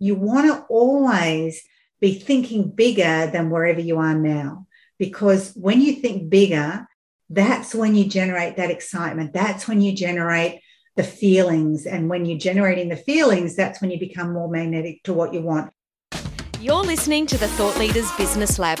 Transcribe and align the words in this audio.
you 0.00 0.16
want 0.16 0.46
to 0.46 0.64
always 0.68 1.62
be 2.00 2.14
thinking 2.14 2.70
bigger 2.70 3.30
than 3.30 3.50
wherever 3.50 3.80
you 3.80 3.98
are 3.98 4.14
now. 4.14 4.66
Because 4.98 5.52
when 5.54 5.80
you 5.80 5.94
think 5.94 6.30
bigger, 6.30 6.88
that's 7.28 7.74
when 7.74 7.94
you 7.94 8.06
generate 8.06 8.56
that 8.56 8.70
excitement. 8.70 9.32
That's 9.32 9.68
when 9.68 9.80
you 9.80 9.94
generate 9.94 10.60
the 10.96 11.04
feelings. 11.04 11.86
And 11.86 12.08
when 12.08 12.24
you're 12.24 12.38
generating 12.38 12.88
the 12.88 12.96
feelings, 12.96 13.54
that's 13.54 13.80
when 13.80 13.90
you 13.90 13.98
become 14.00 14.32
more 14.32 14.50
magnetic 14.50 15.02
to 15.04 15.12
what 15.12 15.32
you 15.32 15.42
want. 15.42 15.72
You're 16.60 16.82
listening 16.82 17.26
to 17.26 17.38
the 17.38 17.48
Thought 17.48 17.78
Leaders 17.78 18.10
Business 18.12 18.58
Lab, 18.58 18.80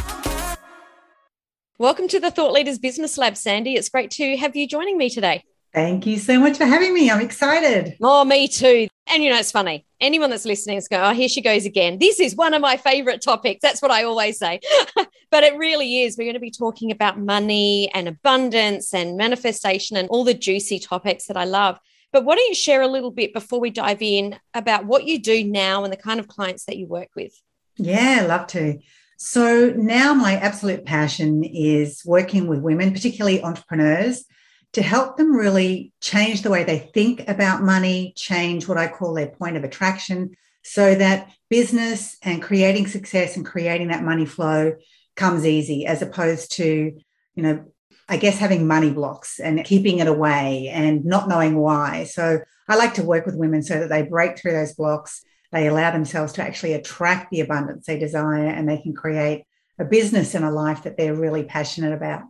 Welcome 1.81 2.07
to 2.09 2.19
the 2.19 2.29
Thought 2.29 2.51
Leaders 2.51 2.77
Business 2.77 3.17
Lab, 3.17 3.35
Sandy. 3.35 3.73
It's 3.73 3.89
great 3.89 4.11
to 4.11 4.37
have 4.37 4.55
you 4.55 4.67
joining 4.67 4.99
me 4.99 5.09
today. 5.09 5.43
Thank 5.73 6.05
you 6.05 6.19
so 6.19 6.39
much 6.39 6.57
for 6.57 6.65
having 6.65 6.93
me. 6.93 7.09
I'm 7.09 7.21
excited. 7.21 7.97
Oh, 7.99 8.23
me 8.23 8.47
too. 8.47 8.87
And 9.07 9.23
you 9.23 9.31
know, 9.31 9.39
it's 9.39 9.51
funny. 9.51 9.87
Anyone 9.99 10.29
that's 10.29 10.45
listening 10.45 10.77
is 10.77 10.87
going, 10.87 11.01
oh, 11.01 11.11
here 11.15 11.27
she 11.27 11.41
goes 11.41 11.65
again. 11.65 11.97
This 11.97 12.19
is 12.19 12.35
one 12.35 12.53
of 12.53 12.61
my 12.61 12.77
favorite 12.77 13.23
topics. 13.23 13.61
That's 13.63 13.81
what 13.81 13.89
I 13.89 14.03
always 14.03 14.37
say. 14.37 14.59
but 15.31 15.43
it 15.43 15.57
really 15.57 16.01
is. 16.01 16.19
We're 16.19 16.25
going 16.25 16.35
to 16.35 16.39
be 16.39 16.51
talking 16.51 16.91
about 16.91 17.17
money 17.17 17.89
and 17.95 18.07
abundance 18.07 18.93
and 18.93 19.17
manifestation 19.17 19.97
and 19.97 20.07
all 20.09 20.23
the 20.23 20.35
juicy 20.35 20.77
topics 20.77 21.25
that 21.25 21.35
I 21.35 21.45
love. 21.45 21.79
But 22.13 22.25
why 22.25 22.35
don't 22.35 22.47
you 22.47 22.53
share 22.53 22.83
a 22.83 22.87
little 22.87 23.09
bit 23.09 23.33
before 23.33 23.59
we 23.59 23.71
dive 23.71 24.03
in 24.03 24.37
about 24.53 24.85
what 24.85 25.05
you 25.05 25.17
do 25.17 25.43
now 25.43 25.83
and 25.83 25.91
the 25.91 25.97
kind 25.97 26.19
of 26.19 26.27
clients 26.27 26.65
that 26.65 26.77
you 26.77 26.85
work 26.85 27.09
with? 27.15 27.33
Yeah, 27.77 28.25
love 28.27 28.45
to. 28.47 28.77
So 29.23 29.69
now 29.77 30.15
my 30.15 30.37
absolute 30.37 30.83
passion 30.83 31.43
is 31.43 32.01
working 32.03 32.47
with 32.47 32.61
women, 32.61 32.91
particularly 32.91 33.43
entrepreneurs, 33.43 34.25
to 34.73 34.81
help 34.81 35.15
them 35.15 35.35
really 35.35 35.93
change 36.01 36.41
the 36.41 36.49
way 36.49 36.63
they 36.63 36.79
think 36.79 37.29
about 37.29 37.61
money, 37.61 38.13
change 38.17 38.67
what 38.67 38.79
I 38.79 38.87
call 38.87 39.13
their 39.13 39.27
point 39.27 39.57
of 39.57 39.63
attraction, 39.63 40.31
so 40.63 40.95
that 40.95 41.29
business 41.51 42.17
and 42.23 42.41
creating 42.41 42.87
success 42.87 43.37
and 43.37 43.45
creating 43.45 43.89
that 43.89 44.03
money 44.03 44.25
flow 44.25 44.73
comes 45.15 45.45
easy 45.45 45.85
as 45.85 46.01
opposed 46.01 46.53
to, 46.53 46.91
you 47.35 47.43
know, 47.43 47.63
I 48.09 48.17
guess 48.17 48.39
having 48.39 48.65
money 48.65 48.89
blocks 48.89 49.39
and 49.39 49.63
keeping 49.63 49.99
it 49.99 50.07
away 50.07 50.67
and 50.73 51.05
not 51.05 51.29
knowing 51.29 51.57
why. 51.57 52.05
So 52.05 52.39
I 52.67 52.75
like 52.75 52.95
to 52.95 53.03
work 53.03 53.27
with 53.27 53.37
women 53.37 53.61
so 53.61 53.81
that 53.81 53.89
they 53.89 54.01
break 54.01 54.39
through 54.39 54.53
those 54.53 54.73
blocks 54.73 55.23
they 55.51 55.67
allow 55.67 55.91
themselves 55.91 56.33
to 56.33 56.41
actually 56.41 56.73
attract 56.73 57.29
the 57.31 57.41
abundance 57.41 57.85
they 57.85 57.99
desire 57.99 58.47
and 58.47 58.67
they 58.67 58.77
can 58.77 58.93
create 58.93 59.45
a 59.79 59.85
business 59.85 60.35
and 60.35 60.45
a 60.45 60.51
life 60.51 60.83
that 60.83 60.97
they're 60.97 61.15
really 61.15 61.43
passionate 61.43 61.93
about. 61.93 62.23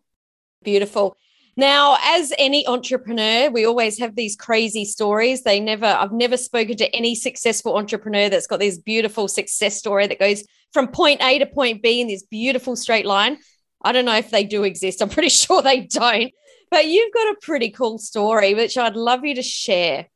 Beautiful. 0.64 1.16
Now, 1.58 1.98
as 2.02 2.32
any 2.38 2.66
entrepreneur, 2.66 3.50
we 3.50 3.66
always 3.66 4.00
have 4.00 4.16
these 4.16 4.36
crazy 4.36 4.86
stories. 4.86 5.44
They 5.44 5.60
never, 5.60 5.86
I've 5.86 6.14
never 6.14 6.38
spoken 6.38 6.78
to 6.78 6.96
any 6.96 7.14
successful 7.14 7.78
entrepreneur 7.78 8.30
that's 8.30 8.48
got 8.48 8.60
this 8.60 8.78
beautiful 8.78 9.28
success 9.28 9.78
story 9.78 10.08
that 10.08 10.20
goes 10.20 10.44
from 10.72 10.88
point 10.88 11.22
A 11.22 11.40
to 11.40 11.46
point 11.46 11.84
B 11.84 12.00
in 12.00 12.08
this 12.08 12.24
beautiful 12.24 12.76
straight 12.76 13.06
line. 13.06 13.38
I 13.84 13.92
don't 13.92 14.06
know 14.06 14.16
if 14.16 14.32
they 14.32 14.46
do 14.46 14.64
exist. 14.64 15.02
I'm 15.02 15.10
pretty 15.10 15.30
sure 15.30 15.62
they 15.62 15.82
don't. 15.82 16.32
But 16.70 16.88
you've 16.88 17.14
got 17.14 17.34
a 17.34 17.40
pretty 17.42 17.70
cool 17.70 17.98
story, 17.98 18.54
which 18.54 18.78
I'd 18.78 18.96
love 18.96 19.26
you 19.26 19.36
to 19.36 19.44
share. 19.44 20.08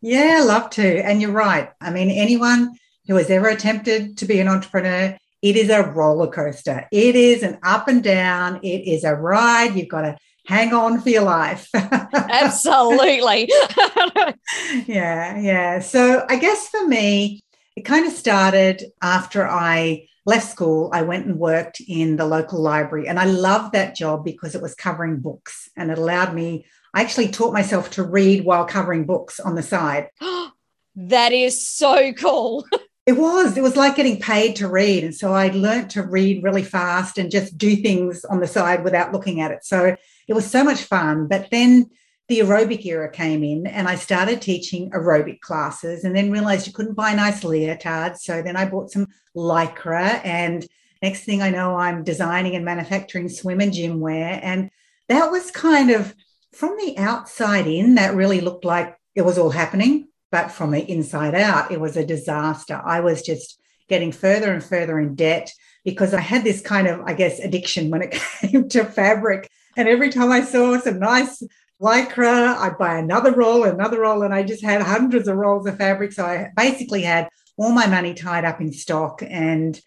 Yeah, 0.00 0.42
love 0.44 0.70
to. 0.70 1.04
And 1.04 1.20
you're 1.20 1.32
right. 1.32 1.70
I 1.80 1.90
mean, 1.90 2.10
anyone 2.10 2.74
who 3.06 3.16
has 3.16 3.30
ever 3.30 3.48
attempted 3.48 4.18
to 4.18 4.24
be 4.24 4.40
an 4.40 4.48
entrepreneur, 4.48 5.16
it 5.42 5.56
is 5.56 5.70
a 5.70 5.82
roller 5.82 6.30
coaster. 6.30 6.86
It 6.90 7.14
is 7.14 7.42
an 7.42 7.58
up 7.62 7.88
and 7.88 8.02
down, 8.02 8.60
it 8.62 8.88
is 8.88 9.04
a 9.04 9.14
ride. 9.14 9.76
You've 9.76 9.88
got 9.88 10.02
to 10.02 10.16
hang 10.46 10.72
on 10.72 11.00
for 11.00 11.10
your 11.10 11.22
life. 11.22 11.68
Absolutely. 11.74 13.50
yeah, 14.86 15.38
yeah. 15.38 15.80
So 15.80 16.24
I 16.28 16.36
guess 16.36 16.68
for 16.68 16.86
me, 16.86 17.42
it 17.76 17.82
kind 17.82 18.06
of 18.06 18.12
started 18.12 18.84
after 19.02 19.46
I 19.46 20.08
left 20.24 20.48
school. 20.48 20.90
I 20.92 21.02
went 21.02 21.26
and 21.26 21.38
worked 21.38 21.80
in 21.86 22.16
the 22.16 22.26
local 22.26 22.60
library, 22.60 23.06
and 23.08 23.18
I 23.18 23.26
loved 23.26 23.72
that 23.74 23.94
job 23.94 24.24
because 24.24 24.54
it 24.54 24.62
was 24.62 24.74
covering 24.74 25.20
books 25.20 25.68
and 25.76 25.90
it 25.90 25.98
allowed 25.98 26.34
me 26.34 26.66
I 26.96 27.02
actually 27.02 27.28
taught 27.28 27.52
myself 27.52 27.90
to 27.90 28.02
read 28.02 28.46
while 28.46 28.64
covering 28.64 29.04
books 29.04 29.38
on 29.38 29.54
the 29.54 29.62
side. 29.62 30.08
that 30.96 31.30
is 31.30 31.68
so 31.68 32.14
cool. 32.14 32.64
it 33.06 33.18
was. 33.18 33.54
It 33.58 33.62
was 33.62 33.76
like 33.76 33.96
getting 33.96 34.18
paid 34.18 34.56
to 34.56 34.68
read. 34.68 35.04
And 35.04 35.14
so 35.14 35.34
I 35.34 35.48
learned 35.48 35.90
to 35.90 36.02
read 36.02 36.42
really 36.42 36.62
fast 36.62 37.18
and 37.18 37.30
just 37.30 37.58
do 37.58 37.76
things 37.76 38.24
on 38.24 38.40
the 38.40 38.46
side 38.46 38.82
without 38.82 39.12
looking 39.12 39.42
at 39.42 39.50
it. 39.50 39.62
So 39.62 39.94
it 40.26 40.32
was 40.32 40.50
so 40.50 40.64
much 40.64 40.84
fun. 40.84 41.28
But 41.28 41.50
then 41.50 41.90
the 42.28 42.40
aerobic 42.40 42.86
era 42.86 43.10
came 43.12 43.44
in 43.44 43.66
and 43.66 43.86
I 43.86 43.96
started 43.96 44.40
teaching 44.40 44.90
aerobic 44.92 45.40
classes 45.40 46.02
and 46.02 46.16
then 46.16 46.30
realized 46.30 46.66
you 46.66 46.72
couldn't 46.72 46.94
buy 46.94 47.12
nice 47.12 47.44
leotards. 47.44 48.20
So 48.20 48.40
then 48.40 48.56
I 48.56 48.64
bought 48.64 48.90
some 48.90 49.08
lycra 49.36 50.24
and 50.24 50.66
next 51.02 51.24
thing 51.24 51.42
I 51.42 51.50
know, 51.50 51.76
I'm 51.76 52.04
designing 52.04 52.56
and 52.56 52.64
manufacturing 52.64 53.28
swim 53.28 53.60
and 53.60 53.74
gym 53.74 54.00
wear. 54.00 54.40
And 54.42 54.70
that 55.10 55.30
was 55.30 55.50
kind 55.50 55.90
of 55.90 56.14
from 56.56 56.76
the 56.78 56.96
outside 56.96 57.66
in, 57.66 57.96
that 57.96 58.14
really 58.14 58.40
looked 58.40 58.64
like 58.64 58.96
it 59.14 59.22
was 59.22 59.38
all 59.38 59.50
happening. 59.50 60.08
But 60.32 60.48
from 60.48 60.72
the 60.72 60.90
inside 60.90 61.34
out, 61.34 61.70
it 61.70 61.80
was 61.80 61.96
a 61.96 62.04
disaster. 62.04 62.80
I 62.84 63.00
was 63.00 63.22
just 63.22 63.60
getting 63.88 64.10
further 64.10 64.52
and 64.52 64.64
further 64.64 64.98
in 64.98 65.14
debt 65.14 65.52
because 65.84 66.12
I 66.12 66.20
had 66.20 66.42
this 66.42 66.60
kind 66.60 66.88
of, 66.88 67.00
I 67.02 67.12
guess, 67.12 67.38
addiction 67.38 67.90
when 67.90 68.02
it 68.02 68.10
came 68.40 68.68
to 68.70 68.84
fabric. 68.84 69.48
And 69.76 69.88
every 69.88 70.10
time 70.10 70.32
I 70.32 70.40
saw 70.40 70.78
some 70.80 70.98
nice 70.98 71.42
lycra, 71.80 72.56
I'd 72.56 72.78
buy 72.78 72.98
another 72.98 73.32
roll, 73.32 73.64
another 73.64 74.00
roll, 74.00 74.22
and 74.22 74.34
I 74.34 74.42
just 74.42 74.64
had 74.64 74.82
hundreds 74.82 75.28
of 75.28 75.36
rolls 75.36 75.66
of 75.66 75.76
fabric. 75.76 76.12
So 76.12 76.24
I 76.24 76.50
basically 76.56 77.02
had 77.02 77.28
all 77.56 77.70
my 77.70 77.86
money 77.86 78.14
tied 78.14 78.44
up 78.44 78.60
in 78.60 78.72
stock 78.72 79.22
and 79.22 79.80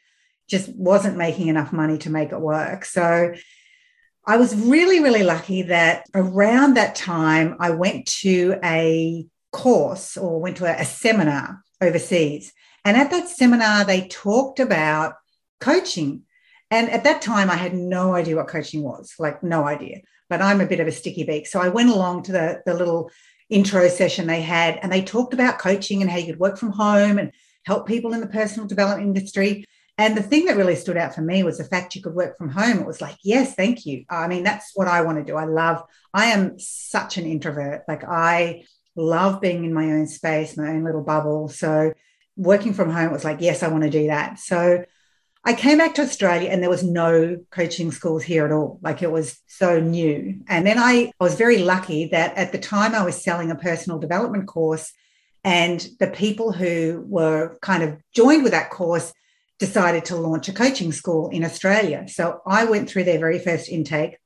just 0.48 0.70
wasn't 0.70 1.18
making 1.18 1.48
enough 1.48 1.74
money 1.74 1.98
to 2.00 2.10
make 2.10 2.32
it 2.32 2.40
work. 2.40 2.86
So 2.86 3.34
I 4.30 4.38
was 4.38 4.56
really, 4.56 5.00
really 5.00 5.24
lucky 5.24 5.64
that 5.64 6.06
around 6.14 6.76
that 6.76 6.94
time 6.94 7.56
I 7.60 7.72
went 7.72 8.06
to 8.22 8.60
a 8.64 9.26
course 9.52 10.18
or 10.18 10.40
went 10.40 10.58
to 10.58 10.66
a, 10.66 10.84
a 10.84 10.86
seminar 10.86 11.64
overseas. 11.82 12.54
And 12.86 12.96
at 12.96 13.10
that 13.10 13.28
seminar, 13.28 13.86
they 13.86 14.08
talked 14.08 14.60
about 14.60 15.16
coaching. 15.60 16.26
And 16.70 16.92
at 16.92 17.06
that 17.06 17.24
time, 17.24 17.50
I 17.50 17.56
had 17.56 17.74
no 17.74 18.14
idea 18.14 18.36
what 18.36 18.50
coaching 18.50 18.84
was, 18.84 19.16
like 19.18 19.42
no 19.42 19.66
idea. 19.66 20.02
But 20.30 20.44
I'm 20.44 20.62
a 20.62 20.68
bit 20.68 20.80
of 20.80 20.86
a 20.86 20.92
sticky 20.92 21.24
beak. 21.24 21.48
So 21.48 21.60
I 21.60 21.70
went 21.70 21.90
along 21.90 22.22
to 22.24 22.32
the, 22.32 22.62
the 22.68 22.76
little 22.76 23.10
intro 23.50 23.88
session 23.88 24.28
they 24.28 24.42
had, 24.42 24.78
and 24.84 24.92
they 24.92 25.02
talked 25.02 25.34
about 25.34 25.58
coaching 25.58 26.04
and 26.04 26.12
how 26.12 26.18
you 26.18 26.28
could 26.28 26.40
work 26.40 26.60
from 26.60 26.72
home 26.72 27.18
and 27.18 27.32
help 27.66 27.88
people 27.88 28.14
in 28.14 28.22
the 28.22 28.28
personal 28.28 28.68
development 28.68 29.08
industry. 29.08 29.66
And 30.00 30.16
the 30.16 30.24
thing 30.24 30.46
that 30.46 30.56
really 30.56 30.78
stood 30.78 30.96
out 30.96 31.14
for 31.14 31.22
me 31.22 31.44
was 31.44 31.58
the 31.58 31.66
fact 31.66 31.94
you 31.94 32.02
could 32.02 32.16
work 32.16 32.38
from 32.38 32.48
home. 32.48 32.80
It 32.80 32.88
was 32.88 33.02
like, 33.02 33.18
yes, 33.22 33.54
thank 33.54 33.86
you. 33.86 34.06
I 34.10 34.30
mean, 34.30 34.44
that's 34.44 34.72
what 34.74 34.88
I 34.88 35.02
want 35.02 35.18
to 35.18 35.26
do. 35.26 35.36
I 35.36 35.44
love, 35.44 35.84
I 36.14 36.28
am 36.28 36.58
such 36.58 37.18
an 37.18 37.26
introvert. 37.26 37.84
Like, 37.86 38.06
I 38.06 38.64
love 38.96 39.42
being 39.42 39.66
in 39.66 39.74
my 39.74 39.92
own 39.92 40.08
space, 40.08 40.56
my 40.56 40.70
own 40.70 40.86
little 40.86 41.04
bubble. 41.04 41.50
So, 41.50 41.92
working 42.38 42.74
from 42.74 42.90
home 42.90 43.12
was 43.12 43.26
like, 43.26 43.42
yes, 43.42 43.62
I 43.62 43.68
want 43.68 43.84
to 43.84 43.90
do 43.90 44.08
that. 44.08 44.40
So, 44.40 44.86
I 45.44 45.54
came 45.54 45.78
back 45.78 45.96
to 45.96 46.04
Australia 46.04 46.50
and 46.50 46.64
there 46.64 46.70
was 46.70 46.84
no 46.84 47.36
coaching 47.52 47.92
schools 47.92 48.24
here 48.24 48.46
at 48.46 48.54
all. 48.54 48.80
Like 48.82 49.02
it 49.04 49.12
was 49.12 49.38
so 49.48 49.82
new. 49.82 50.42
And 50.48 50.66
then 50.66 50.78
I, 50.78 51.12
I 51.20 51.24
was 51.24 51.36
very 51.36 51.60
lucky 51.60 52.08
that 52.08 52.38
at 52.38 52.52
the 52.52 52.58
time 52.58 52.94
I 52.94 53.04
was 53.04 53.22
selling 53.22 53.52
a 53.52 53.56
personal 53.56 54.00
development 54.00 54.48
course, 54.48 54.94
and 55.44 55.86
the 56.00 56.08
people 56.08 56.52
who 56.52 57.04
were 57.08 57.58
kind 57.62 57.84
of 57.84 57.98
joined 58.14 58.44
with 58.44 58.52
that 58.52 58.70
course 58.70 59.14
decided 59.60 60.06
to 60.06 60.16
launch 60.16 60.48
a 60.48 60.54
coaching 60.54 60.92
school 60.92 61.30
in 61.30 61.44
Australia. 61.44 62.06
So 62.08 62.42
I 62.48 62.66
went 62.66 62.90
through 62.90 63.04
their 63.04 63.20
very 63.20 63.40
first 63.40 63.70
intake. 63.70 64.18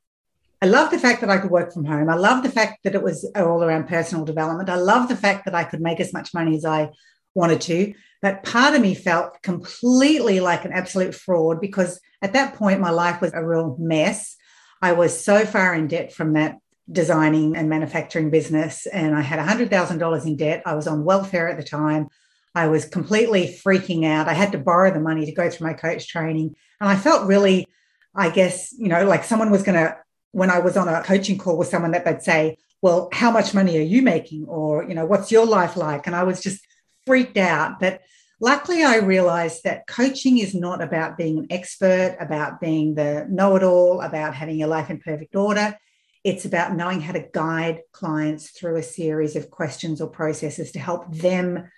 I 0.61 0.67
love 0.67 0.91
the 0.91 0.99
fact 0.99 1.21
that 1.21 1.29
I 1.29 1.39
could 1.39 1.51
work 1.51 1.73
from 1.73 1.85
home. 1.85 2.09
I 2.09 2.15
love 2.15 2.43
the 2.43 2.51
fact 2.51 2.83
that 2.83 2.95
it 2.95 3.03
was 3.03 3.29
all 3.35 3.63
around 3.63 3.89
personal 3.89 4.23
development. 4.23 4.69
I 4.69 4.75
love 4.75 5.09
the 5.09 5.15
fact 5.15 5.45
that 5.45 5.55
I 5.55 5.65
could 5.65 5.81
make 5.81 5.99
as 5.99 6.13
much 6.13 6.33
money 6.33 6.55
as 6.55 6.63
I 6.63 6.91
wanted 7.35 7.59
to. 7.61 7.93
But 8.21 8.43
part 8.43 8.73
of 8.73 8.81
me 8.81 8.95
felt 8.95 9.41
completely 9.41 10.39
like 10.39 10.63
an 10.63 10.71
absolute 10.71 11.13
fraud 11.13 11.59
because 11.59 11.99
at 12.21 12.31
that 12.33 12.55
point, 12.55 12.79
my 12.79 12.91
life 12.91 13.19
was 13.19 13.33
a 13.33 13.45
real 13.45 13.75
mess. 13.77 14.37
I 14.81 14.93
was 14.93 15.21
so 15.21 15.45
far 15.45 15.73
in 15.73 15.87
debt 15.87 16.13
from 16.13 16.33
that 16.33 16.57
designing 16.89 17.55
and 17.57 17.69
manufacturing 17.69 18.29
business, 18.29 18.85
and 18.85 19.15
I 19.15 19.21
had 19.21 19.39
$100,000 19.39 20.25
in 20.25 20.35
debt. 20.37 20.63
I 20.65 20.75
was 20.75 20.87
on 20.87 21.03
welfare 21.03 21.49
at 21.49 21.57
the 21.57 21.63
time. 21.63 22.07
I 22.55 22.67
was 22.67 22.85
completely 22.85 23.47
freaking 23.47 24.05
out. 24.05 24.27
I 24.27 24.33
had 24.33 24.51
to 24.51 24.57
borrow 24.57 24.91
the 24.93 24.99
money 24.99 25.25
to 25.25 25.31
go 25.31 25.49
through 25.49 25.67
my 25.67 25.73
coach 25.73 26.07
training. 26.07 26.55
And 26.79 26.89
I 26.89 26.95
felt 26.95 27.27
really, 27.27 27.67
I 28.13 28.29
guess, 28.29 28.73
you 28.77 28.89
know, 28.89 29.05
like 29.05 29.23
someone 29.23 29.49
was 29.49 29.63
going 29.63 29.77
to, 29.77 29.97
when 30.31 30.51
I 30.51 30.59
was 30.59 30.77
on 30.77 30.87
a 30.87 31.03
coaching 31.03 31.37
call 31.37 31.57
with 31.57 31.67
someone, 31.67 31.91
that 31.91 32.05
they'd 32.05 32.21
say, 32.21 32.57
Well, 32.81 33.09
how 33.11 33.31
much 33.31 33.53
money 33.53 33.77
are 33.77 33.81
you 33.81 34.01
making? 34.01 34.45
Or, 34.45 34.83
you 34.83 34.93
know, 34.93 35.05
what's 35.05 35.31
your 35.31 35.45
life 35.45 35.75
like? 35.77 36.05
And 36.05 36.15
I 36.15 36.23
was 36.23 36.41
just 36.41 36.65
freaked 37.05 37.37
out. 37.37 37.79
But 37.79 38.01
luckily, 38.39 38.83
I 38.83 38.97
realized 38.97 39.63
that 39.63 39.87
coaching 39.87 40.37
is 40.37 40.53
not 40.53 40.81
about 40.81 41.17
being 41.17 41.39
an 41.39 41.47
expert, 41.49 42.17
about 42.19 42.61
being 42.61 42.93
the 42.93 43.25
know 43.29 43.55
it 43.55 43.63
all, 43.63 44.01
about 44.01 44.35
having 44.35 44.57
your 44.57 44.67
life 44.67 44.89
in 44.91 44.99
perfect 44.99 45.35
order. 45.35 45.77
It's 46.23 46.45
about 46.45 46.75
knowing 46.75 47.01
how 47.01 47.13
to 47.13 47.27
guide 47.33 47.81
clients 47.91 48.51
through 48.51 48.77
a 48.77 48.83
series 48.83 49.35
of 49.35 49.49
questions 49.49 50.01
or 50.01 50.07
processes 50.07 50.71
to 50.71 50.79
help 50.79 51.13
them 51.13 51.69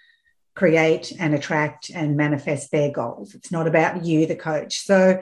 create 0.55 1.11
and 1.19 1.35
attract 1.35 1.89
and 1.89 2.17
manifest 2.17 2.71
their 2.71 2.91
goals. 2.91 3.35
It's 3.35 3.51
not 3.51 3.67
about 3.67 4.05
you, 4.05 4.25
the 4.25 4.35
coach. 4.35 4.79
So 4.79 5.21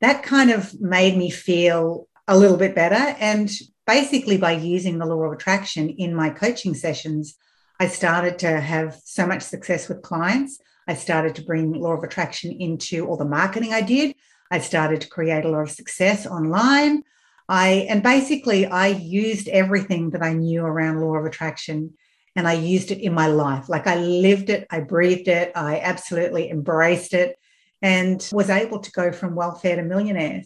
that 0.00 0.22
kind 0.22 0.50
of 0.50 0.80
made 0.80 1.16
me 1.16 1.30
feel 1.30 2.08
a 2.26 2.38
little 2.38 2.56
bit 2.56 2.74
better. 2.74 3.16
And 3.20 3.50
basically, 3.86 4.38
by 4.38 4.52
using 4.52 4.98
the 4.98 5.06
law 5.06 5.22
of 5.24 5.32
attraction 5.32 5.90
in 5.90 6.14
my 6.14 6.30
coaching 6.30 6.74
sessions, 6.74 7.36
I 7.78 7.88
started 7.88 8.38
to 8.40 8.60
have 8.60 8.98
so 9.04 9.26
much 9.26 9.42
success 9.42 9.88
with 9.88 10.02
clients. 10.02 10.58
I 10.86 10.94
started 10.94 11.34
to 11.36 11.42
bring 11.42 11.72
law 11.72 11.92
of 11.92 12.02
attraction 12.02 12.50
into 12.52 13.06
all 13.06 13.16
the 13.16 13.24
marketing 13.24 13.72
I 13.72 13.82
did. 13.82 14.14
I 14.50 14.58
started 14.58 15.00
to 15.02 15.08
create 15.08 15.44
a 15.44 15.48
lot 15.48 15.62
of 15.62 15.70
success 15.70 16.26
online. 16.26 17.04
I 17.48 17.86
and 17.88 18.02
basically 18.02 18.66
I 18.66 18.88
used 18.88 19.48
everything 19.48 20.10
that 20.10 20.22
I 20.22 20.32
knew 20.32 20.64
around 20.64 21.00
law 21.00 21.16
of 21.16 21.26
attraction 21.26 21.94
and 22.36 22.46
I 22.46 22.54
used 22.54 22.90
it 22.90 23.00
in 23.00 23.12
my 23.12 23.26
life. 23.26 23.68
Like 23.68 23.86
I 23.86 23.96
lived 23.96 24.50
it, 24.50 24.66
I 24.70 24.80
breathed 24.80 25.28
it, 25.28 25.52
I 25.54 25.80
absolutely 25.80 26.50
embraced 26.50 27.14
it 27.14 27.38
and 27.82 28.26
was 28.32 28.50
able 28.50 28.80
to 28.80 28.92
go 28.92 29.12
from 29.12 29.34
welfare 29.34 29.76
to 29.76 29.82
millionaire. 29.82 30.42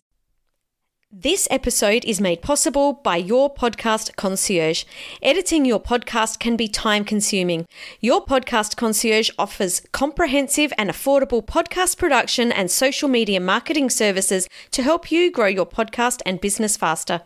This 1.16 1.46
episode 1.48 2.04
is 2.04 2.20
made 2.20 2.42
possible 2.42 2.92
by 2.92 3.18
your 3.18 3.54
podcast 3.54 4.16
concierge. 4.16 4.82
Editing 5.22 5.64
your 5.64 5.78
podcast 5.78 6.40
can 6.40 6.56
be 6.56 6.66
time 6.66 7.04
consuming. 7.04 7.66
Your 8.00 8.24
podcast 8.24 8.76
concierge 8.76 9.30
offers 9.38 9.80
comprehensive 9.92 10.72
and 10.76 10.90
affordable 10.90 11.44
podcast 11.44 11.98
production 11.98 12.50
and 12.50 12.68
social 12.68 13.08
media 13.08 13.38
marketing 13.38 13.90
services 13.90 14.48
to 14.72 14.82
help 14.82 15.12
you 15.12 15.30
grow 15.30 15.46
your 15.46 15.66
podcast 15.66 16.20
and 16.26 16.40
business 16.40 16.76
faster. 16.76 17.22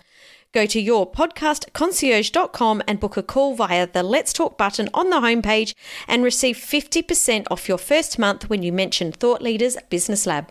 Go 0.53 0.67
to 0.67 0.83
yourpodcastconcierge.com 0.83 2.83
and 2.87 3.01
book 3.01 3.17
a 3.17 3.23
call 3.23 3.55
via 3.55 3.87
the 3.87 4.03
Let's 4.03 4.33
Talk 4.33 4.59
button 4.59 4.89
on 4.95 5.11
the 5.11 5.21
homepage 5.21 5.75
and 6.07 6.25
receive 6.25 6.57
50% 6.57 7.47
off 7.51 7.69
your 7.69 7.79
first 7.79 8.19
month 8.19 8.49
when 8.49 8.63
you 8.63 8.73
mention 8.73 9.13
Thought 9.13 9.43
Leaders 9.43 9.77
Business 9.91 10.27
Lab 10.27 10.51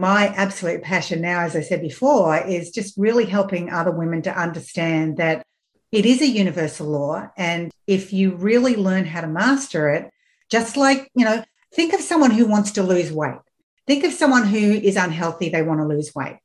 my 0.00 0.28
absolute 0.28 0.82
passion 0.82 1.20
now, 1.20 1.40
as 1.40 1.54
I 1.54 1.60
said 1.60 1.82
before, 1.82 2.38
is 2.38 2.70
just 2.70 2.96
really 2.96 3.26
helping 3.26 3.70
other 3.70 3.90
women 3.90 4.22
to 4.22 4.34
understand 4.34 5.18
that 5.18 5.44
it 5.92 6.06
is 6.06 6.22
a 6.22 6.26
universal 6.26 6.86
law. 6.86 7.28
And 7.36 7.70
if 7.86 8.10
you 8.10 8.34
really 8.34 8.76
learn 8.76 9.04
how 9.04 9.20
to 9.20 9.26
master 9.26 9.90
it, 9.90 10.10
just 10.50 10.78
like, 10.78 11.10
you 11.14 11.26
know, 11.26 11.44
think 11.74 11.92
of 11.92 12.00
someone 12.00 12.30
who 12.30 12.46
wants 12.46 12.70
to 12.72 12.82
lose 12.82 13.12
weight. 13.12 13.40
Think 13.86 14.04
of 14.04 14.12
someone 14.12 14.46
who 14.46 14.72
is 14.72 14.96
unhealthy, 14.96 15.50
they 15.50 15.62
want 15.62 15.80
to 15.80 15.86
lose 15.86 16.14
weight. 16.14 16.38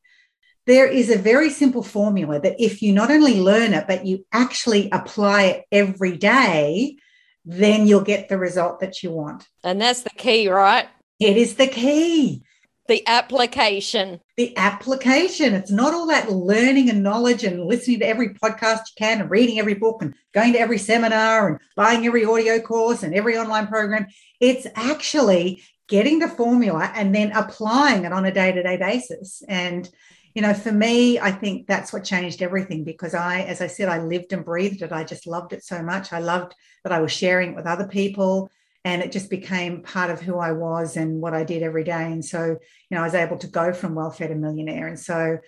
There 0.65 0.87
is 0.87 1.09
a 1.11 1.17
very 1.17 1.49
simple 1.51 1.83
formula 1.83 2.39
that 2.39 2.55
if 2.59 2.81
you 2.81 2.91
not 2.91 3.11
only 3.11 3.39
learn 3.39 3.73
it, 3.73 3.85
but 3.87 4.05
you 4.05 4.25
actually 4.31 4.89
apply 4.91 5.43
it 5.43 5.65
every 5.71 6.17
day, 6.17 6.97
then 7.45 7.85
you'll 7.85 8.01
get 8.01 8.29
the 8.29 8.37
result 8.37 8.79
that 8.79 9.03
you 9.03 9.11
want. 9.11 9.47
And 9.63 9.79
that's 9.79 10.01
the 10.01 10.09
key, 10.09 10.49
right? 10.49 10.87
It 11.19 11.37
is 11.37 11.55
the 11.55 11.67
key. 11.67 12.43
The 12.87 13.07
application. 13.07 14.21
The 14.37 14.55
application. 14.57 15.53
It's 15.53 15.71
not 15.71 15.93
all 15.93 16.07
that 16.07 16.31
learning 16.31 16.89
and 16.89 17.03
knowledge 17.03 17.43
and 17.43 17.65
listening 17.65 17.99
to 17.99 18.07
every 18.07 18.29
podcast 18.29 18.79
you 18.79 18.93
can 18.97 19.21
and 19.21 19.29
reading 19.29 19.59
every 19.59 19.73
book 19.75 20.01
and 20.01 20.13
going 20.33 20.53
to 20.53 20.59
every 20.59 20.77
seminar 20.77 21.47
and 21.47 21.59
buying 21.75 22.05
every 22.05 22.25
audio 22.25 22.59
course 22.59 23.03
and 23.03 23.13
every 23.13 23.37
online 23.37 23.67
program. 23.67 24.07
It's 24.39 24.67
actually 24.75 25.63
getting 25.87 26.19
the 26.19 26.27
formula 26.27 26.91
and 26.95 27.13
then 27.13 27.31
applying 27.31 28.05
it 28.05 28.11
on 28.11 28.25
a 28.25 28.31
day 28.31 28.51
to 28.51 28.63
day 28.63 28.77
basis. 28.77 29.43
And, 29.47 29.87
you 30.35 30.41
know, 30.41 30.53
for 30.53 30.71
me, 30.71 31.17
I 31.17 31.31
think 31.31 31.65
that's 31.65 31.93
what 31.93 32.03
changed 32.03 32.41
everything 32.41 32.83
because 32.83 33.15
I, 33.15 33.41
as 33.43 33.61
I 33.61 33.67
said, 33.67 33.87
I 33.87 33.99
lived 33.99 34.33
and 34.33 34.43
breathed 34.43 34.81
it. 34.81 34.91
I 34.91 35.05
just 35.05 35.25
loved 35.25 35.53
it 35.53 35.63
so 35.63 35.81
much. 35.81 36.11
I 36.11 36.19
loved 36.19 36.53
that 36.83 36.91
I 36.91 36.99
was 36.99 37.13
sharing 37.13 37.51
it 37.51 37.55
with 37.55 37.65
other 37.65 37.87
people 37.87 38.51
and 38.83 39.01
it 39.01 39.13
just 39.13 39.29
became 39.29 39.81
part 39.81 40.11
of 40.11 40.19
who 40.19 40.37
I 40.37 40.51
was 40.51 40.97
and 40.97 41.21
what 41.21 41.33
I 41.33 41.45
did 41.45 41.63
every 41.63 41.85
day. 41.85 42.11
And 42.11 42.23
so, 42.23 42.45
you 42.45 42.57
know, 42.91 42.99
I 42.99 43.05
was 43.05 43.15
able 43.15 43.37
to 43.37 43.47
go 43.47 43.71
from 43.71 43.95
welfare 43.95 44.27
to 44.27 44.35
millionaire. 44.35 44.87
And 44.87 44.99
so 44.99 45.39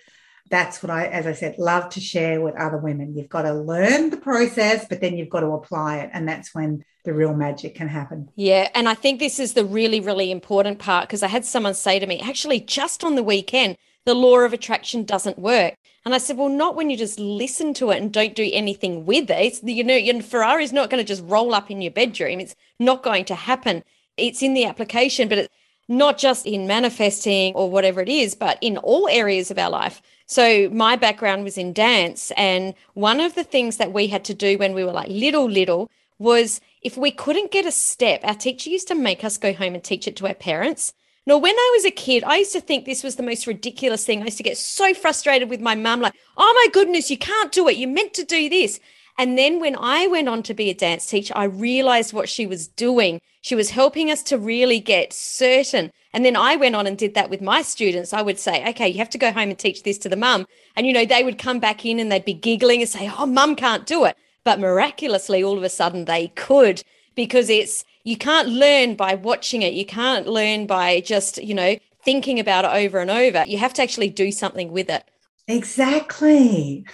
that's 0.50 0.82
what 0.82 0.88
I, 0.90 1.06
as 1.06 1.26
I 1.26 1.34
said, 1.34 1.58
love 1.58 1.90
to 1.90 2.00
share 2.00 2.40
with 2.40 2.56
other 2.56 2.78
women. 2.78 3.14
You've 3.14 3.28
got 3.28 3.42
to 3.42 3.52
learn 3.52 4.08
the 4.08 4.16
process, 4.16 4.86
but 4.88 5.02
then 5.02 5.18
you've 5.18 5.28
got 5.28 5.40
to 5.40 5.48
apply 5.48 5.98
it. 5.98 6.10
And 6.14 6.26
that's 6.26 6.54
when 6.54 6.82
the 7.04 7.12
real 7.12 7.34
magic 7.34 7.74
can 7.74 7.88
happen. 7.88 8.30
Yeah. 8.36 8.70
And 8.74 8.88
I 8.88 8.94
think 8.94 9.20
this 9.20 9.38
is 9.38 9.52
the 9.52 9.66
really, 9.66 10.00
really 10.00 10.30
important 10.30 10.78
part 10.78 11.06
because 11.06 11.22
I 11.22 11.28
had 11.28 11.44
someone 11.44 11.74
say 11.74 11.98
to 11.98 12.06
me, 12.06 12.20
actually, 12.20 12.60
just 12.60 13.04
on 13.04 13.16
the 13.16 13.22
weekend, 13.22 13.76
the 14.08 14.14
law 14.14 14.38
of 14.38 14.54
attraction 14.54 15.04
doesn't 15.04 15.38
work. 15.38 15.74
And 16.06 16.14
I 16.14 16.18
said, 16.18 16.38
well, 16.38 16.48
not 16.48 16.74
when 16.74 16.88
you 16.88 16.96
just 16.96 17.20
listen 17.20 17.74
to 17.74 17.90
it 17.90 18.00
and 18.00 18.10
don't 18.10 18.34
do 18.34 18.48
anything 18.54 19.04
with 19.04 19.30
it. 19.30 19.38
It's, 19.38 19.62
you 19.62 19.84
know, 19.84 19.94
your 19.94 20.22
Ferrari's 20.22 20.72
not 20.72 20.88
going 20.88 21.04
to 21.04 21.06
just 21.06 21.22
roll 21.26 21.54
up 21.54 21.70
in 21.70 21.82
your 21.82 21.90
bedroom. 21.90 22.40
It's 22.40 22.56
not 22.78 23.02
going 23.02 23.26
to 23.26 23.34
happen. 23.34 23.84
It's 24.16 24.42
in 24.42 24.54
the 24.54 24.64
application, 24.64 25.28
but 25.28 25.36
it's 25.36 25.54
not 25.88 26.16
just 26.16 26.46
in 26.46 26.66
manifesting 26.66 27.52
or 27.52 27.70
whatever 27.70 28.00
it 28.00 28.08
is, 28.08 28.34
but 28.34 28.56
in 28.62 28.78
all 28.78 29.08
areas 29.10 29.50
of 29.50 29.58
our 29.58 29.68
life. 29.68 30.00
So 30.24 30.70
my 30.70 30.96
background 30.96 31.44
was 31.44 31.58
in 31.58 31.74
dance. 31.74 32.32
And 32.34 32.72
one 32.94 33.20
of 33.20 33.34
the 33.34 33.44
things 33.44 33.76
that 33.76 33.92
we 33.92 34.06
had 34.06 34.24
to 34.24 34.34
do 34.34 34.56
when 34.56 34.72
we 34.72 34.84
were 34.84 34.92
like 34.92 35.10
little, 35.10 35.50
little 35.50 35.90
was 36.18 36.62
if 36.80 36.96
we 36.96 37.10
couldn't 37.10 37.50
get 37.50 37.66
a 37.66 37.70
step, 37.70 38.20
our 38.24 38.34
teacher 38.34 38.70
used 38.70 38.88
to 38.88 38.94
make 38.94 39.22
us 39.22 39.36
go 39.36 39.52
home 39.52 39.74
and 39.74 39.84
teach 39.84 40.08
it 40.08 40.16
to 40.16 40.26
our 40.26 40.34
parents. 40.34 40.94
Now, 41.28 41.36
when 41.36 41.54
I 41.54 41.72
was 41.74 41.84
a 41.84 41.90
kid, 41.90 42.24
I 42.24 42.38
used 42.38 42.52
to 42.52 42.60
think 42.62 42.86
this 42.86 43.04
was 43.04 43.16
the 43.16 43.22
most 43.22 43.46
ridiculous 43.46 44.02
thing. 44.02 44.22
I 44.22 44.24
used 44.24 44.38
to 44.38 44.42
get 44.42 44.56
so 44.56 44.94
frustrated 44.94 45.50
with 45.50 45.60
my 45.60 45.74
mum, 45.74 46.00
like, 46.00 46.14
oh 46.38 46.54
my 46.64 46.72
goodness, 46.72 47.10
you 47.10 47.18
can't 47.18 47.52
do 47.52 47.68
it. 47.68 47.76
You're 47.76 47.90
meant 47.90 48.14
to 48.14 48.24
do 48.24 48.48
this. 48.48 48.80
And 49.18 49.36
then 49.36 49.60
when 49.60 49.76
I 49.78 50.06
went 50.06 50.30
on 50.30 50.42
to 50.44 50.54
be 50.54 50.70
a 50.70 50.74
dance 50.74 51.04
teacher, 51.04 51.34
I 51.36 51.44
realized 51.44 52.14
what 52.14 52.30
she 52.30 52.46
was 52.46 52.66
doing. 52.66 53.20
She 53.42 53.54
was 53.54 53.68
helping 53.68 54.10
us 54.10 54.22
to 54.22 54.38
really 54.38 54.80
get 54.80 55.12
certain. 55.12 55.90
And 56.14 56.24
then 56.24 56.34
I 56.34 56.56
went 56.56 56.76
on 56.76 56.86
and 56.86 56.96
did 56.96 57.12
that 57.12 57.28
with 57.28 57.42
my 57.42 57.60
students. 57.60 58.14
I 58.14 58.22
would 58.22 58.38
say, 58.38 58.66
okay, 58.70 58.88
you 58.88 58.96
have 58.96 59.10
to 59.10 59.18
go 59.18 59.30
home 59.30 59.50
and 59.50 59.58
teach 59.58 59.82
this 59.82 59.98
to 59.98 60.08
the 60.08 60.16
mum. 60.16 60.46
And, 60.76 60.86
you 60.86 60.94
know, 60.94 61.04
they 61.04 61.24
would 61.24 61.36
come 61.36 61.60
back 61.60 61.84
in 61.84 61.98
and 61.98 62.10
they'd 62.10 62.24
be 62.24 62.32
giggling 62.32 62.80
and 62.80 62.88
say, 62.88 63.12
oh, 63.18 63.26
mum 63.26 63.54
can't 63.54 63.84
do 63.84 64.06
it. 64.06 64.16
But 64.44 64.60
miraculously, 64.60 65.44
all 65.44 65.58
of 65.58 65.62
a 65.62 65.68
sudden 65.68 66.06
they 66.06 66.28
could 66.28 66.82
because 67.18 67.50
it's 67.50 67.84
you 68.04 68.16
can't 68.16 68.48
learn 68.48 68.94
by 68.94 69.16
watching 69.16 69.62
it. 69.62 69.74
You 69.74 69.84
can't 69.84 70.28
learn 70.28 70.68
by 70.68 71.00
just, 71.00 71.42
you 71.42 71.52
know, 71.52 71.76
thinking 72.04 72.38
about 72.38 72.64
it 72.64 72.86
over 72.86 73.00
and 73.00 73.10
over. 73.10 73.44
You 73.44 73.58
have 73.58 73.74
to 73.74 73.82
actually 73.82 74.08
do 74.08 74.30
something 74.30 74.70
with 74.70 74.88
it. 74.88 75.02
Exactly. 75.48 76.86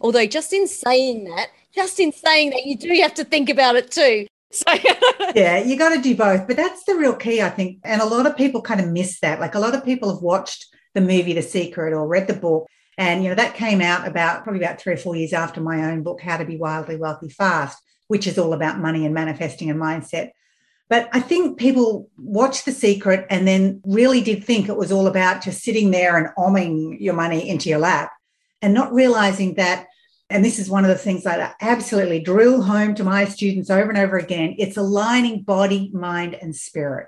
Although, 0.00 0.24
just 0.24 0.54
in 0.54 0.66
saying 0.66 1.24
that, 1.24 1.48
just 1.74 2.00
in 2.00 2.10
saying 2.10 2.50
that, 2.50 2.64
you 2.64 2.74
do 2.74 2.88
have 3.02 3.12
to 3.14 3.24
think 3.24 3.50
about 3.50 3.76
it 3.76 3.90
too. 3.90 4.26
So 4.50 4.72
yeah, 5.34 5.58
you 5.58 5.76
got 5.76 5.94
to 5.94 6.00
do 6.00 6.16
both. 6.16 6.46
But 6.48 6.56
that's 6.56 6.84
the 6.84 6.94
real 6.94 7.14
key, 7.14 7.42
I 7.42 7.50
think. 7.50 7.80
And 7.84 8.00
a 8.00 8.06
lot 8.06 8.26
of 8.26 8.34
people 8.34 8.62
kind 8.62 8.80
of 8.80 8.88
miss 8.88 9.20
that. 9.20 9.40
Like 9.40 9.54
a 9.54 9.60
lot 9.60 9.74
of 9.74 9.84
people 9.84 10.12
have 10.12 10.22
watched 10.22 10.64
the 10.94 11.02
movie 11.02 11.34
The 11.34 11.42
Secret 11.42 11.92
or 11.92 12.08
read 12.08 12.28
the 12.28 12.32
book. 12.32 12.66
And, 12.96 13.22
you 13.22 13.28
know, 13.28 13.34
that 13.34 13.54
came 13.54 13.82
out 13.82 14.08
about 14.08 14.42
probably 14.42 14.62
about 14.62 14.80
three 14.80 14.94
or 14.94 14.96
four 14.96 15.16
years 15.16 15.34
after 15.34 15.60
my 15.60 15.92
own 15.92 16.02
book, 16.02 16.22
How 16.22 16.38
to 16.38 16.46
Be 16.46 16.56
Wildly 16.56 16.96
Wealthy 16.96 17.28
Fast 17.28 17.82
which 18.10 18.26
is 18.26 18.40
all 18.40 18.52
about 18.52 18.80
money 18.80 19.06
and 19.06 19.14
manifesting 19.14 19.70
and 19.70 19.80
mindset. 19.80 20.32
But 20.88 21.08
I 21.12 21.20
think 21.20 21.60
people 21.60 22.10
watched 22.18 22.64
The 22.64 22.72
Secret 22.72 23.24
and 23.30 23.46
then 23.46 23.80
really 23.84 24.20
did 24.20 24.42
think 24.42 24.68
it 24.68 24.76
was 24.76 24.90
all 24.90 25.06
about 25.06 25.44
just 25.44 25.62
sitting 25.62 25.92
there 25.92 26.16
and 26.16 26.34
omming 26.36 27.00
your 27.00 27.14
money 27.14 27.48
into 27.48 27.68
your 27.68 27.78
lap 27.78 28.10
and 28.60 28.74
not 28.74 28.92
realizing 28.92 29.54
that. 29.54 29.86
And 30.28 30.44
this 30.44 30.58
is 30.58 30.68
one 30.68 30.84
of 30.84 30.88
the 30.88 30.98
things 30.98 31.22
that 31.22 31.40
I 31.40 31.64
absolutely 31.64 32.18
drill 32.18 32.62
home 32.62 32.96
to 32.96 33.04
my 33.04 33.26
students 33.26 33.70
over 33.70 33.88
and 33.88 33.98
over 33.98 34.18
again. 34.18 34.56
It's 34.58 34.76
aligning 34.76 35.42
body, 35.42 35.92
mind, 35.94 36.34
and 36.34 36.56
spirit. 36.56 37.06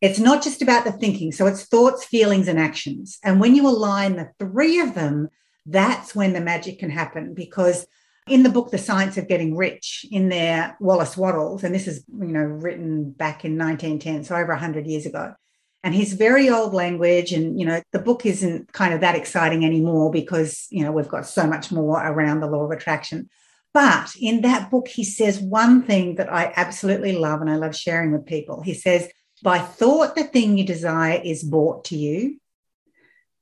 It's 0.00 0.18
not 0.18 0.42
just 0.42 0.62
about 0.62 0.84
the 0.84 0.90
thinking. 0.90 1.30
So 1.30 1.46
it's 1.46 1.62
thoughts, 1.62 2.04
feelings, 2.04 2.48
and 2.48 2.58
actions. 2.58 3.20
And 3.22 3.38
when 3.38 3.54
you 3.54 3.68
align 3.68 4.16
the 4.16 4.32
three 4.40 4.80
of 4.80 4.96
them, 4.96 5.28
that's 5.64 6.12
when 6.12 6.32
the 6.32 6.40
magic 6.40 6.80
can 6.80 6.90
happen 6.90 7.34
because 7.34 7.86
in 8.28 8.42
the 8.42 8.48
book, 8.48 8.70
The 8.70 8.78
Science 8.78 9.16
of 9.16 9.28
Getting 9.28 9.56
Rich, 9.56 10.06
in 10.10 10.28
there, 10.28 10.76
Wallace 10.80 11.16
Wattles, 11.16 11.64
and 11.64 11.74
this 11.74 11.86
is, 11.86 12.04
you 12.08 12.26
know, 12.26 12.42
written 12.42 13.10
back 13.10 13.44
in 13.44 13.58
1910, 13.58 14.24
so 14.24 14.36
over 14.36 14.52
100 14.52 14.86
years 14.86 15.06
ago. 15.06 15.34
And 15.82 15.94
his 15.94 16.14
very 16.14 16.50
old 16.50 16.74
language, 16.74 17.32
and, 17.32 17.58
you 17.58 17.64
know, 17.64 17.80
the 17.92 18.00
book 18.00 18.26
isn't 18.26 18.72
kind 18.72 18.92
of 18.92 19.00
that 19.00 19.14
exciting 19.14 19.64
anymore 19.64 20.10
because, 20.10 20.66
you 20.70 20.82
know, 20.82 20.92
we've 20.92 21.08
got 21.08 21.26
so 21.26 21.46
much 21.46 21.70
more 21.70 22.04
around 22.04 22.40
the 22.40 22.48
law 22.48 22.64
of 22.64 22.70
attraction. 22.70 23.28
But 23.72 24.12
in 24.20 24.40
that 24.40 24.70
book, 24.70 24.88
he 24.88 25.04
says 25.04 25.38
one 25.38 25.82
thing 25.82 26.16
that 26.16 26.32
I 26.32 26.52
absolutely 26.56 27.12
love 27.12 27.40
and 27.40 27.50
I 27.50 27.56
love 27.56 27.76
sharing 27.76 28.12
with 28.12 28.26
people. 28.26 28.60
He 28.60 28.74
says, 28.74 29.08
by 29.42 29.58
thought, 29.58 30.16
the 30.16 30.24
thing 30.24 30.58
you 30.58 30.64
desire 30.64 31.20
is 31.22 31.44
brought 31.44 31.84
to 31.86 31.96
you, 31.96 32.40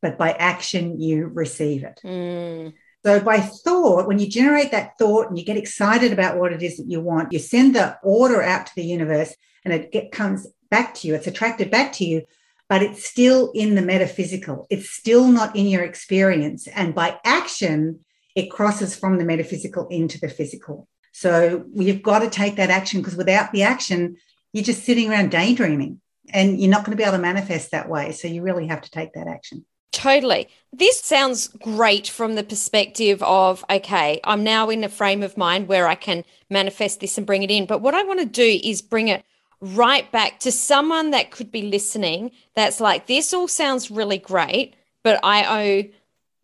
but 0.02 0.19
by 0.19 0.33
action, 0.33 1.00
you 1.00 1.26
receive 1.26 1.85
it. 1.85 2.00
Mm. 2.05 2.75
So, 3.06 3.20
by 3.20 3.38
thought, 3.38 4.08
when 4.08 4.18
you 4.18 4.26
generate 4.26 4.72
that 4.72 4.98
thought 4.98 5.28
and 5.28 5.38
you 5.38 5.44
get 5.44 5.56
excited 5.56 6.12
about 6.12 6.38
what 6.38 6.52
it 6.52 6.60
is 6.60 6.76
that 6.76 6.90
you 6.90 7.00
want, 7.00 7.32
you 7.32 7.38
send 7.38 7.76
the 7.76 7.96
order 8.02 8.42
out 8.42 8.66
to 8.66 8.72
the 8.75 8.82
universe 8.82 9.32
and 9.64 9.72
it 9.72 9.92
get, 9.92 10.10
comes 10.10 10.44
back 10.72 10.92
to 10.96 11.06
you. 11.06 11.14
It's 11.14 11.28
attracted 11.28 11.70
back 11.70 11.92
to 11.92 12.04
you, 12.04 12.25
but 12.68 12.82
it's 12.82 13.04
still 13.04 13.52
in 13.54 13.76
the 13.76 13.80
metaphysical. 13.80 14.66
It's 14.70 14.90
still 14.90 15.28
not 15.28 15.54
in 15.54 15.68
your 15.68 15.84
experience. 15.84 16.66
And 16.66 16.96
by 16.96 17.20
action, 17.25 18.00
it 18.34 18.50
crosses 18.50 18.96
from 18.96 19.18
the 19.18 19.25
metaphysical 19.25 19.86
into 19.86 20.18
the 20.18 20.28
physical. 20.28 20.88
So 21.12 21.64
you've 21.75 22.02
got 22.02 22.18
to 22.22 22.28
take 22.28 22.56
that 22.56 22.70
action 22.70 23.02
because 23.02 23.14
without 23.14 23.52
the 23.52 23.62
action, 23.62 24.16
you're 24.52 24.64
just 24.64 24.82
sitting 24.82 25.12
around 25.12 25.30
daydreaming 25.30 26.00
and 26.30 26.60
you're 26.60 26.72
not 26.72 26.84
going 26.84 26.96
to 26.96 27.00
be 27.00 27.04
able 27.04 27.18
to 27.18 27.22
manifest 27.22 27.70
that 27.70 27.88
way. 27.88 28.10
So 28.10 28.26
you 28.26 28.42
really 28.42 28.66
have 28.66 28.80
to 28.80 28.90
take 28.90 29.12
that 29.12 29.28
action. 29.28 29.64
Totally. 29.93 30.49
This 30.73 31.00
sounds 31.00 31.49
great 31.49 32.07
from 32.09 32.35
the 32.35 32.45
perspective 32.45 33.23
of, 33.23 33.64
okay, 33.71 34.21
I'm 34.25 34.45
now 34.45 34.69
in 34.69 34.85
a 34.85 34.88
frame 34.88 35.23
of 35.23 35.38
mind 35.38 35.69
where 35.69 35.88
I 35.88 35.95
can 35.95 36.25
manifest 36.50 37.00
this 37.00 37.16
and 37.16 37.26
bring 37.26 37.43
it 37.43 37.50
in. 37.50 37.66
But 37.66 37.81
what 37.81 37.95
I 37.95 38.02
want 38.02 38.21
to 38.21 38.26
do 38.26 38.61
is 38.62 38.83
bring 38.83 39.09
it 39.09 39.25
right 39.61 40.11
back 40.12 40.38
to 40.40 40.52
someone 40.52 41.12
that 41.12 41.31
could 41.31 41.50
be 41.50 41.62
listening 41.62 42.31
that's 42.55 42.78
like, 42.78 43.07
this 43.07 43.33
all 43.33 43.49
sounds 43.49 43.90
really 43.90 44.19
great, 44.19 44.75
but 45.02 45.19
I 45.23 45.62
owe, 45.62 45.88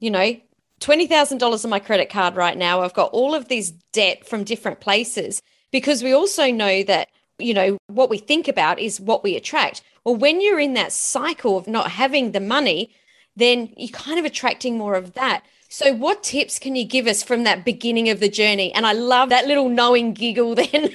you 0.01 0.11
know, 0.11 0.35
$20,000 0.81 1.65
on 1.65 1.71
my 1.71 1.79
credit 1.79 2.09
card 2.09 2.35
right 2.35 2.57
now. 2.57 2.81
I've 2.81 2.95
got 2.95 3.13
all 3.13 3.35
of 3.35 3.49
this 3.49 3.71
debt 3.93 4.27
from 4.27 4.45
different 4.45 4.81
places 4.81 5.43
because 5.71 6.03
we 6.03 6.13
also 6.13 6.51
know 6.51 6.83
that, 6.85 7.09
you 7.39 7.55
know, 7.55 7.77
what 7.89 8.11
we 8.11 8.19
think 8.19 8.49
about 8.49 8.79
is 8.79 8.99
what 8.99 9.23
we 9.23 9.37
attract. 9.37 9.83
Well, 10.05 10.17
when 10.17 10.41
you're 10.41 10.59
in 10.59 10.75
that 10.75 10.93
cycle 10.93 11.57
of 11.57 11.69
not 11.69 11.91
having 11.91 12.33
the 12.33 12.41
money, 12.41 12.95
then 13.37 13.73
you're 13.77 13.89
kind 13.89 14.19
of 14.19 14.25
attracting 14.25 14.77
more 14.77 14.95
of 14.95 15.15
that. 15.15 15.45
So, 15.69 15.95
what 15.95 16.23
tips 16.23 16.59
can 16.59 16.77
you 16.77 16.85
give 16.85 17.07
us 17.07 17.23
from 17.23 17.45
that 17.45 17.65
beginning 17.65 18.11
of 18.11 18.21
the 18.21 18.29
journey? 18.29 18.75
And 18.75 18.85
I 18.85 18.93
love 18.93 19.31
that 19.31 19.47
little 19.47 19.71
knowing 19.71 20.12
giggle 20.12 20.55
then. 20.57 20.95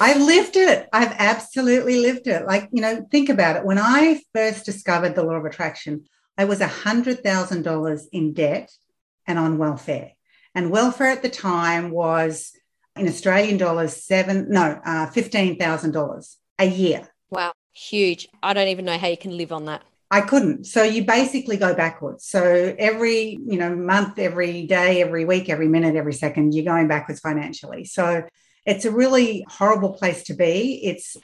I've 0.00 0.22
lived 0.22 0.56
it. 0.56 0.88
I've 0.92 1.14
absolutely 1.18 2.00
lived 2.00 2.28
it. 2.28 2.46
Like, 2.46 2.70
you 2.72 2.80
know, 2.80 3.06
think 3.10 3.28
about 3.28 3.56
it. 3.56 3.64
When 3.64 3.78
I 3.78 4.20
first 4.34 4.64
discovered 4.64 5.14
the 5.14 5.22
law 5.22 5.34
of 5.34 5.44
attraction, 5.44 6.06
I 6.38 6.46
was 6.46 6.60
$100,000 6.60 8.02
in 8.12 8.32
debt 8.32 8.70
and 9.26 9.38
on 9.38 9.58
welfare. 9.58 10.12
And 10.54 10.70
welfare 10.70 11.08
at 11.08 11.22
the 11.22 11.28
time 11.28 11.90
was 11.90 12.52
in 12.96 13.06
Australian 13.06 13.58
dollars, 13.58 14.02
seven, 14.02 14.46
no, 14.48 14.80
uh, 14.82 15.10
$15,000 15.10 16.36
a 16.58 16.64
year. 16.64 17.06
Wow, 17.28 17.52
huge. 17.72 18.28
I 18.42 18.54
don't 18.54 18.68
even 18.68 18.86
know 18.86 18.96
how 18.96 19.08
you 19.08 19.18
can 19.18 19.36
live 19.36 19.52
on 19.52 19.66
that. 19.66 19.82
I 20.10 20.20
couldn't. 20.20 20.64
So 20.66 20.82
you 20.82 21.04
basically 21.04 21.56
go 21.56 21.74
backwards. 21.74 22.26
So 22.26 22.74
every, 22.78 23.38
you 23.44 23.58
know, 23.58 23.74
month, 23.74 24.18
every 24.18 24.66
day, 24.66 25.02
every 25.02 25.24
week, 25.24 25.48
every 25.48 25.68
minute, 25.68 25.96
every 25.96 26.12
second, 26.12 26.54
you're 26.54 26.64
going 26.64 26.86
backwards 26.86 27.20
financially. 27.20 27.84
So 27.84 28.24
it's 28.64 28.84
a 28.84 28.90
really 28.90 29.44
horrible 29.48 29.92
place 29.94 30.22
to 30.24 30.34
be. 30.34 30.80
It's 30.84 31.16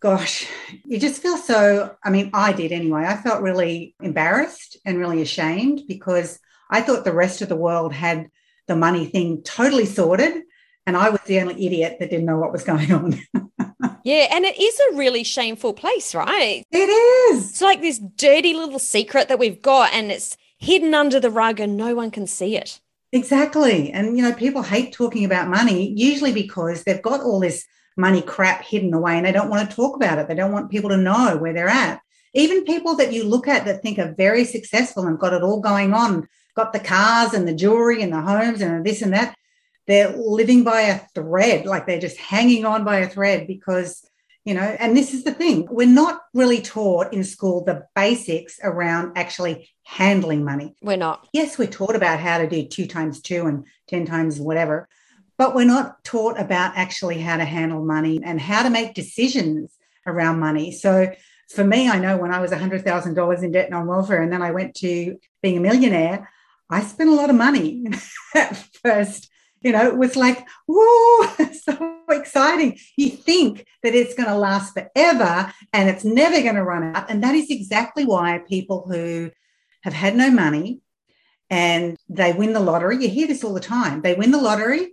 gosh, 0.00 0.46
you 0.84 0.98
just 0.98 1.22
feel 1.22 1.36
so. 1.36 1.96
I 2.04 2.10
mean, 2.10 2.30
I 2.34 2.52
did 2.52 2.70
anyway. 2.72 3.04
I 3.04 3.16
felt 3.16 3.42
really 3.42 3.94
embarrassed 4.02 4.76
and 4.84 4.98
really 4.98 5.22
ashamed 5.22 5.82
because 5.88 6.38
I 6.70 6.82
thought 6.82 7.04
the 7.04 7.12
rest 7.12 7.42
of 7.42 7.48
the 7.48 7.56
world 7.56 7.92
had 7.92 8.28
the 8.66 8.76
money 8.76 9.06
thing 9.06 9.42
totally 9.42 9.86
sorted. 9.86 10.42
And 10.86 10.96
I 10.96 11.10
was 11.10 11.20
the 11.22 11.40
only 11.40 11.66
idiot 11.66 11.96
that 11.98 12.10
didn't 12.10 12.26
know 12.26 12.38
what 12.38 12.52
was 12.52 12.64
going 12.72 12.92
on. 12.92 13.20
Yeah. 14.08 14.28
And 14.30 14.46
it 14.46 14.58
is 14.58 14.80
a 14.80 14.96
really 14.96 15.22
shameful 15.22 15.74
place, 15.74 16.14
right? 16.14 16.64
It 16.70 16.88
is. 16.88 17.50
It's 17.50 17.60
like 17.60 17.82
this 17.82 17.98
dirty 17.98 18.54
little 18.54 18.78
secret 18.78 19.28
that 19.28 19.38
we've 19.38 19.60
got 19.60 19.92
and 19.92 20.10
it's 20.10 20.36
hidden 20.56 20.94
under 20.94 21.20
the 21.20 21.30
rug 21.30 21.60
and 21.60 21.76
no 21.76 21.94
one 21.94 22.10
can 22.10 22.26
see 22.26 22.56
it. 22.56 22.80
Exactly. 23.12 23.90
And, 23.92 24.16
you 24.16 24.22
know, 24.22 24.32
people 24.32 24.62
hate 24.62 24.94
talking 24.94 25.26
about 25.26 25.48
money, 25.48 25.92
usually 25.94 26.32
because 26.32 26.84
they've 26.84 27.02
got 27.02 27.20
all 27.20 27.38
this 27.38 27.66
money 27.98 28.22
crap 28.22 28.62
hidden 28.62 28.94
away 28.94 29.18
and 29.18 29.26
they 29.26 29.32
don't 29.32 29.50
want 29.50 29.68
to 29.68 29.76
talk 29.76 29.94
about 29.94 30.18
it. 30.18 30.26
They 30.26 30.34
don't 30.34 30.52
want 30.52 30.70
people 30.70 30.88
to 30.88 30.96
know 30.96 31.36
where 31.36 31.52
they're 31.52 31.68
at. 31.68 32.00
Even 32.32 32.64
people 32.64 32.96
that 32.96 33.12
you 33.12 33.24
look 33.24 33.46
at 33.46 33.66
that 33.66 33.82
think 33.82 33.98
are 33.98 34.14
very 34.16 34.44
successful 34.44 35.06
and 35.06 35.18
got 35.18 35.34
it 35.34 35.42
all 35.42 35.60
going 35.60 35.92
on, 35.92 36.28
got 36.54 36.72
the 36.72 36.80
cars 36.80 37.34
and 37.34 37.46
the 37.46 37.54
jewelry 37.54 38.02
and 38.02 38.12
the 38.12 38.20
homes 38.22 38.62
and 38.62 38.86
this 38.86 39.02
and 39.02 39.12
that, 39.12 39.34
they're 39.88 40.14
living 40.16 40.62
by 40.62 40.82
a 40.82 40.98
thread, 41.14 41.64
like 41.64 41.86
they're 41.86 41.98
just 41.98 42.18
hanging 42.18 42.66
on 42.66 42.84
by 42.84 42.98
a 42.98 43.08
thread 43.08 43.46
because, 43.46 44.06
you 44.44 44.52
know, 44.52 44.60
and 44.60 44.94
this 44.94 45.14
is 45.14 45.24
the 45.24 45.32
thing 45.32 45.66
we're 45.70 45.86
not 45.88 46.20
really 46.34 46.60
taught 46.60 47.12
in 47.12 47.24
school 47.24 47.64
the 47.64 47.86
basics 47.96 48.60
around 48.62 49.16
actually 49.16 49.70
handling 49.84 50.44
money. 50.44 50.76
We're 50.82 50.98
not. 50.98 51.26
Yes, 51.32 51.56
we're 51.56 51.68
taught 51.68 51.96
about 51.96 52.20
how 52.20 52.36
to 52.36 52.46
do 52.46 52.66
two 52.66 52.86
times 52.86 53.22
two 53.22 53.46
and 53.46 53.66
10 53.88 54.04
times 54.04 54.38
whatever, 54.38 54.88
but 55.38 55.54
we're 55.54 55.64
not 55.64 56.04
taught 56.04 56.38
about 56.38 56.76
actually 56.76 57.18
how 57.18 57.38
to 57.38 57.44
handle 57.46 57.82
money 57.82 58.20
and 58.22 58.38
how 58.38 58.62
to 58.62 58.70
make 58.70 58.92
decisions 58.92 59.74
around 60.06 60.38
money. 60.38 60.70
So 60.70 61.14
for 61.48 61.64
me, 61.64 61.88
I 61.88 61.98
know 61.98 62.18
when 62.18 62.32
I 62.32 62.40
was 62.40 62.50
$100,000 62.50 63.42
in 63.42 63.52
debt 63.52 63.66
and 63.66 63.74
on 63.74 63.86
welfare, 63.86 64.20
and 64.20 64.30
then 64.30 64.42
I 64.42 64.50
went 64.50 64.74
to 64.76 65.16
being 65.42 65.56
a 65.56 65.60
millionaire, 65.60 66.30
I 66.68 66.82
spent 66.82 67.08
a 67.08 67.14
lot 67.14 67.30
of 67.30 67.36
money 67.36 67.86
at 68.34 68.54
first. 68.82 69.30
You 69.60 69.72
know, 69.72 69.86
it 69.86 69.96
was 69.96 70.16
like, 70.16 70.46
whoa, 70.66 71.26
so 71.52 71.96
exciting. 72.10 72.78
You 72.96 73.10
think 73.10 73.66
that 73.82 73.94
it's 73.94 74.14
going 74.14 74.28
to 74.28 74.36
last 74.36 74.74
forever 74.74 75.52
and 75.72 75.88
it's 75.88 76.04
never 76.04 76.40
going 76.42 76.54
to 76.54 76.64
run 76.64 76.96
out. 76.96 77.10
And 77.10 77.22
that 77.22 77.34
is 77.34 77.50
exactly 77.50 78.04
why 78.04 78.42
people 78.48 78.88
who 78.90 79.30
have 79.82 79.94
had 79.94 80.16
no 80.16 80.30
money 80.30 80.80
and 81.50 81.96
they 82.08 82.32
win 82.32 82.52
the 82.52 82.60
lottery, 82.60 83.02
you 83.02 83.08
hear 83.08 83.26
this 83.26 83.42
all 83.42 83.54
the 83.54 83.60
time. 83.60 84.02
They 84.02 84.14
win 84.14 84.30
the 84.30 84.40
lottery 84.40 84.92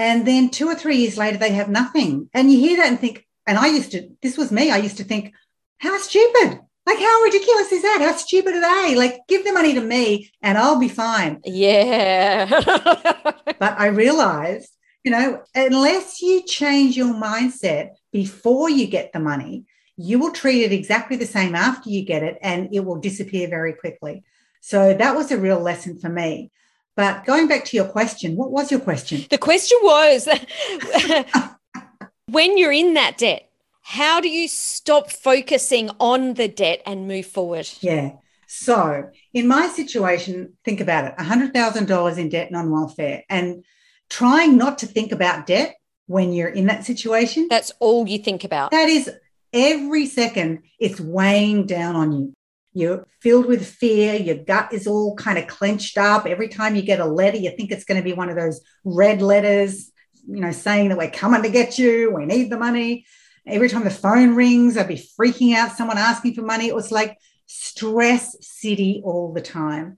and 0.00 0.26
then 0.26 0.48
two 0.48 0.66
or 0.66 0.74
three 0.74 0.96
years 0.96 1.18
later, 1.18 1.36
they 1.36 1.52
have 1.52 1.68
nothing. 1.68 2.30
And 2.32 2.50
you 2.50 2.58
hear 2.58 2.78
that 2.78 2.88
and 2.88 2.98
think, 2.98 3.26
and 3.46 3.58
I 3.58 3.66
used 3.66 3.90
to, 3.90 4.08
this 4.22 4.38
was 4.38 4.50
me, 4.50 4.70
I 4.70 4.78
used 4.78 4.96
to 4.96 5.04
think, 5.04 5.34
how 5.76 5.98
stupid. 5.98 6.60
Like, 6.86 6.98
how 6.98 7.20
ridiculous 7.22 7.72
is 7.72 7.82
that? 7.82 7.98
How 8.00 8.16
stupid 8.16 8.54
are 8.54 8.60
they? 8.60 8.94
Like, 8.94 9.20
give 9.28 9.44
the 9.44 9.52
money 9.52 9.74
to 9.74 9.80
me 9.80 10.30
and 10.42 10.56
I'll 10.56 10.78
be 10.78 10.88
fine. 10.88 11.40
Yeah. 11.44 12.46
but 13.58 13.78
I 13.78 13.86
realized, 13.86 14.70
you 15.04 15.10
know, 15.10 15.42
unless 15.54 16.22
you 16.22 16.42
change 16.46 16.96
your 16.96 17.14
mindset 17.14 17.90
before 18.12 18.70
you 18.70 18.86
get 18.86 19.12
the 19.12 19.20
money, 19.20 19.64
you 19.96 20.18
will 20.18 20.32
treat 20.32 20.62
it 20.62 20.72
exactly 20.72 21.16
the 21.16 21.26
same 21.26 21.54
after 21.54 21.90
you 21.90 22.04
get 22.04 22.22
it 22.22 22.38
and 22.40 22.74
it 22.74 22.80
will 22.80 22.96
disappear 22.96 23.48
very 23.48 23.74
quickly. 23.74 24.24
So 24.60 24.94
that 24.94 25.14
was 25.14 25.30
a 25.30 25.38
real 25.38 25.60
lesson 25.60 25.98
for 25.98 26.08
me. 26.08 26.50
But 26.96 27.24
going 27.24 27.48
back 27.48 27.64
to 27.66 27.76
your 27.76 27.86
question, 27.86 28.36
what 28.36 28.50
was 28.50 28.70
your 28.70 28.80
question? 28.80 29.24
The 29.30 29.38
question 29.38 29.78
was 29.82 30.28
when 32.26 32.58
you're 32.58 32.72
in 32.72 32.94
that 32.94 33.18
debt, 33.18 33.49
how 33.82 34.20
do 34.20 34.28
you 34.28 34.48
stop 34.48 35.10
focusing 35.10 35.90
on 35.98 36.34
the 36.34 36.48
debt 36.48 36.82
and 36.86 37.08
move 37.08 37.26
forward? 37.26 37.68
Yeah. 37.80 38.12
So, 38.46 39.10
in 39.32 39.46
my 39.46 39.68
situation, 39.68 40.54
think 40.64 40.80
about 40.80 41.04
it 41.04 41.16
$100,000 41.16 42.18
in 42.18 42.28
debt 42.28 42.48
and 42.48 42.56
on 42.56 42.70
welfare, 42.70 43.22
and 43.28 43.64
trying 44.08 44.56
not 44.56 44.78
to 44.78 44.86
think 44.86 45.12
about 45.12 45.46
debt 45.46 45.76
when 46.06 46.32
you're 46.32 46.48
in 46.48 46.66
that 46.66 46.84
situation. 46.84 47.46
That's 47.48 47.70
all 47.78 48.08
you 48.08 48.18
think 48.18 48.42
about. 48.42 48.72
That 48.72 48.88
is 48.88 49.08
every 49.52 50.06
second, 50.06 50.64
it's 50.80 51.00
weighing 51.00 51.66
down 51.66 51.94
on 51.94 52.12
you. 52.12 52.32
You're 52.72 53.06
filled 53.20 53.46
with 53.46 53.66
fear. 53.66 54.14
Your 54.14 54.36
gut 54.36 54.72
is 54.72 54.86
all 54.86 55.16
kind 55.16 55.38
of 55.38 55.46
clenched 55.46 55.98
up. 55.98 56.26
Every 56.26 56.48
time 56.48 56.74
you 56.74 56.82
get 56.82 57.00
a 57.00 57.04
letter, 57.04 57.36
you 57.36 57.50
think 57.50 57.70
it's 57.70 57.84
going 57.84 58.00
to 58.00 58.04
be 58.04 58.12
one 58.12 58.30
of 58.30 58.36
those 58.36 58.60
red 58.84 59.22
letters, 59.22 59.90
you 60.28 60.40
know, 60.40 60.52
saying 60.52 60.88
that 60.88 60.98
we're 60.98 61.10
coming 61.10 61.42
to 61.42 61.50
get 61.50 61.78
you. 61.78 62.12
We 62.12 62.26
need 62.26 62.50
the 62.50 62.58
money. 62.58 63.06
Every 63.50 63.68
time 63.68 63.84
the 63.84 63.90
phone 63.90 64.34
rings, 64.34 64.76
I'd 64.76 64.88
be 64.88 65.08
freaking 65.18 65.54
out. 65.54 65.76
Someone 65.76 65.98
asking 65.98 66.34
for 66.34 66.42
money. 66.42 66.68
It 66.68 66.74
was 66.74 66.92
like 66.92 67.18
stress 67.46 68.36
city 68.40 69.02
all 69.04 69.32
the 69.32 69.40
time. 69.40 69.96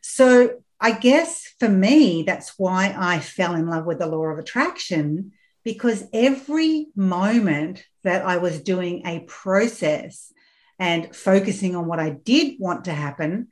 So 0.00 0.62
I 0.80 0.92
guess 0.92 1.54
for 1.58 1.68
me, 1.68 2.22
that's 2.22 2.54
why 2.58 2.94
I 2.96 3.20
fell 3.20 3.54
in 3.54 3.68
love 3.68 3.84
with 3.84 3.98
the 3.98 4.06
law 4.06 4.24
of 4.26 4.38
attraction 4.38 5.32
because 5.64 6.04
every 6.12 6.86
moment 6.96 7.84
that 8.04 8.24
I 8.24 8.38
was 8.38 8.62
doing 8.62 9.06
a 9.06 9.20
process 9.20 10.32
and 10.78 11.14
focusing 11.14 11.76
on 11.76 11.86
what 11.86 11.98
I 11.98 12.10
did 12.10 12.54
want 12.58 12.84
to 12.84 12.92
happen 12.92 13.48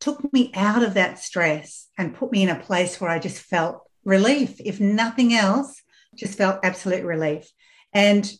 took 0.00 0.32
me 0.32 0.50
out 0.54 0.82
of 0.82 0.94
that 0.94 1.18
stress 1.18 1.88
and 1.98 2.14
put 2.14 2.32
me 2.32 2.42
in 2.42 2.48
a 2.48 2.58
place 2.58 3.00
where 3.00 3.10
I 3.10 3.18
just 3.18 3.40
felt 3.42 3.82
relief. 4.04 4.60
If 4.64 4.80
nothing 4.80 5.34
else, 5.34 5.80
just 6.16 6.38
felt 6.38 6.64
absolute 6.64 7.04
relief. 7.04 7.48
And 7.92 8.30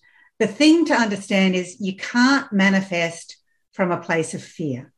the 0.41 0.49
thing 0.49 0.87
to 0.87 0.95
understand 0.95 1.55
is 1.55 1.77
you 1.81 1.95
can't 1.95 2.51
manifest 2.51 3.37
from 3.73 3.93
a 3.93 4.01
place 4.01 4.33
of 4.33 4.43
fear. 4.43 4.91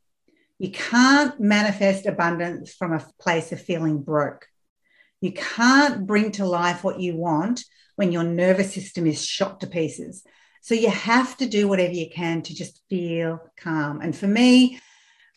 You 0.58 0.70
can't 0.70 1.38
manifest 1.40 2.06
abundance 2.06 2.72
from 2.72 2.92
a 2.92 3.04
place 3.20 3.50
of 3.50 3.60
feeling 3.60 4.02
broke. 4.02 4.46
You 5.20 5.32
can't 5.32 6.06
bring 6.06 6.30
to 6.32 6.46
life 6.46 6.84
what 6.84 7.00
you 7.00 7.16
want 7.16 7.64
when 7.96 8.12
your 8.12 8.22
nervous 8.22 8.72
system 8.72 9.04
is 9.04 9.24
shot 9.24 9.60
to 9.60 9.66
pieces. 9.66 10.24
So 10.60 10.76
you 10.76 10.90
have 10.90 11.36
to 11.38 11.46
do 11.48 11.66
whatever 11.66 11.92
you 11.92 12.08
can 12.08 12.42
to 12.42 12.54
just 12.54 12.80
feel 12.88 13.40
calm. 13.56 14.00
And 14.00 14.16
for 14.16 14.28
me, 14.28 14.78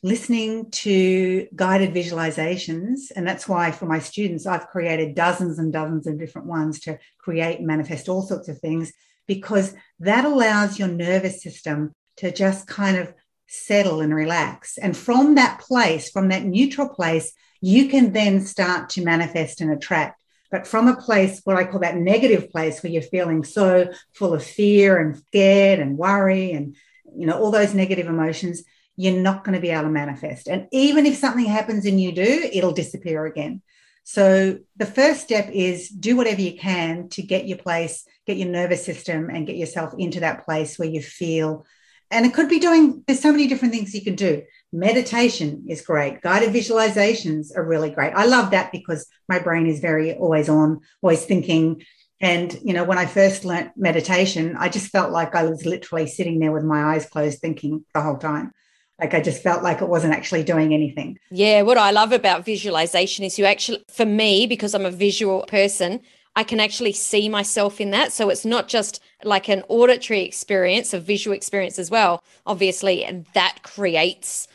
listening 0.04 0.70
to 0.70 1.48
guided 1.56 1.96
visualizations, 1.96 3.12
and 3.16 3.28
that's 3.28 3.50
why 3.50 3.72
for 3.72 3.88
my 3.88 3.98
students, 3.98 4.46
I've 4.46 4.68
created 4.68 5.16
dozens 5.16 5.58
and 5.58 5.74
dozens 5.74 6.06
of 6.06 6.20
different 6.20 6.48
ones 6.48 6.80
to 6.82 7.00
create 7.18 7.58
and 7.58 7.66
manifest 7.66 8.08
all 8.08 8.22
sorts 8.22 8.48
of 8.48 8.60
things, 8.60 8.94
because 9.28 9.74
that 10.00 10.26
allows 10.26 10.80
your 10.80 10.88
nervous 10.88 11.42
system 11.42 11.94
to 12.18 12.32
just 12.32 12.68
kind 12.68 12.98
of 12.98 13.14
settle 13.48 14.02
and 14.02 14.14
relax. 14.14 14.78
And 14.78 14.96
from 14.96 15.36
that 15.36 15.60
place, 15.60 16.10
from 16.10 16.30
that 16.30 16.44
neutral 16.44 16.90
place, 16.90 17.34
you 17.62 17.88
can 17.88 18.14
then 18.14 18.42
start 18.42 18.90
to 18.90 19.04
manifest 19.04 19.62
and 19.62 19.72
attract. 19.72 20.22
But 20.52 20.68
from 20.68 20.88
a 20.88 20.96
place, 20.96 21.42
what 21.44 21.58
I 21.58 21.66
call 21.66 21.80
that 21.82 21.98
negative 21.98 22.50
place, 22.50 22.82
where 22.82 22.92
you're 22.92 23.02
feeling 23.02 23.44
so 23.44 23.92
full 24.14 24.34
of 24.34 24.44
fear 24.44 24.98
and 24.98 25.18
scared 25.18 25.80
and 25.80 25.98
worry 25.98 26.52
and 26.52 26.76
you 27.18 27.26
know 27.26 27.40
all 27.40 27.52
those 27.52 27.74
negative 27.74 28.08
emotions, 28.08 28.64
you're 28.96 29.22
not 29.22 29.44
going 29.44 29.56
to 29.56 29.62
be 29.62 29.70
able 29.70 29.84
to 29.84 29.90
manifest. 29.90 30.48
And 30.48 30.68
even 30.72 31.06
if 31.06 31.16
something 31.18 31.46
happens 31.46 31.86
and 31.86 32.00
you 32.00 32.12
do, 32.12 32.50
it'll 32.54 32.72
disappear 32.72 33.26
again. 33.26 33.62
So 34.06 34.60
the 34.78 34.86
first 34.86 35.22
step 35.22 35.50
is 35.52 35.90
do 35.90 36.16
whatever 36.16 36.40
you 36.40 36.58
can 36.58 37.10
to 37.10 37.22
get 37.22 37.48
your 37.48 37.58
place, 37.58 38.08
get 38.26 38.38
your 38.38 38.48
nervous 38.48 38.86
system, 38.86 39.30
and 39.30 39.46
get 39.46 39.58
yourself 39.58 39.94
into 39.98 40.22
that 40.22 40.46
place 40.46 40.80
where 40.80 40.88
you 40.88 41.02
feel 41.02 41.66
and 42.12 42.26
it 42.26 42.34
could 42.34 42.50
be 42.50 42.60
doing, 42.60 43.04
there's 43.08 43.22
so 43.22 43.32
many 43.32 43.48
different 43.48 43.74
things 43.74 43.94
you 43.94 44.04
can 44.04 44.16
do. 44.16 44.44
Meditation 44.72 45.66
is 45.68 45.82
great. 45.82 46.22
Guided 46.22 46.54
visualizations 46.54 47.56
are 47.56 47.66
really 47.66 47.90
great. 47.90 48.14
I 48.14 48.26
love 48.26 48.52
that 48.52 48.72
because 48.72 49.08
my 49.28 49.40
brain 49.40 49.68
is 49.68 49.80
very 49.80 50.14
always 50.14 50.48
on, 50.48 50.82
always 51.02 51.26
thinking. 51.26 51.84
And, 52.22 52.58
you 52.64 52.74
know, 52.74 52.84
when 52.84 52.98
I 52.98 53.06
first 53.06 53.44
learnt 53.44 53.72
meditation, 53.76 54.56
I 54.58 54.70
just 54.70 54.92
felt 54.92 55.12
like 55.12 55.36
I 55.36 55.44
was 55.44 55.66
literally 55.66 56.08
sitting 56.08 56.40
there 56.40 56.52
with 56.52 56.64
my 56.64 56.96
eyes 56.96 57.06
closed 57.06 57.40
thinking 57.40 57.84
the 57.94 58.02
whole 58.02 58.18
time. 58.18 58.52
Like 59.00 59.14
I 59.14 59.22
just 59.22 59.44
felt 59.44 59.64
like 59.64 59.82
it 59.82 59.90
wasn't 59.90 60.14
actually 60.14 60.44
doing 60.44 60.74
anything. 60.74 61.20
Yeah. 61.30 61.64
What 61.64 61.78
I 61.78 61.92
love 61.92 62.12
about 62.12 62.46
visualization 62.46 63.26
is 63.26 63.38
you 63.38 63.46
actually, 63.46 63.84
for 63.92 64.06
me, 64.06 64.48
because 64.48 64.74
I'm 64.74 64.86
a 64.86 64.92
visual 64.92 65.44
person, 65.48 66.02
I 66.38 66.44
can 66.44 66.60
actually 66.60 66.94
see 66.94 67.30
myself 67.30 67.80
in 67.80 67.92
that. 67.92 68.12
So 68.12 68.30
it's 68.30 68.46
not 68.46 68.68
just 68.68 69.02
like 69.24 69.50
an 69.50 69.64
auditory 69.68 70.22
experience, 70.22 70.94
a 70.94 71.00
visual 71.00 71.36
experience 71.36 71.80
as 71.80 71.90
well, 71.90 72.24
obviously, 72.46 73.04
and 73.04 73.26
that 73.34 73.60
creates 73.64 74.48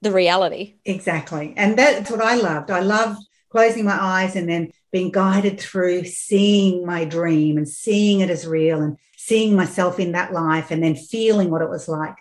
the 0.00 0.12
reality. 0.12 0.74
Exactly. 0.84 1.54
And 1.56 1.78
that's 1.78 2.10
what 2.10 2.22
I 2.22 2.34
loved. 2.36 2.70
I 2.70 2.80
loved 2.80 3.20
closing 3.50 3.84
my 3.84 3.98
eyes 4.00 4.36
and 4.36 4.48
then 4.48 4.70
being 4.92 5.10
guided 5.10 5.60
through 5.60 6.04
seeing 6.04 6.86
my 6.86 7.04
dream 7.04 7.56
and 7.56 7.68
seeing 7.68 8.20
it 8.20 8.30
as 8.30 8.46
real 8.46 8.80
and 8.80 8.96
seeing 9.16 9.54
myself 9.54 9.98
in 9.98 10.12
that 10.12 10.32
life 10.32 10.70
and 10.70 10.82
then 10.82 10.94
feeling 10.94 11.50
what 11.50 11.62
it 11.62 11.68
was 11.68 11.88
like. 11.88 12.16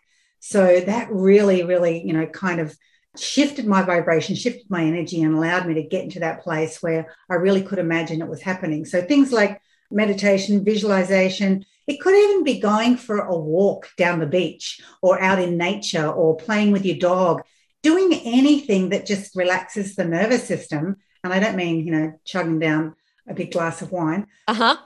So 0.48 0.80
that 0.80 1.12
really, 1.12 1.66
really, 1.66 2.08
you 2.08 2.14
know, 2.14 2.26
kind 2.26 2.62
of 2.62 2.74
shifted 3.18 3.68
my 3.68 3.82
vibration, 3.82 4.34
shifted 4.34 4.70
my 4.70 4.82
energy, 4.82 5.22
and 5.22 5.36
allowed 5.36 5.68
me 5.68 5.74
to 5.74 5.84
get 5.84 6.06
into 6.06 6.22
that 6.22 6.42
place 6.42 6.82
where 6.82 7.14
I 7.30 7.34
really 7.34 7.62
could 7.62 7.80
imagine 7.80 8.22
it 8.22 8.30
was 8.30 8.42
happening. 8.42 8.86
So 8.86 9.02
things 9.02 9.34
like 9.34 9.62
meditation, 9.92 10.64
visualization, 10.64 11.66
it 11.86 12.00
could 12.00 12.16
even 12.16 12.46
be 12.46 12.62
going 12.62 12.96
for 12.96 13.18
a 13.18 13.38
walk 13.38 13.90
down 13.98 14.20
the 14.20 14.26
beach 14.26 14.80
or 15.02 15.22
out 15.22 15.40
in 15.40 15.58
nature 15.58 16.08
or 16.08 16.38
playing 16.38 16.72
with 16.72 16.86
your 16.86 16.98
dog, 16.98 17.42
doing 17.84 18.14
anything 18.24 18.88
that 18.92 19.06
just 19.06 19.36
relaxes 19.36 19.96
the 19.96 20.06
nervous 20.06 20.48
system. 20.48 20.96
And 21.26 21.34
I 21.34 21.40
don't 21.42 21.58
mean, 21.58 21.86
you 21.86 21.92
know, 21.92 22.14
chugging 22.24 22.60
down 22.60 22.96
a 23.28 23.34
big 23.34 23.52
glass 23.52 23.82
of 23.82 23.92
wine. 23.92 24.28
Uh 24.48 24.54
huh. 24.54 24.78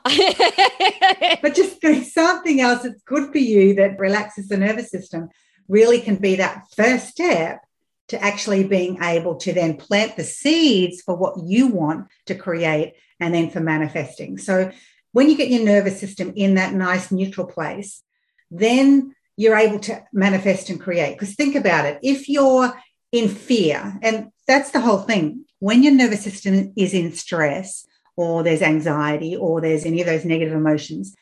but 1.44 1.54
just 1.54 1.80
doing 1.82 2.04
something 2.04 2.62
else 2.62 2.82
that's 2.82 3.04
good 3.04 3.32
for 3.32 3.38
you 3.38 3.76
that 3.76 4.00
relaxes 4.00 4.48
the 4.48 4.58
nervous 4.58 4.90
system 4.90 5.30
really 5.72 6.02
can 6.02 6.18
be 6.18 6.36
that 6.36 6.66
first 6.76 7.08
step 7.08 7.66
to 8.10 8.22
actually 8.22 8.66
being 8.66 9.02
able 9.02 9.36
to 9.38 9.54
then 9.54 9.78
plant 9.78 10.18
the 10.18 10.24
seeds 10.24 11.02
for 11.02 11.16
what 11.16 11.46
you 11.46 11.68
want 11.68 12.08
to 12.26 12.36
create 12.36 12.96
and 13.22 13.34
then 13.34 13.50
for 13.50 13.62
manifesting. 13.62 14.38
So 14.38 14.72
when 15.14 15.30
you 15.30 15.38
get 15.38 15.50
your 15.50 15.64
nervous 15.64 15.98
system 15.98 16.34
in 16.36 16.56
that 16.56 16.74
nice 16.74 17.10
neutral 17.10 17.48
place, 17.48 18.04
then 18.50 19.16
you're 19.38 19.56
able 19.56 19.80
to 19.80 20.04
manifest 20.12 20.70
and 20.70 20.80
create. 20.80 21.14
Because 21.14 21.36
think 21.36 21.56
about 21.56 21.86
it 21.86 22.00
if 22.04 22.28
you're 22.28 22.74
in 23.14 23.30
fear, 23.30 23.98
and 24.02 24.32
that's 24.48 24.72
the 24.72 24.82
whole 24.82 25.00
thing, 25.00 25.46
when 25.60 25.84
your 25.84 25.94
nervous 25.94 26.22
system 26.22 26.74
is 26.76 26.94
in 26.94 27.14
stress, 27.14 27.88
or 28.18 28.44
there's 28.44 28.62
anxiety, 28.62 29.38
or 29.38 29.62
there's 29.62 29.86
any 29.86 30.02
of 30.02 30.08
those 30.08 30.26
negative 30.26 30.54
emotions, 30.54 31.16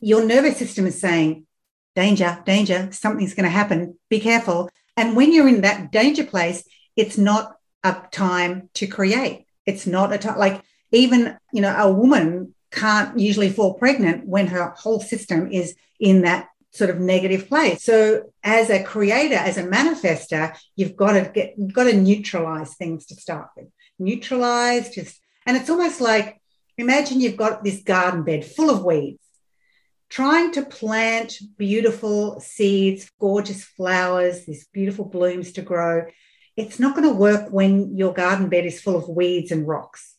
your 0.00 0.24
nervous 0.24 0.56
system 0.56 0.86
is 0.86 1.00
saying, 1.00 1.46
danger, 1.98 2.40
danger, 2.46 2.88
something's 2.92 3.34
going 3.34 3.50
to 3.50 3.58
happen, 3.60 3.98
be 4.08 4.20
careful. 4.20 4.70
And 4.96 5.16
when 5.16 5.32
you're 5.32 5.48
in 5.48 5.62
that 5.62 5.90
danger 5.90 6.22
place, 6.22 6.62
it's 6.94 7.18
not 7.18 7.56
a 7.82 7.96
time 8.12 8.70
to 8.74 8.86
create. 8.86 9.46
It's 9.66 9.84
not 9.84 10.12
a 10.12 10.18
time 10.18 10.38
like 10.38 10.62
even, 10.92 11.36
you 11.52 11.60
know, 11.60 11.74
a 11.76 11.92
woman 11.92 12.54
can't 12.70 13.18
usually 13.18 13.50
fall 13.50 13.74
pregnant 13.74 14.28
when 14.28 14.46
her 14.46 14.70
whole 14.76 15.00
system 15.00 15.50
is 15.50 15.74
in 15.98 16.22
that 16.22 16.46
sort 16.70 16.90
of 16.90 17.00
negative 17.00 17.48
place. 17.48 17.82
So 17.82 18.30
as 18.44 18.70
a 18.70 18.84
creator, 18.84 19.34
as 19.34 19.58
a 19.58 19.64
manifester, 19.64 20.56
you've 20.76 20.94
got 20.94 21.12
to 21.14 21.28
get 21.34 21.54
you've 21.58 21.72
got 21.72 21.84
to 21.90 21.96
neutralize 21.96 22.74
things 22.74 23.06
to 23.06 23.16
start 23.16 23.48
with. 23.56 23.66
Neutralize 23.98 24.90
just 24.94 25.20
and 25.46 25.56
it's 25.56 25.70
almost 25.70 26.00
like 26.00 26.40
imagine 26.76 27.20
you've 27.20 27.42
got 27.44 27.64
this 27.64 27.82
garden 27.82 28.22
bed 28.22 28.44
full 28.44 28.70
of 28.70 28.84
weeds 28.84 29.27
trying 30.08 30.52
to 30.52 30.64
plant 30.64 31.38
beautiful 31.56 32.40
seeds, 32.40 33.10
gorgeous 33.20 33.64
flowers, 33.64 34.46
these 34.46 34.66
beautiful 34.72 35.04
blooms 35.04 35.52
to 35.52 35.62
grow, 35.62 36.06
it's 36.56 36.78
not 36.78 36.96
going 36.96 37.08
to 37.08 37.14
work 37.14 37.50
when 37.50 37.96
your 37.96 38.12
garden 38.12 38.48
bed 38.48 38.66
is 38.66 38.80
full 38.80 38.96
of 38.96 39.08
weeds 39.08 39.52
and 39.52 39.68
rocks. 39.68 40.16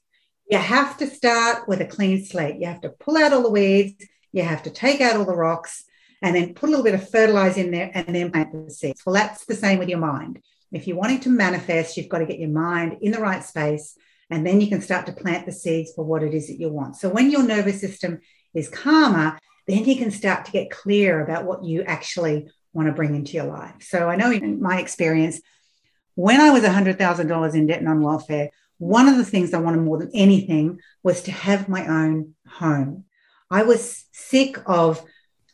You 0.49 0.57
have 0.57 0.97
to 0.97 1.07
start 1.07 1.67
with 1.67 1.81
a 1.81 1.85
clean 1.85 2.23
slate. 2.23 2.59
You 2.59 2.67
have 2.67 2.81
to 2.81 2.89
pull 2.89 3.17
out 3.17 3.33
all 3.33 3.43
the 3.43 3.49
weeds, 3.49 4.05
you 4.31 4.43
have 4.43 4.63
to 4.63 4.69
take 4.69 5.01
out 5.01 5.15
all 5.15 5.25
the 5.25 5.35
rocks, 5.35 5.83
and 6.21 6.35
then 6.35 6.53
put 6.53 6.67
a 6.67 6.71
little 6.71 6.83
bit 6.83 6.95
of 6.95 7.09
fertilizer 7.09 7.61
in 7.61 7.71
there 7.71 7.91
and 7.93 8.15
then 8.15 8.31
plant 8.31 8.51
the 8.53 8.71
seeds. 8.71 9.05
Well, 9.05 9.15
that's 9.15 9.45
the 9.45 9.55
same 9.55 9.79
with 9.79 9.89
your 9.89 9.99
mind. 9.99 10.41
If 10.71 10.87
you're 10.87 10.97
wanting 10.97 11.21
to 11.21 11.29
manifest, 11.29 11.97
you've 11.97 12.09
got 12.09 12.19
to 12.19 12.25
get 12.25 12.39
your 12.39 12.49
mind 12.49 12.97
in 13.01 13.11
the 13.11 13.19
right 13.19 13.43
space, 13.43 13.97
and 14.29 14.45
then 14.45 14.61
you 14.61 14.67
can 14.67 14.81
start 14.81 15.07
to 15.07 15.13
plant 15.13 15.45
the 15.45 15.51
seeds 15.51 15.93
for 15.95 16.05
what 16.05 16.23
it 16.23 16.33
is 16.33 16.47
that 16.47 16.59
you 16.59 16.69
want. 16.69 16.95
So 16.95 17.09
when 17.09 17.31
your 17.31 17.43
nervous 17.43 17.81
system 17.81 18.19
is 18.53 18.69
calmer, 18.69 19.39
then 19.69 19.85
you 19.85 19.95
can 19.95 20.11
start 20.11 20.45
to 20.45 20.51
get 20.51 20.71
clear 20.71 21.21
about 21.21 21.45
what 21.45 21.63
you 21.63 21.83
actually 21.83 22.49
want 22.73 22.87
to 22.87 22.93
bring 22.93 23.15
into 23.15 23.33
your 23.33 23.45
life. 23.45 23.75
So 23.81 24.09
I 24.09 24.15
know 24.15 24.31
in 24.31 24.61
my 24.61 24.79
experience, 24.79 25.41
when 26.15 26.41
I 26.41 26.51
was 26.51 26.63
$100,000 26.63 27.53
in 27.53 27.67
debt 27.67 27.79
and 27.79 27.87
on 27.87 28.01
welfare, 28.01 28.49
one 28.77 29.07
of 29.07 29.17
the 29.17 29.25
things 29.25 29.53
I 29.53 29.59
wanted 29.59 29.81
more 29.81 29.97
than 29.97 30.11
anything 30.13 30.79
was 31.03 31.21
to 31.23 31.31
have 31.31 31.69
my 31.69 31.85
own 31.87 32.35
home. 32.47 33.05
I 33.51 33.63
was 33.63 34.05
sick 34.11 34.57
of 34.65 35.03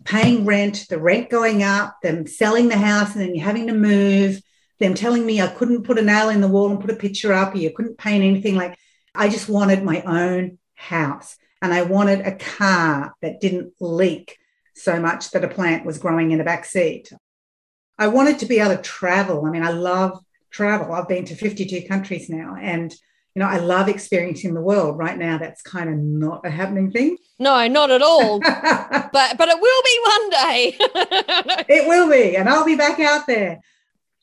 paying 0.03 0.45
rent, 0.45 0.85
the 0.89 0.99
rent 0.99 1.29
going 1.29 1.63
up, 1.63 1.97
them 2.03 2.27
selling 2.27 2.67
the 2.67 2.77
house 2.77 3.15
and 3.15 3.21
then 3.21 3.35
having 3.35 3.67
to 3.67 3.73
move, 3.73 4.41
them 4.79 4.93
telling 4.93 5.25
me 5.25 5.41
I 5.41 5.47
couldn't 5.47 5.83
put 5.83 5.97
a 5.97 6.01
nail 6.01 6.29
in 6.29 6.41
the 6.41 6.47
wall 6.47 6.69
and 6.69 6.79
put 6.79 6.91
a 6.91 6.95
picture 6.95 7.33
up, 7.33 7.55
or 7.55 7.57
you 7.57 7.71
couldn't 7.71 7.97
paint 7.97 8.23
anything. 8.23 8.55
Like 8.55 8.77
I 9.15 9.29
just 9.29 9.49
wanted 9.49 9.83
my 9.83 10.01
own 10.01 10.59
house 10.75 11.37
and 11.65 11.73
I 11.73 11.81
wanted 11.81 12.21
a 12.21 12.35
car 12.35 13.15
that 13.23 13.41
didn't 13.41 13.73
leak 13.79 14.37
so 14.75 14.99
much 14.99 15.31
that 15.31 15.43
a 15.43 15.47
plant 15.47 15.83
was 15.83 15.97
growing 15.97 16.29
in 16.29 16.37
the 16.37 16.43
back 16.43 16.63
seat. 16.63 17.11
I 17.97 18.07
wanted 18.07 18.37
to 18.39 18.45
be 18.45 18.59
able 18.59 18.75
to 18.75 18.81
travel. 18.83 19.45
I 19.45 19.49
mean, 19.49 19.63
I 19.63 19.71
love 19.71 20.23
travel. 20.51 20.93
I've 20.93 21.07
been 21.07 21.25
to 21.25 21.35
52 21.35 21.87
countries 21.87 22.29
now 22.29 22.55
and 22.61 22.93
you 23.33 23.41
know, 23.41 23.49
I 23.49 23.57
love 23.57 23.89
experiencing 23.89 24.53
the 24.53 24.61
world. 24.61 24.97
Right 24.97 25.17
now 25.17 25.37
that's 25.37 25.61
kind 25.61 25.89
of 25.89 25.97
not 25.97 26.45
a 26.45 26.49
happening 26.49 26.91
thing. 26.91 27.17
No, 27.39 27.67
not 27.67 27.89
at 27.89 28.01
all. 28.01 28.39
but 28.39 29.11
but 29.11 29.49
it 29.49 29.59
will 29.59 29.81
be 29.83 29.99
one 30.05 30.29
day. 30.29 30.75
it 31.67 31.87
will 31.87 32.09
be 32.09 32.37
and 32.37 32.47
I'll 32.47 32.63
be 32.63 32.77
back 32.77 32.99
out 32.99 33.25
there 33.25 33.59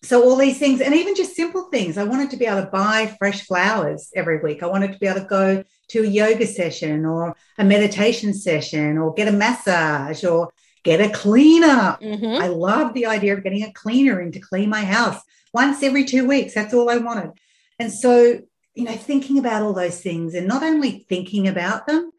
so 0.05 0.23
all 0.23 0.37
these 0.37 0.59
things 0.59 0.81
and 0.81 0.95
even 0.95 1.15
just 1.15 1.37
simple 1.37 1.65
things. 1.71 1.97
I 1.97 2.05
wanted 2.05 2.31
to 2.31 2.37
be 2.37 2.47
able 2.47 2.63
to 2.63 2.71
buy 2.71 3.15
fresh 3.19 3.47
flowers 3.47 4.11
every 4.17 4.39
week. 4.41 4.63
I 4.63 4.67
wanted 4.67 4.93
to 4.93 4.99
be 4.99 5.07
able 5.07 5.21
to 5.21 5.27
go 5.27 5.65
to 5.89 6.03
a 6.03 6.07
yoga 6.07 6.47
session 6.47 7.07
or 7.07 7.37
a 7.59 7.65
meditation 7.65 8.35
session 8.35 8.99
or 8.99 9.15
get 9.15 9.29
a 9.29 9.33
massage 9.33 10.25
or 10.25 10.53
get 10.85 11.01
a 11.01 11.11
cleaner 11.11 11.97
mm-hmm. 12.03 12.43
i 12.43 12.49
love 12.49 12.93
the 12.93 13.07
idea 13.07 13.33
of 13.33 13.45
getting 13.45 13.63
a 13.63 13.73
cleaner 13.73 14.21
in 14.21 14.33
to 14.33 14.41
clean 14.41 14.69
my 14.69 14.85
house 14.85 15.21
once 15.55 15.81
every 15.83 16.05
two 16.05 16.27
weeks. 16.27 16.55
That's 16.55 16.75
all 16.75 16.91
i 16.91 16.97
wanted. 16.97 17.33
And 17.79 17.93
so 17.93 18.41
you 18.75 18.85
know 18.85 18.97
thinking 18.97 19.39
about 19.39 19.63
all 19.63 19.73
those 19.73 20.01
things 20.01 20.35
and 20.35 20.47
not 20.47 20.63
only 20.63 21.05
thinking 21.09 21.47
about 21.47 21.87
them 21.87 22.11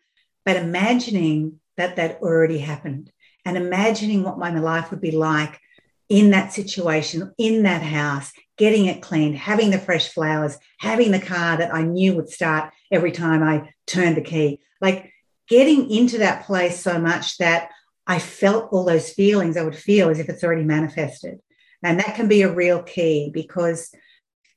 but 0.46 0.56
imagining 0.56 1.60
that 1.78 1.96
that 1.96 2.22
already 2.22 2.60
happened 2.60 3.12
and 3.46 3.58
imagining 3.58 4.24
what 4.24 4.38
my 4.38 4.54
life 4.58 4.92
would 4.92 5.02
be 5.02 5.12
like 5.12 5.60
in 6.10 6.32
that 6.32 6.54
situation, 6.54 7.34
in 7.38 7.64
that 7.64 7.82
house, 7.82 8.32
getting 8.58 8.86
it 8.86 9.02
cleaned, 9.02 9.36
having 9.36 9.72
the 9.72 9.80
fresh 9.80 10.10
flowers, 10.10 10.58
having 10.80 11.12
the 11.12 11.20
car 11.20 11.58
that 11.58 11.74
I 11.74 11.82
knew 11.82 12.16
would 12.16 12.30
start 12.30 12.74
every 12.92 13.12
time 13.12 13.42
I 13.42 13.72
turned 13.88 14.18
the 14.18 14.22
key. 14.22 14.60
Like 14.82 15.12
getting 15.48 15.90
into 15.90 16.20
that 16.20 16.46
place 16.46 16.80
so 16.80 17.00
much 17.00 17.38
that 17.38 17.70
I 18.06 18.20
felt 18.20 18.72
all 18.72 18.84
those 18.84 19.12
feelings 19.12 19.58
I 19.58 19.64
would 19.64 19.76
feel 19.76 20.10
as 20.10 20.20
if 20.20 20.30
it's 20.30 20.44
already 20.44 20.64
manifested. 20.64 21.40
And 21.82 22.00
that 22.00 22.16
can 22.16 22.28
be 22.28 22.42
a 22.42 22.54
real 22.54 22.84
key 22.84 23.32
because 23.34 23.94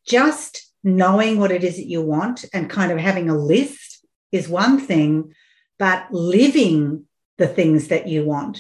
just 0.07 0.71
knowing 0.85 1.39
what 1.39 1.51
it 1.51 1.65
is 1.65 1.77
that 1.77 1.87
you 1.87 2.03
want 2.03 2.45
and 2.53 2.71
kind 2.71 2.93
of 2.93 2.99
having 2.99 3.29
a 3.29 3.37
list 3.37 4.07
is 4.31 4.49
one 4.49 4.79
thing, 4.79 5.33
but 5.79 6.07
living 6.13 7.07
the 7.39 7.49
things 7.49 7.89
that 7.89 8.09
you 8.09 8.25
want 8.25 8.59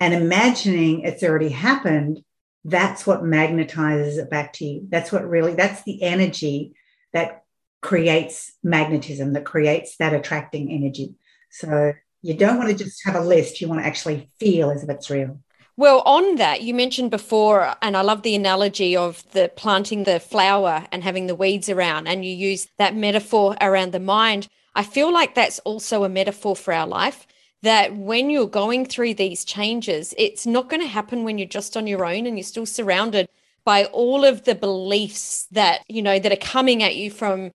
and 0.00 0.14
imagining 0.14 1.00
it's 1.00 1.22
already 1.22 1.48
happened, 1.48 2.22
that's 2.64 3.06
what 3.06 3.22
magnetizes 3.22 4.18
it 4.18 4.30
back 4.30 4.52
to 4.54 4.64
you. 4.64 4.86
That's 4.88 5.10
what 5.10 5.28
really, 5.28 5.54
that's 5.54 5.82
the 5.84 6.02
energy 6.02 6.74
that 7.12 7.44
creates 7.80 8.52
magnetism, 8.62 9.32
that 9.32 9.44
creates 9.44 9.96
that 9.98 10.12
attracting 10.12 10.70
energy. 10.70 11.14
So 11.50 11.92
you 12.22 12.34
don't 12.34 12.58
want 12.58 12.70
to 12.70 12.84
just 12.84 13.04
have 13.04 13.14
a 13.14 13.20
list, 13.20 13.60
you 13.60 13.68
want 13.68 13.80
to 13.80 13.86
actually 13.86 14.28
feel 14.38 14.70
as 14.70 14.82
if 14.82 14.90
it's 14.90 15.10
real. 15.10 15.40
Well, 15.76 16.02
on 16.04 16.36
that, 16.36 16.62
you 16.62 16.74
mentioned 16.74 17.12
before, 17.12 17.72
and 17.80 17.96
I 17.96 18.00
love 18.00 18.22
the 18.22 18.34
analogy 18.34 18.96
of 18.96 19.22
the 19.30 19.48
planting 19.54 20.02
the 20.02 20.18
flower 20.18 20.84
and 20.90 21.04
having 21.04 21.28
the 21.28 21.36
weeds 21.36 21.68
around, 21.68 22.08
and 22.08 22.24
you 22.24 22.34
use 22.34 22.66
that 22.78 22.96
metaphor 22.96 23.56
around 23.60 23.92
the 23.92 24.00
mind. 24.00 24.48
I 24.74 24.82
feel 24.82 25.12
like 25.12 25.36
that's 25.36 25.60
also 25.60 26.02
a 26.02 26.08
metaphor 26.08 26.56
for 26.56 26.74
our 26.74 26.86
life 26.86 27.27
that 27.62 27.96
when 27.96 28.30
you're 28.30 28.46
going 28.46 28.86
through 28.86 29.14
these 29.14 29.44
changes, 29.44 30.14
it's 30.16 30.46
not 30.46 30.68
going 30.68 30.82
to 30.82 30.88
happen 30.88 31.24
when 31.24 31.38
you're 31.38 31.48
just 31.48 31.76
on 31.76 31.86
your 31.86 32.04
own 32.04 32.26
and 32.26 32.36
you're 32.36 32.44
still 32.44 32.66
surrounded 32.66 33.28
by 33.64 33.84
all 33.86 34.24
of 34.24 34.44
the 34.44 34.54
beliefs 34.54 35.46
that, 35.50 35.82
you 35.88 36.00
know, 36.00 36.18
that 36.18 36.32
are 36.32 36.36
coming 36.36 36.82
at 36.82 36.96
you 36.96 37.10
from 37.10 37.50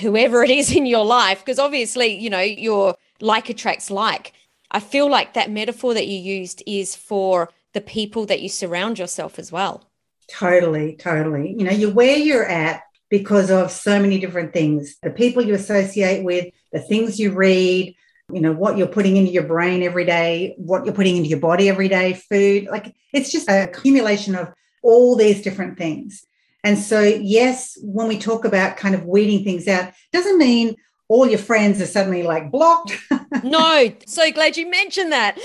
whoever 0.00 0.42
it 0.42 0.50
is 0.50 0.74
in 0.74 0.86
your 0.86 1.04
life. 1.04 1.40
Because 1.40 1.58
obviously, 1.58 2.14
you 2.18 2.30
know, 2.30 2.40
your 2.40 2.94
like 3.20 3.48
attracts 3.48 3.90
like. 3.90 4.32
I 4.70 4.80
feel 4.80 5.08
like 5.08 5.34
that 5.34 5.50
metaphor 5.50 5.94
that 5.94 6.06
you 6.06 6.18
used 6.18 6.62
is 6.66 6.94
for 6.94 7.50
the 7.72 7.80
people 7.80 8.26
that 8.26 8.40
you 8.40 8.48
surround 8.48 8.98
yourself 8.98 9.38
as 9.38 9.50
well. 9.50 9.88
Totally, 10.28 10.96
totally. 10.96 11.54
You 11.56 11.64
know, 11.64 11.70
you're 11.70 11.92
where 11.92 12.16
you're 12.16 12.46
at 12.46 12.82
because 13.08 13.50
of 13.50 13.70
so 13.70 14.00
many 14.00 14.18
different 14.18 14.52
things 14.52 14.96
the 15.02 15.10
people 15.10 15.42
you 15.42 15.54
associate 15.54 16.24
with, 16.24 16.52
the 16.72 16.80
things 16.80 17.20
you 17.20 17.32
read, 17.32 17.94
you 18.32 18.40
know 18.40 18.52
what 18.52 18.76
you're 18.76 18.86
putting 18.86 19.16
into 19.16 19.30
your 19.30 19.44
brain 19.44 19.82
every 19.82 20.04
day 20.04 20.54
what 20.56 20.84
you're 20.84 20.94
putting 20.94 21.16
into 21.16 21.28
your 21.28 21.38
body 21.38 21.68
every 21.68 21.88
day 21.88 22.12
food 22.12 22.66
like 22.70 22.94
it's 23.12 23.30
just 23.30 23.48
a 23.48 23.64
accumulation 23.64 24.34
of 24.34 24.52
all 24.82 25.16
these 25.16 25.42
different 25.42 25.78
things. 25.78 26.24
And 26.64 26.78
so 26.78 27.00
yes 27.00 27.78
when 27.82 28.08
we 28.08 28.18
talk 28.18 28.44
about 28.44 28.76
kind 28.76 28.94
of 28.94 29.04
weeding 29.04 29.44
things 29.44 29.68
out 29.68 29.92
doesn't 30.12 30.38
mean 30.38 30.76
all 31.08 31.28
your 31.28 31.38
friends 31.38 31.80
are 31.80 31.86
suddenly 31.86 32.22
like 32.22 32.50
blocked. 32.50 32.92
No 33.42 33.92
so 34.06 34.30
glad 34.32 34.56
you 34.56 34.68
mentioned 34.68 35.12
that. 35.12 35.36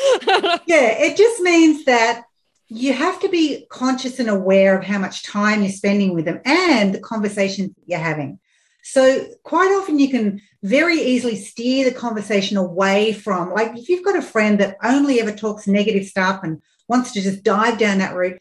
Yeah 0.65 0.95
it 1.05 1.17
just 1.17 1.41
means 1.41 1.85
that 1.85 2.23
you 2.67 2.93
have 2.93 3.19
to 3.19 3.29
be 3.29 3.65
conscious 3.69 4.17
and 4.17 4.29
aware 4.29 4.77
of 4.77 4.85
how 4.85 4.97
much 4.97 5.23
time 5.23 5.61
you're 5.61 5.71
spending 5.71 6.15
with 6.15 6.25
them 6.25 6.39
and 6.45 6.95
the 6.95 6.99
conversations 6.99 7.75
you're 7.85 7.99
having. 7.99 8.39
So 8.83 9.27
quite 9.43 9.71
often 9.77 9.99
you 9.99 10.09
can 10.09 10.41
very 10.63 10.99
easily 11.01 11.35
steer 11.35 11.85
the 11.85 11.95
conversation 11.95 12.57
away 12.57 13.13
from, 13.13 13.51
like, 13.51 13.75
if 13.75 13.89
you've 13.89 14.05
got 14.05 14.15
a 14.15 14.21
friend 14.21 14.59
that 14.59 14.77
only 14.83 15.19
ever 15.19 15.31
talks 15.31 15.67
negative 15.67 16.05
stuff 16.05 16.41
and 16.43 16.61
wants 16.87 17.11
to 17.13 17.21
just 17.21 17.43
dive 17.43 17.77
down 17.77 17.97
that 17.97 18.15
route, 18.15 18.39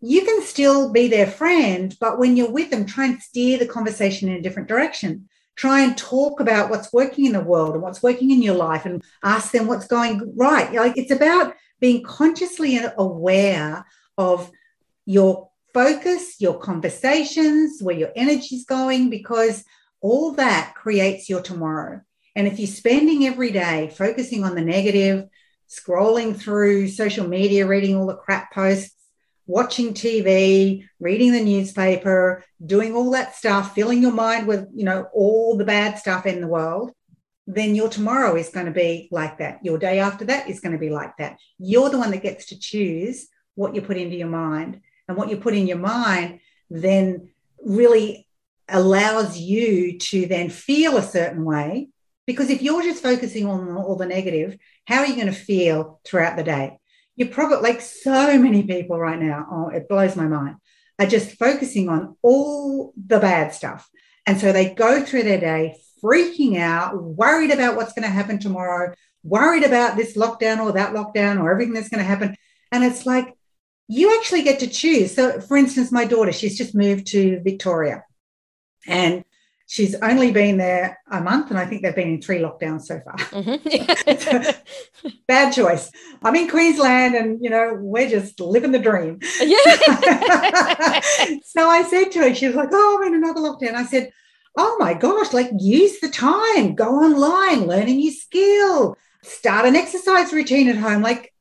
you 0.00 0.24
can 0.24 0.42
still 0.42 0.90
be 0.90 1.06
their 1.06 1.26
friend, 1.26 1.96
but 2.00 2.18
when 2.18 2.36
you're 2.36 2.50
with 2.50 2.70
them, 2.70 2.84
try 2.84 3.06
and 3.06 3.22
steer 3.22 3.58
the 3.58 3.66
conversation 3.66 4.28
in 4.28 4.36
a 4.36 4.42
different 4.42 4.68
direction. 4.68 5.28
Try 5.54 5.82
and 5.82 5.96
talk 5.96 6.40
about 6.40 6.70
what's 6.70 6.92
working 6.92 7.26
in 7.26 7.32
the 7.34 7.40
world 7.40 7.74
and 7.74 7.82
what's 7.82 8.02
working 8.02 8.32
in 8.32 8.42
your 8.42 8.56
life 8.56 8.84
and 8.84 9.04
ask 9.22 9.52
them 9.52 9.68
what's 9.68 9.86
going 9.86 10.32
right. 10.34 10.72
Like 10.72 10.96
it's 10.96 11.12
about 11.12 11.54
being 11.78 12.02
consciously 12.02 12.80
aware 12.98 13.84
of 14.18 14.50
your 15.04 15.50
focus, 15.72 16.40
your 16.40 16.58
conversations, 16.58 17.80
where 17.82 17.96
your 17.96 18.10
energy's 18.16 18.64
going, 18.64 19.10
because 19.10 19.64
all 20.02 20.32
that 20.32 20.74
creates 20.74 21.30
your 21.30 21.40
tomorrow. 21.40 22.02
And 22.36 22.46
if 22.46 22.58
you're 22.58 22.66
spending 22.66 23.26
every 23.26 23.50
day 23.50 23.90
focusing 23.96 24.44
on 24.44 24.54
the 24.54 24.62
negative, 24.62 25.28
scrolling 25.68 26.36
through 26.36 26.88
social 26.88 27.26
media, 27.26 27.66
reading 27.66 27.96
all 27.96 28.06
the 28.06 28.16
crap 28.16 28.52
posts, 28.52 28.94
watching 29.46 29.94
TV, 29.94 30.86
reading 31.00 31.32
the 31.32 31.42
newspaper, 31.42 32.44
doing 32.64 32.94
all 32.94 33.10
that 33.12 33.34
stuff, 33.34 33.74
filling 33.74 34.02
your 34.02 34.12
mind 34.12 34.46
with, 34.46 34.68
you 34.74 34.84
know, 34.84 35.08
all 35.14 35.56
the 35.56 35.64
bad 35.64 35.98
stuff 35.98 36.26
in 36.26 36.40
the 36.40 36.46
world, 36.46 36.92
then 37.46 37.74
your 37.74 37.88
tomorrow 37.88 38.36
is 38.36 38.50
going 38.50 38.66
to 38.66 38.72
be 38.72 39.08
like 39.10 39.38
that. 39.38 39.64
Your 39.64 39.78
day 39.78 39.98
after 39.98 40.24
that 40.26 40.48
is 40.48 40.60
going 40.60 40.72
to 40.72 40.78
be 40.78 40.90
like 40.90 41.16
that. 41.18 41.38
You're 41.58 41.90
the 41.90 41.98
one 41.98 42.10
that 42.12 42.22
gets 42.22 42.46
to 42.46 42.58
choose 42.58 43.28
what 43.54 43.74
you 43.74 43.82
put 43.82 43.96
into 43.96 44.16
your 44.16 44.28
mind. 44.28 44.80
And 45.08 45.16
what 45.16 45.28
you 45.28 45.36
put 45.36 45.54
in 45.54 45.66
your 45.66 45.78
mind 45.78 46.40
then 46.70 47.28
really 47.60 48.26
allows 48.68 49.38
you 49.38 49.98
to 49.98 50.26
then 50.26 50.50
feel 50.50 50.96
a 50.96 51.02
certain 51.02 51.44
way. 51.44 51.88
Because 52.26 52.50
if 52.50 52.62
you're 52.62 52.82
just 52.82 53.02
focusing 53.02 53.46
on 53.46 53.76
all 53.76 53.96
the 53.96 54.06
negative, 54.06 54.56
how 54.86 55.00
are 55.00 55.06
you 55.06 55.16
going 55.16 55.26
to 55.26 55.32
feel 55.32 56.00
throughout 56.04 56.36
the 56.36 56.44
day? 56.44 56.78
You're 57.16 57.28
probably 57.28 57.58
like 57.58 57.80
so 57.80 58.38
many 58.38 58.62
people 58.62 58.98
right 58.98 59.20
now, 59.20 59.46
oh, 59.50 59.68
it 59.68 59.88
blows 59.88 60.16
my 60.16 60.26
mind, 60.26 60.56
are 60.98 61.06
just 61.06 61.36
focusing 61.38 61.88
on 61.88 62.16
all 62.22 62.94
the 62.96 63.18
bad 63.18 63.52
stuff. 63.52 63.88
And 64.26 64.40
so 64.40 64.52
they 64.52 64.72
go 64.72 65.02
through 65.02 65.24
their 65.24 65.40
day 65.40 65.76
freaking 66.02 66.58
out, 66.58 67.02
worried 67.02 67.50
about 67.50 67.76
what's 67.76 67.92
going 67.92 68.04
to 68.04 68.08
happen 68.08 68.38
tomorrow, 68.38 68.94
worried 69.22 69.64
about 69.64 69.96
this 69.96 70.16
lockdown 70.16 70.60
or 70.60 70.72
that 70.72 70.94
lockdown 70.94 71.40
or 71.40 71.50
everything 71.50 71.74
that's 71.74 71.88
going 71.88 72.02
to 72.02 72.04
happen. 72.04 72.36
And 72.70 72.84
it's 72.84 73.04
like, 73.04 73.34
you 73.88 74.16
actually 74.18 74.42
get 74.42 74.60
to 74.60 74.68
choose. 74.68 75.14
So, 75.14 75.40
for 75.40 75.56
instance, 75.56 75.92
my 75.92 76.04
daughter, 76.04 76.32
she's 76.32 76.56
just 76.56 76.74
moved 76.74 77.08
to 77.08 77.40
Victoria 77.42 78.04
and 78.86 79.24
she's 79.66 79.94
only 79.96 80.32
been 80.32 80.58
there 80.58 80.98
a 81.10 81.20
month, 81.20 81.50
and 81.50 81.58
I 81.58 81.64
think 81.66 81.82
they've 81.82 81.94
been 81.94 82.08
in 82.08 82.22
three 82.22 82.38
lockdowns 82.38 82.82
so 82.82 83.00
far. 83.00 83.16
Mm-hmm. 83.16 85.10
Bad 85.26 85.52
choice. 85.52 85.90
I'm 86.22 86.36
in 86.36 86.48
Queensland, 86.48 87.14
and 87.14 87.42
you 87.42 87.50
know 87.50 87.76
we're 87.78 88.08
just 88.08 88.38
living 88.40 88.72
the 88.72 88.78
dream. 88.78 89.20
Yeah. 89.40 89.56
so 91.44 91.68
I 91.68 91.86
said 91.88 92.12
to 92.12 92.18
her, 92.20 92.34
she 92.34 92.46
was 92.46 92.56
like, 92.56 92.70
"Oh, 92.72 93.00
I'm 93.00 93.08
in 93.08 93.22
another 93.22 93.40
lockdown." 93.40 93.74
I 93.74 93.84
said, 93.84 94.12
"Oh 94.56 94.76
my 94.78 94.94
gosh! 94.94 95.32
Like 95.32 95.50
use 95.58 96.00
the 96.00 96.08
time, 96.08 96.74
go 96.74 96.90
online, 96.96 97.66
learn 97.66 97.88
a 97.88 97.94
new 97.94 98.12
skill, 98.12 98.96
start 99.22 99.66
an 99.66 99.76
exercise 99.76 100.32
routine 100.32 100.68
at 100.68 100.76
home. 100.76 101.02
Like 101.02 101.32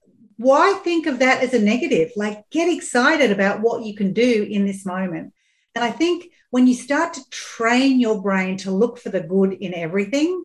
why 0.41 0.73
think 0.83 1.05
of 1.05 1.19
that 1.19 1.43
as 1.43 1.53
a 1.53 1.59
negative? 1.59 2.11
Like, 2.15 2.49
get 2.49 2.67
excited 2.67 3.31
about 3.31 3.61
what 3.61 3.85
you 3.85 3.95
can 3.95 4.11
do 4.11 4.47
in 4.49 4.65
this 4.65 4.87
moment. 4.87 5.33
And 5.75 5.83
I 5.83 5.91
think 5.91 6.31
when 6.51 6.67
you 6.67 6.75
start 6.75 7.13
to 7.13 7.29
train 7.29 7.99
your 7.99 8.21
brain 8.21 8.57
to 8.57 8.71
look 8.71 8.99
for 8.99 9.09
the 9.09 9.21
good 9.21 9.53
in 9.53 9.73
everything, 9.73 10.43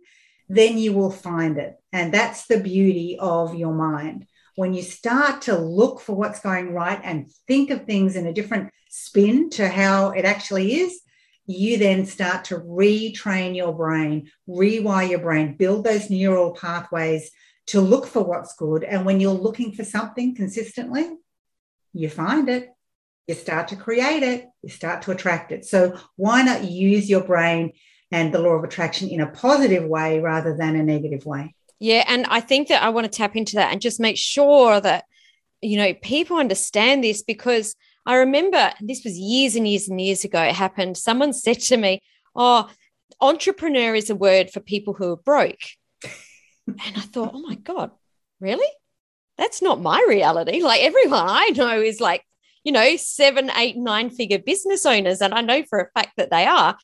then 0.49 0.79
you 0.79 0.93
will 0.93 1.11
find 1.11 1.59
it. 1.59 1.77
And 1.93 2.15
that's 2.15 2.47
the 2.47 2.61
beauty 2.61 3.19
of 3.21 3.55
your 3.55 3.75
mind. 3.75 4.27
When 4.55 4.73
you 4.73 4.83
start 4.83 5.43
to 5.43 5.59
look 5.59 6.01
for 6.01 6.15
what's 6.17 6.41
going 6.41 6.73
right 6.73 7.01
and 7.03 7.29
think 7.47 7.71
of 7.71 7.85
things 7.85 8.17
in 8.17 8.27
a 8.27 8.33
different 8.33 8.71
spin 8.89 9.51
to 9.51 9.69
how 9.69 10.11
it 10.11 10.25
actually 10.25 10.77
is, 10.77 11.01
you 11.47 11.77
then 11.77 12.07
start 12.07 12.45
to 12.47 12.59
retrain 12.59 13.55
your 13.55 13.73
brain, 13.73 14.31
rewire 14.49 15.11
your 15.11 15.19
brain, 15.19 15.57
build 15.57 15.85
those 15.85 16.09
neural 16.09 16.53
pathways 16.53 17.31
to 17.67 17.81
look 17.81 18.07
for 18.07 18.23
what's 18.23 18.55
good. 18.55 18.85
And 18.85 19.05
when 19.05 19.21
you're 19.21 19.33
looking 19.33 19.73
for 19.73 19.85
something 19.85 20.35
consistently, 20.35 21.09
you 21.93 22.09
find 22.09 22.49
it, 22.49 22.71
you 23.27 23.35
start 23.35 23.69
to 23.69 23.77
create 23.77 24.23
it, 24.23 24.47
you 24.63 24.69
start 24.69 25.03
to 25.03 25.11
attract 25.11 25.53
it. 25.53 25.65
So 25.65 25.99
why 26.17 26.43
not 26.43 26.65
use 26.65 27.11
your 27.11 27.25
brain 27.25 27.73
and 28.13 28.33
the 28.33 28.39
law 28.39 28.51
of 28.51 28.65
attraction 28.65 29.09
in 29.09 29.21
a 29.21 29.31
positive 29.31 29.85
way 29.85 30.21
rather 30.21 30.57
than 30.57 30.77
a 30.77 30.83
negative 30.83 31.27
way? 31.27 31.55
Yeah. 31.81 32.05
And 32.07 32.27
I 32.27 32.41
think 32.41 32.69
that 32.69 32.83
I 32.83 32.91
want 32.91 33.05
to 33.05 33.17
tap 33.17 33.37
into 33.37 33.57
that 33.57 33.73
and 33.73 33.81
just 33.81 34.01
make 34.01 34.17
sure 34.17 34.81
that, 34.81 35.05
you 35.61 35.77
know, 35.77 35.93
people 35.95 36.39
understand 36.39 37.03
this 37.03 37.23
because 37.23 37.75
I 38.07 38.17
remember 38.17 38.73
this 38.81 39.05
was 39.05 39.19
years 39.19 39.57
and 39.57 39.67
years 39.67 39.89
and 39.89 40.01
years 40.01 40.25
ago. 40.25 40.41
It 40.41 40.55
happened. 40.55 40.97
Someone 40.97 41.33
said 41.33 41.61
to 41.63 41.77
me, 41.77 42.01
Oh, 42.35 42.71
entrepreneur 43.21 43.95
is 43.95 44.11
a 44.11 44.15
word 44.15 44.51
for 44.51 44.61
people 44.61 44.95
who 44.95 45.13
are 45.13 45.17
broke. 45.17 45.61
And 46.67 46.97
I 46.97 47.01
thought, 47.01 47.31
oh 47.33 47.41
my 47.41 47.55
God, 47.55 47.93
really? 48.41 48.67
That's 49.39 49.63
not 49.63 49.81
my 49.81 50.05
reality. 50.09 50.63
Like 50.63 50.83
everyone 50.83 51.25
I 51.27 51.51
know 51.55 51.81
is 51.81 52.01
like, 52.01 52.25
you 52.67 52.73
know, 52.73 52.97
seven, 52.97 53.49
eight, 53.57 53.77
nine 53.77 54.11
figure 54.11 54.41
business 54.41 54.85
owners. 54.85 55.21
And 55.21 55.33
I 55.33 55.41
know 55.41 55.63
for 55.63 55.79
a 55.79 55.91
fact 55.93 56.17
that 56.17 56.31
they 56.31 56.47
are. 56.47 56.77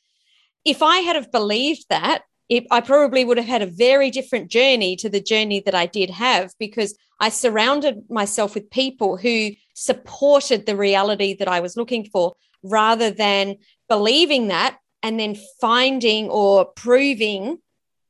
If 0.63 0.81
I 0.81 0.99
had 0.99 1.17
have 1.17 1.29
believed 1.29 1.87
that, 1.89 2.21
it, 2.47 2.65
I 2.71 2.79
probably 2.79 3.25
would 3.25 3.35
have 3.35 3.45
had 3.45 3.61
a 3.61 3.67
very 3.67 4.09
different 4.09 4.49
journey 4.49 4.95
to 4.95 5.09
the 5.09 5.19
journey 5.19 5.61
that 5.65 5.75
I 5.75 5.87
did 5.87 6.09
have 6.09 6.53
because 6.57 6.97
I 7.19 7.27
surrounded 7.27 8.09
myself 8.09 8.55
with 8.55 8.69
people 8.69 9.17
who 9.17 9.51
supported 9.73 10.65
the 10.65 10.77
reality 10.77 11.33
that 11.33 11.49
I 11.49 11.59
was 11.59 11.75
looking 11.75 12.05
for 12.05 12.33
rather 12.63 13.11
than 13.11 13.57
believing 13.89 14.47
that 14.47 14.77
and 15.01 15.19
then 15.19 15.35
finding 15.59 16.29
or 16.29 16.63
proving 16.63 17.57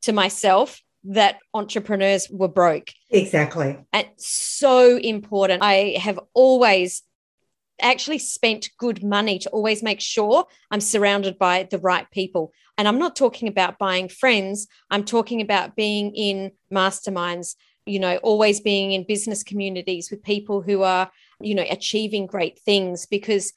to 0.03 0.13
myself 0.13 0.79
that 1.05 1.39
entrepreneurs 1.55 2.29
were 2.29 2.47
broke. 2.47 2.91
Exactly. 3.09 3.79
And 3.91 4.07
so 4.17 4.97
important. 4.97 5.63
I 5.63 5.95
have 5.99 6.19
always 6.35 7.01
actually 7.81 8.19
spent 8.19 8.69
good 8.77 9.03
money 9.03 9.39
to 9.39 9.49
always 9.49 9.83
make 9.83 9.99
sure 9.99 10.45
I'm 10.71 10.81
surrounded 10.81 11.37
by 11.37 11.67
the 11.69 11.79
right 11.79 12.09
people. 12.11 12.53
And 12.77 12.87
I'm 12.87 12.99
not 12.99 13.15
talking 13.15 13.47
about 13.47 13.77
buying 13.77 14.09
friends, 14.09 14.67
I'm 14.89 15.03
talking 15.03 15.41
about 15.41 15.75
being 15.75 16.15
in 16.15 16.51
masterminds, 16.73 17.55
you 17.85 17.99
know, 17.99 18.17
always 18.17 18.61
being 18.61 18.91
in 18.91 19.05
business 19.05 19.43
communities 19.43 20.09
with 20.09 20.23
people 20.23 20.61
who 20.61 20.83
are, 20.83 21.11
you 21.39 21.55
know, 21.55 21.65
achieving 21.69 22.25
great 22.25 22.59
things 22.59 23.05
because 23.05 23.53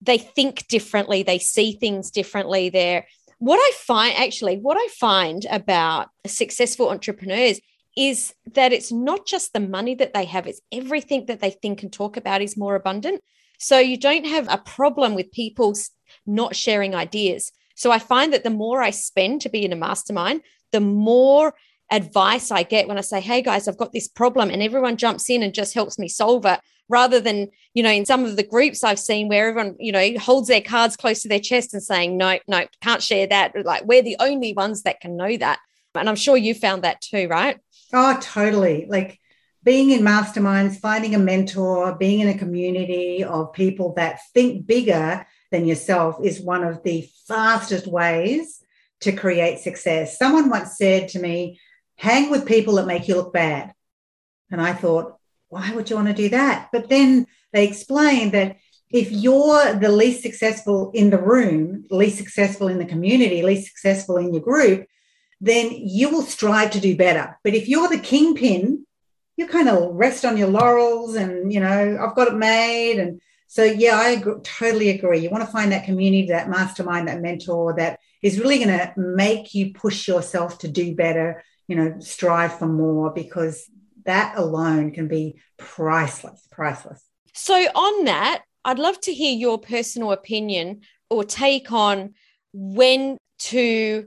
they 0.00 0.18
think 0.18 0.66
differently, 0.68 1.22
they 1.22 1.38
see 1.38 1.72
things 1.72 2.10
differently. 2.10 2.68
They're 2.68 3.06
what 3.38 3.58
I 3.58 3.72
find 3.76 4.16
actually, 4.16 4.56
what 4.58 4.76
I 4.78 4.88
find 4.98 5.44
about 5.50 6.08
successful 6.26 6.90
entrepreneurs 6.90 7.60
is 7.96 8.34
that 8.54 8.72
it's 8.72 8.90
not 8.92 9.26
just 9.26 9.52
the 9.52 9.60
money 9.60 9.94
that 9.96 10.14
they 10.14 10.24
have, 10.24 10.46
it's 10.46 10.60
everything 10.72 11.26
that 11.26 11.40
they 11.40 11.50
think 11.50 11.82
and 11.82 11.92
talk 11.92 12.16
about 12.16 12.42
is 12.42 12.56
more 12.56 12.74
abundant. 12.74 13.22
So 13.58 13.78
you 13.78 13.96
don't 13.96 14.26
have 14.26 14.46
a 14.50 14.58
problem 14.58 15.14
with 15.14 15.32
people 15.32 15.74
not 16.26 16.56
sharing 16.56 16.94
ideas. 16.94 17.52
So 17.74 17.90
I 17.90 17.98
find 17.98 18.32
that 18.32 18.44
the 18.44 18.50
more 18.50 18.82
I 18.82 18.90
spend 18.90 19.40
to 19.42 19.48
be 19.48 19.64
in 19.64 19.72
a 19.72 19.76
mastermind, 19.76 20.42
the 20.72 20.80
more 20.80 21.54
advice 21.90 22.50
I 22.50 22.62
get 22.62 22.88
when 22.88 22.98
I 22.98 23.02
say, 23.02 23.20
Hey 23.20 23.42
guys, 23.42 23.68
I've 23.68 23.76
got 23.76 23.92
this 23.92 24.08
problem, 24.08 24.50
and 24.50 24.62
everyone 24.62 24.96
jumps 24.96 25.28
in 25.30 25.42
and 25.42 25.54
just 25.54 25.74
helps 25.74 25.98
me 25.98 26.08
solve 26.08 26.46
it 26.46 26.60
rather 26.88 27.20
than, 27.20 27.48
you 27.72 27.82
know, 27.82 27.90
in 27.90 28.04
some 28.04 28.24
of 28.24 28.36
the 28.36 28.42
groups 28.42 28.84
I've 28.84 28.98
seen 28.98 29.28
where 29.28 29.48
everyone, 29.48 29.76
you 29.78 29.92
know, 29.92 30.18
holds 30.18 30.48
their 30.48 30.60
cards 30.60 30.96
close 30.96 31.22
to 31.22 31.28
their 31.28 31.40
chest 31.40 31.72
and 31.72 31.82
saying, 31.82 32.16
no, 32.16 32.38
no, 32.46 32.66
can't 32.82 33.02
share 33.02 33.26
that. 33.28 33.54
Like 33.64 33.84
we're 33.84 34.02
the 34.02 34.16
only 34.20 34.52
ones 34.52 34.82
that 34.82 35.00
can 35.00 35.16
know 35.16 35.36
that. 35.38 35.60
And 35.94 36.08
I'm 36.08 36.16
sure 36.16 36.36
you 36.36 36.54
found 36.54 36.82
that 36.82 37.00
too, 37.00 37.28
right? 37.28 37.58
Oh, 37.92 38.18
totally. 38.20 38.86
Like 38.88 39.18
being 39.64 39.90
in 39.90 40.02
masterminds, 40.02 40.78
finding 40.78 41.14
a 41.14 41.18
mentor, 41.18 41.94
being 41.94 42.20
in 42.20 42.28
a 42.28 42.38
community 42.38 43.24
of 43.24 43.52
people 43.52 43.94
that 43.94 44.20
think 44.32 44.66
bigger 44.66 45.26
than 45.50 45.66
yourself 45.66 46.18
is 46.22 46.40
one 46.40 46.62
of 46.62 46.82
the 46.82 47.08
fastest 47.26 47.86
ways 47.86 48.62
to 49.00 49.12
create 49.12 49.58
success. 49.58 50.18
Someone 50.18 50.50
once 50.50 50.76
said 50.76 51.08
to 51.08 51.18
me, 51.18 51.58
hang 51.96 52.30
with 52.30 52.46
people 52.46 52.74
that 52.74 52.86
make 52.86 53.08
you 53.08 53.16
look 53.16 53.32
bad. 53.32 53.72
And 54.50 54.60
I 54.60 54.74
thought, 54.74 55.16
why 55.48 55.72
would 55.72 55.88
you 55.88 55.96
want 55.96 56.08
to 56.08 56.14
do 56.14 56.28
that? 56.30 56.68
But 56.70 56.88
then 56.88 57.26
they 57.52 57.66
explained 57.66 58.32
that 58.32 58.58
if 58.90 59.10
you're 59.10 59.74
the 59.74 59.88
least 59.88 60.22
successful 60.22 60.90
in 60.94 61.10
the 61.10 61.18
room, 61.18 61.84
least 61.90 62.18
successful 62.18 62.68
in 62.68 62.78
the 62.78 62.84
community, 62.84 63.42
least 63.42 63.68
successful 63.68 64.18
in 64.18 64.32
your 64.32 64.42
group, 64.42 64.86
then 65.40 65.70
you 65.72 66.10
will 66.10 66.22
strive 66.22 66.70
to 66.72 66.80
do 66.80 66.96
better. 66.96 67.38
But 67.42 67.54
if 67.54 67.68
you're 67.68 67.88
the 67.88 67.98
kingpin, 67.98 68.86
you 69.36 69.46
kind 69.46 69.68
of 69.68 69.94
rest 69.94 70.24
on 70.24 70.36
your 70.36 70.48
laurels 70.48 71.14
and, 71.16 71.52
you 71.52 71.60
know, 71.60 71.98
I've 72.00 72.14
got 72.14 72.28
it 72.28 72.34
made. 72.34 72.98
And 72.98 73.20
so, 73.46 73.64
yeah, 73.64 73.96
I 73.96 74.10
agree, 74.10 74.40
totally 74.42 74.90
agree. 74.90 75.18
You 75.18 75.30
want 75.30 75.44
to 75.44 75.50
find 75.50 75.72
that 75.72 75.84
community, 75.84 76.28
that 76.28 76.48
mastermind, 76.48 77.08
that 77.08 77.20
mentor 77.20 77.74
that 77.76 77.98
is 78.22 78.38
really 78.38 78.58
going 78.58 78.68
to 78.68 78.92
make 78.96 79.54
you 79.54 79.72
push 79.72 80.08
yourself 80.08 80.58
to 80.58 80.68
do 80.68 80.94
better, 80.94 81.42
you 81.68 81.76
know, 81.76 81.96
strive 82.00 82.58
for 82.58 82.66
more 82.66 83.12
because 83.12 83.68
that 84.04 84.36
alone 84.36 84.92
can 84.92 85.08
be 85.08 85.40
priceless, 85.56 86.46
priceless. 86.50 87.02
So, 87.32 87.54
on 87.54 88.04
that, 88.04 88.44
I'd 88.64 88.78
love 88.78 89.00
to 89.02 89.12
hear 89.12 89.34
your 89.34 89.58
personal 89.58 90.12
opinion 90.12 90.82
or 91.10 91.24
take 91.24 91.72
on 91.72 92.14
when 92.52 93.18
to 93.38 94.06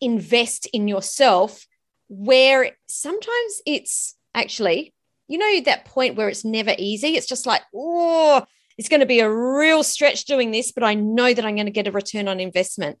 invest 0.00 0.66
in 0.72 0.86
yourself, 0.86 1.66
where 2.08 2.76
sometimes 2.88 3.62
it's 3.66 4.14
actually, 4.36 4.94
you 5.26 5.38
know, 5.38 5.60
that 5.62 5.86
point 5.86 6.14
where 6.14 6.28
it's 6.28 6.44
never 6.44 6.74
easy. 6.78 7.16
It's 7.16 7.26
just 7.26 7.46
like, 7.46 7.62
oh, 7.74 8.44
it's 8.78 8.88
going 8.88 9.00
to 9.00 9.06
be 9.06 9.20
a 9.20 9.30
real 9.30 9.82
stretch 9.82 10.26
doing 10.26 10.50
this, 10.50 10.70
but 10.70 10.84
I 10.84 10.94
know 10.94 11.32
that 11.32 11.44
I'm 11.44 11.56
going 11.56 11.66
to 11.66 11.72
get 11.72 11.88
a 11.88 11.92
return 11.92 12.28
on 12.28 12.38
investment. 12.38 12.98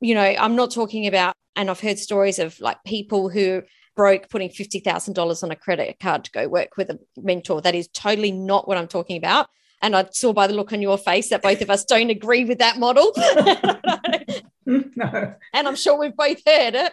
You 0.00 0.14
know, 0.14 0.22
I'm 0.22 0.56
not 0.56 0.72
talking 0.72 1.06
about, 1.06 1.34
and 1.56 1.70
I've 1.70 1.80
heard 1.80 1.98
stories 1.98 2.38
of 2.38 2.60
like 2.60 2.82
people 2.84 3.28
who 3.28 3.62
broke 3.94 4.28
putting 4.28 4.50
$50,000 4.50 5.42
on 5.42 5.50
a 5.50 5.56
credit 5.56 5.96
card 6.00 6.24
to 6.24 6.30
go 6.32 6.48
work 6.48 6.76
with 6.76 6.90
a 6.90 6.98
mentor. 7.16 7.60
That 7.60 7.74
is 7.74 7.88
totally 7.88 8.32
not 8.32 8.66
what 8.66 8.78
I'm 8.78 8.88
talking 8.88 9.16
about. 9.16 9.46
And 9.80 9.96
I 9.96 10.06
saw 10.12 10.32
by 10.32 10.46
the 10.46 10.54
look 10.54 10.72
on 10.72 10.82
your 10.82 10.98
face 10.98 11.30
that 11.30 11.42
both 11.42 11.60
of 11.60 11.70
us 11.70 11.84
don't 11.84 12.10
agree 12.10 12.44
with 12.44 12.58
that 12.58 12.78
model. 12.78 13.12
no. 14.66 15.34
And 15.52 15.68
I'm 15.68 15.76
sure 15.76 15.98
we've 15.98 16.16
both 16.16 16.40
heard 16.46 16.74
it. 16.74 16.92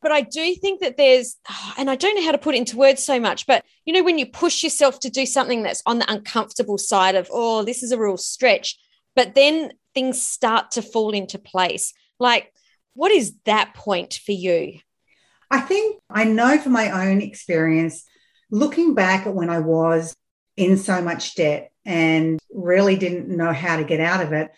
But 0.00 0.12
I 0.12 0.20
do 0.20 0.54
think 0.54 0.80
that 0.80 0.96
there's, 0.96 1.36
and 1.76 1.90
I 1.90 1.96
don't 1.96 2.14
know 2.14 2.24
how 2.24 2.32
to 2.32 2.38
put 2.38 2.54
it 2.54 2.58
into 2.58 2.76
words 2.76 3.02
so 3.02 3.18
much, 3.18 3.46
but 3.46 3.64
you 3.84 3.92
know, 3.92 4.04
when 4.04 4.18
you 4.18 4.26
push 4.26 4.62
yourself 4.62 5.00
to 5.00 5.10
do 5.10 5.26
something 5.26 5.62
that's 5.62 5.82
on 5.86 5.98
the 5.98 6.10
uncomfortable 6.10 6.78
side 6.78 7.16
of, 7.16 7.28
oh, 7.32 7.64
this 7.64 7.82
is 7.82 7.90
a 7.90 7.98
real 7.98 8.16
stretch, 8.16 8.78
but 9.16 9.34
then 9.34 9.72
things 9.94 10.22
start 10.22 10.70
to 10.72 10.82
fall 10.82 11.10
into 11.10 11.38
place. 11.38 11.92
Like, 12.20 12.52
what 12.94 13.10
is 13.10 13.34
that 13.44 13.74
point 13.74 14.20
for 14.24 14.32
you? 14.32 14.78
I 15.50 15.60
think 15.60 16.00
I 16.10 16.24
know 16.24 16.58
from 16.58 16.72
my 16.72 17.08
own 17.08 17.20
experience, 17.20 18.04
looking 18.50 18.94
back 18.94 19.26
at 19.26 19.34
when 19.34 19.50
I 19.50 19.60
was 19.60 20.14
in 20.56 20.76
so 20.76 21.00
much 21.00 21.34
debt 21.34 21.72
and 21.84 22.38
really 22.52 22.96
didn't 22.96 23.28
know 23.28 23.52
how 23.52 23.76
to 23.76 23.84
get 23.84 24.00
out 24.00 24.22
of 24.22 24.32
it, 24.32 24.50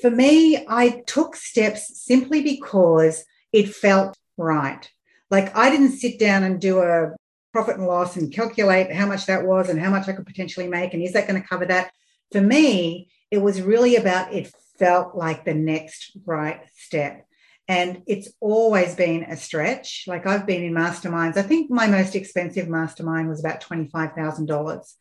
for 0.00 0.10
me, 0.10 0.64
I 0.68 1.02
took 1.06 1.34
steps 1.34 2.04
simply 2.04 2.42
because 2.42 3.24
it 3.52 3.74
felt 3.74 4.16
right. 4.40 4.88
Like 5.30 5.56
I 5.56 5.70
didn't 5.70 5.98
sit 5.98 6.18
down 6.18 6.42
and 6.42 6.60
do 6.60 6.80
a 6.80 7.12
profit 7.52 7.76
and 7.76 7.86
loss 7.86 8.16
and 8.16 8.32
calculate 8.32 8.92
how 8.92 9.06
much 9.06 9.26
that 9.26 9.44
was 9.44 9.68
and 9.68 9.80
how 9.80 9.90
much 9.90 10.08
I 10.08 10.12
could 10.12 10.26
potentially 10.26 10.68
make 10.68 10.94
and 10.94 11.02
is 11.02 11.12
that 11.12 11.28
going 11.28 11.40
to 11.40 11.48
cover 11.48 11.66
that? 11.66 11.92
For 12.32 12.40
me, 12.40 13.10
it 13.30 13.38
was 13.38 13.62
really 13.62 13.96
about 13.96 14.32
it 14.32 14.52
felt 14.78 15.14
like 15.14 15.44
the 15.44 15.54
next 15.54 16.16
right 16.24 16.60
step. 16.74 17.26
And 17.68 18.02
it's 18.06 18.28
always 18.40 18.96
been 18.96 19.22
a 19.24 19.36
stretch. 19.36 20.04
Like 20.08 20.26
I've 20.26 20.46
been 20.46 20.64
in 20.64 20.72
masterminds. 20.72 21.36
I 21.36 21.42
think 21.42 21.70
my 21.70 21.86
most 21.86 22.16
expensive 22.16 22.68
mastermind 22.68 23.28
was 23.28 23.38
about 23.38 23.62
$25,000 23.62 24.94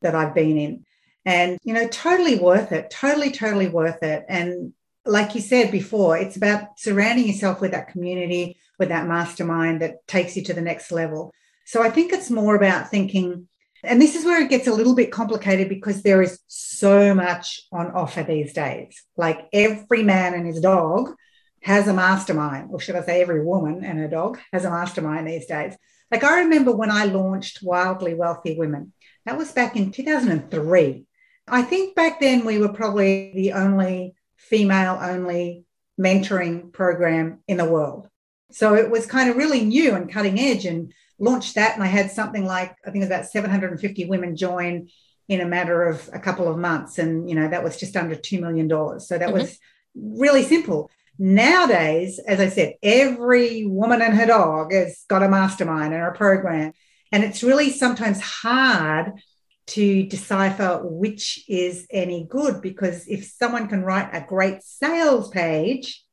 that 0.00 0.14
I've 0.14 0.34
been 0.34 0.56
in. 0.56 0.86
And, 1.26 1.58
you 1.64 1.74
know, 1.74 1.88
totally 1.88 2.38
worth 2.38 2.72
it, 2.72 2.90
totally, 2.90 3.30
totally 3.30 3.68
worth 3.68 4.02
it. 4.02 4.24
And 4.28 4.72
like 5.06 5.34
you 5.34 5.40
said 5.40 5.70
before, 5.70 6.16
it's 6.16 6.36
about 6.36 6.78
surrounding 6.78 7.26
yourself 7.26 7.60
with 7.60 7.72
that 7.72 7.88
community, 7.88 8.56
with 8.78 8.88
that 8.88 9.06
mastermind 9.06 9.82
that 9.82 10.06
takes 10.06 10.36
you 10.36 10.42
to 10.44 10.54
the 10.54 10.62
next 10.62 10.90
level. 10.90 11.32
So 11.66 11.82
I 11.82 11.90
think 11.90 12.12
it's 12.12 12.30
more 12.30 12.54
about 12.54 12.90
thinking, 12.90 13.48
and 13.82 14.00
this 14.00 14.14
is 14.14 14.24
where 14.24 14.42
it 14.42 14.50
gets 14.50 14.66
a 14.66 14.72
little 14.72 14.94
bit 14.94 15.12
complicated 15.12 15.68
because 15.68 16.02
there 16.02 16.22
is 16.22 16.38
so 16.46 17.14
much 17.14 17.62
on 17.72 17.90
offer 17.92 18.22
these 18.22 18.52
days. 18.52 19.02
Like 19.16 19.48
every 19.52 20.02
man 20.02 20.34
and 20.34 20.46
his 20.46 20.60
dog 20.60 21.14
has 21.62 21.88
a 21.88 21.94
mastermind, 21.94 22.68
or 22.70 22.80
should 22.80 22.96
I 22.96 23.02
say, 23.02 23.22
every 23.22 23.44
woman 23.44 23.84
and 23.84 23.98
her 23.98 24.08
dog 24.08 24.38
has 24.52 24.64
a 24.64 24.70
mastermind 24.70 25.26
these 25.26 25.46
days. 25.46 25.74
Like 26.10 26.24
I 26.24 26.40
remember 26.40 26.72
when 26.72 26.90
I 26.90 27.06
launched 27.06 27.62
Wildly 27.62 28.14
Wealthy 28.14 28.56
Women, 28.58 28.92
that 29.24 29.38
was 29.38 29.52
back 29.52 29.76
in 29.76 29.90
2003. 29.90 31.06
I 31.48 31.62
think 31.62 31.94
back 31.94 32.20
then 32.20 32.44
we 32.44 32.58
were 32.58 32.72
probably 32.72 33.32
the 33.34 33.52
only 33.52 34.14
female 34.48 34.98
only 35.00 35.64
mentoring 36.00 36.72
program 36.72 37.40
in 37.48 37.56
the 37.56 37.64
world. 37.64 38.08
So 38.50 38.74
it 38.74 38.90
was 38.90 39.06
kind 39.06 39.30
of 39.30 39.36
really 39.36 39.64
new 39.64 39.94
and 39.94 40.12
cutting 40.12 40.38
edge 40.38 40.64
and 40.64 40.92
launched 41.18 41.54
that. 41.54 41.74
And 41.74 41.82
I 41.82 41.88
had 41.88 42.10
something 42.10 42.44
like, 42.44 42.76
I 42.84 42.90
think 42.90 42.96
it 42.96 43.08
was 43.08 43.08
about 43.08 43.26
750 43.26 44.04
women 44.06 44.36
join 44.36 44.88
in 45.28 45.40
a 45.40 45.46
matter 45.46 45.84
of 45.84 46.08
a 46.12 46.18
couple 46.18 46.48
of 46.48 46.58
months. 46.58 46.98
And, 46.98 47.28
you 47.28 47.34
know, 47.34 47.48
that 47.48 47.64
was 47.64 47.76
just 47.76 47.96
under 47.96 48.14
$2 48.14 48.40
million. 48.40 48.68
So 49.00 49.18
that 49.18 49.28
mm-hmm. 49.28 49.38
was 49.38 49.58
really 49.94 50.42
simple. 50.42 50.90
Nowadays, 51.18 52.18
as 52.18 52.40
I 52.40 52.48
said, 52.48 52.74
every 52.82 53.66
woman 53.66 54.02
and 54.02 54.14
her 54.14 54.26
dog 54.26 54.72
has 54.72 55.04
got 55.08 55.22
a 55.22 55.28
mastermind 55.28 55.94
and 55.94 56.02
a 56.02 56.12
program. 56.12 56.72
And 57.12 57.22
it's 57.24 57.42
really 57.42 57.70
sometimes 57.70 58.20
hard 58.20 59.12
to 59.66 60.04
decipher 60.04 60.80
which 60.82 61.44
is 61.48 61.86
any 61.90 62.26
good 62.28 62.60
because 62.60 63.06
if 63.06 63.24
someone 63.24 63.68
can 63.68 63.82
write 63.82 64.10
a 64.12 64.24
great 64.26 64.62
sales 64.62 65.30
page, 65.30 66.04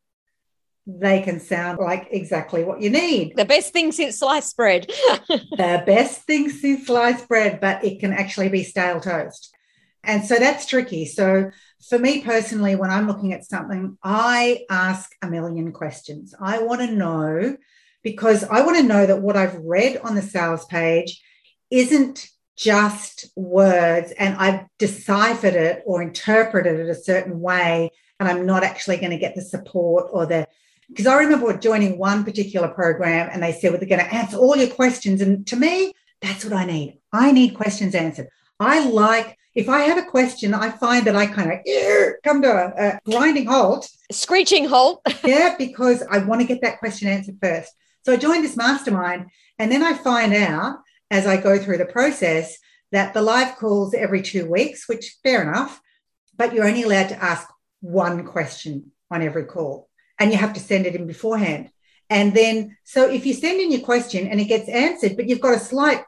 they 0.87 1.21
can 1.21 1.39
sound 1.39 1.79
like 1.79 2.07
exactly 2.11 2.63
what 2.63 2.81
you 2.81 2.89
need. 2.89 3.33
The 3.35 3.45
best 3.45 3.73
thing 3.73 3.91
since 3.91 4.19
sliced 4.19 4.55
bread. 4.57 4.87
the 5.29 5.83
best 5.85 6.23
thing 6.23 6.49
since 6.49 6.87
sliced 6.87 7.27
bread, 7.27 7.59
but 7.59 7.83
it 7.83 7.99
can 7.99 8.13
actually 8.13 8.49
be 8.49 8.63
stale 8.63 8.99
toast. 8.99 9.55
And 10.03 10.25
so 10.25 10.37
that's 10.37 10.65
tricky. 10.65 11.05
So 11.05 11.51
for 11.87 11.99
me 11.99 12.21
personally, 12.21 12.75
when 12.75 12.89
I'm 12.89 13.07
looking 13.07 13.33
at 13.33 13.45
something, 13.45 13.97
I 14.03 14.65
ask 14.69 15.11
a 15.21 15.27
million 15.27 15.71
questions. 15.71 16.33
I 16.39 16.59
want 16.59 16.81
to 16.81 16.91
know 16.91 17.57
because 18.03 18.43
I 18.43 18.61
want 18.61 18.77
to 18.77 18.83
know 18.83 19.05
that 19.05 19.21
what 19.21 19.37
I've 19.37 19.57
read 19.57 19.97
on 19.97 20.15
the 20.15 20.21
sales 20.21 20.65
page 20.65 21.21
isn't 21.69 22.27
just 22.61 23.25
words 23.35 24.11
and 24.19 24.35
I've 24.35 24.65
deciphered 24.77 25.55
it 25.55 25.81
or 25.85 26.03
interpreted 26.03 26.79
it 26.79 26.89
a 26.89 26.95
certain 26.95 27.41
way, 27.41 27.89
and 28.19 28.29
I'm 28.29 28.45
not 28.45 28.63
actually 28.63 28.97
going 28.97 29.11
to 29.11 29.17
get 29.17 29.33
the 29.33 29.41
support 29.41 30.09
or 30.11 30.27
the 30.27 30.47
because 30.87 31.07
I 31.07 31.15
remember 31.15 31.57
joining 31.57 31.97
one 31.97 32.23
particular 32.23 32.67
program 32.67 33.29
and 33.31 33.41
they 33.41 33.53
said, 33.53 33.71
well, 33.71 33.79
they're 33.79 33.87
going 33.87 34.03
to 34.03 34.13
answer 34.13 34.37
all 34.37 34.57
your 34.57 34.67
questions. 34.67 35.21
And 35.21 35.47
to 35.47 35.55
me, 35.55 35.93
that's 36.21 36.43
what 36.43 36.53
I 36.53 36.65
need. 36.65 36.99
I 37.13 37.31
need 37.31 37.55
questions 37.55 37.95
answered. 37.95 38.27
I 38.59 38.87
like, 38.89 39.37
if 39.55 39.69
I 39.69 39.83
have 39.83 39.97
a 39.97 40.05
question, 40.05 40.53
I 40.53 40.69
find 40.69 41.07
that 41.07 41.15
I 41.15 41.27
kind 41.27 41.49
of 41.49 41.59
come 42.25 42.41
to 42.41 42.51
a, 42.51 42.89
a 42.89 42.99
grinding 43.09 43.47
halt, 43.47 43.89
screeching 44.11 44.65
halt. 44.65 45.01
yeah, 45.23 45.55
because 45.57 46.03
I 46.11 46.17
want 46.17 46.41
to 46.41 46.47
get 46.47 46.61
that 46.61 46.79
question 46.79 47.07
answered 47.07 47.37
first. 47.41 47.71
So 48.03 48.11
I 48.11 48.17
joined 48.17 48.43
this 48.43 48.57
mastermind, 48.57 49.27
and 49.57 49.71
then 49.71 49.81
I 49.81 49.93
find 49.93 50.33
out 50.33 50.79
as 51.11 51.27
I 51.27 51.37
go 51.37 51.59
through 51.59 51.77
the 51.77 51.85
process 51.85 52.57
that 52.91 53.13
the 53.13 53.21
live 53.21 53.57
calls 53.57 53.93
every 53.93 54.21
two 54.21 54.49
weeks, 54.49 54.87
which 54.89 55.17
fair 55.21 55.43
enough, 55.43 55.79
but 56.35 56.53
you're 56.53 56.67
only 56.67 56.83
allowed 56.83 57.09
to 57.09 57.23
ask 57.23 57.47
one 57.81 58.25
question 58.25 58.91
on 59.11 59.21
every 59.21 59.45
call 59.45 59.89
and 60.17 60.31
you 60.31 60.37
have 60.37 60.53
to 60.53 60.59
send 60.59 60.85
it 60.85 60.95
in 60.95 61.05
beforehand. 61.05 61.69
And 62.09 62.33
then, 62.33 62.77
so 62.83 63.09
if 63.09 63.25
you 63.25 63.33
send 63.33 63.59
in 63.59 63.71
your 63.71 63.81
question 63.81 64.27
and 64.27 64.39
it 64.39 64.45
gets 64.45 64.67
answered, 64.67 65.15
but 65.15 65.27
you've 65.27 65.41
got 65.41 65.55
a 65.55 65.59
slight, 65.59 66.03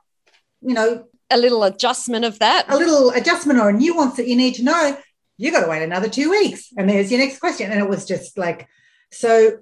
you 0.61 0.73
know, 0.73 1.05
a 1.29 1.37
little 1.37 1.63
adjustment 1.63 2.25
of 2.25 2.39
that, 2.39 2.65
a 2.69 2.77
little 2.77 3.09
adjustment 3.11 3.59
or 3.59 3.69
a 3.69 3.73
nuance 3.73 4.17
that 4.17 4.27
you 4.27 4.35
need 4.35 4.55
to 4.55 4.63
know, 4.63 4.97
you've 5.37 5.53
got 5.53 5.63
to 5.63 5.69
wait 5.69 5.81
another 5.81 6.09
two 6.09 6.29
weeks. 6.29 6.71
And 6.77 6.89
there's 6.89 7.11
your 7.11 7.19
next 7.19 7.39
question. 7.39 7.71
And 7.71 7.79
it 7.79 7.89
was 7.89 8.05
just 8.05 8.37
like, 8.37 8.67
so 9.11 9.59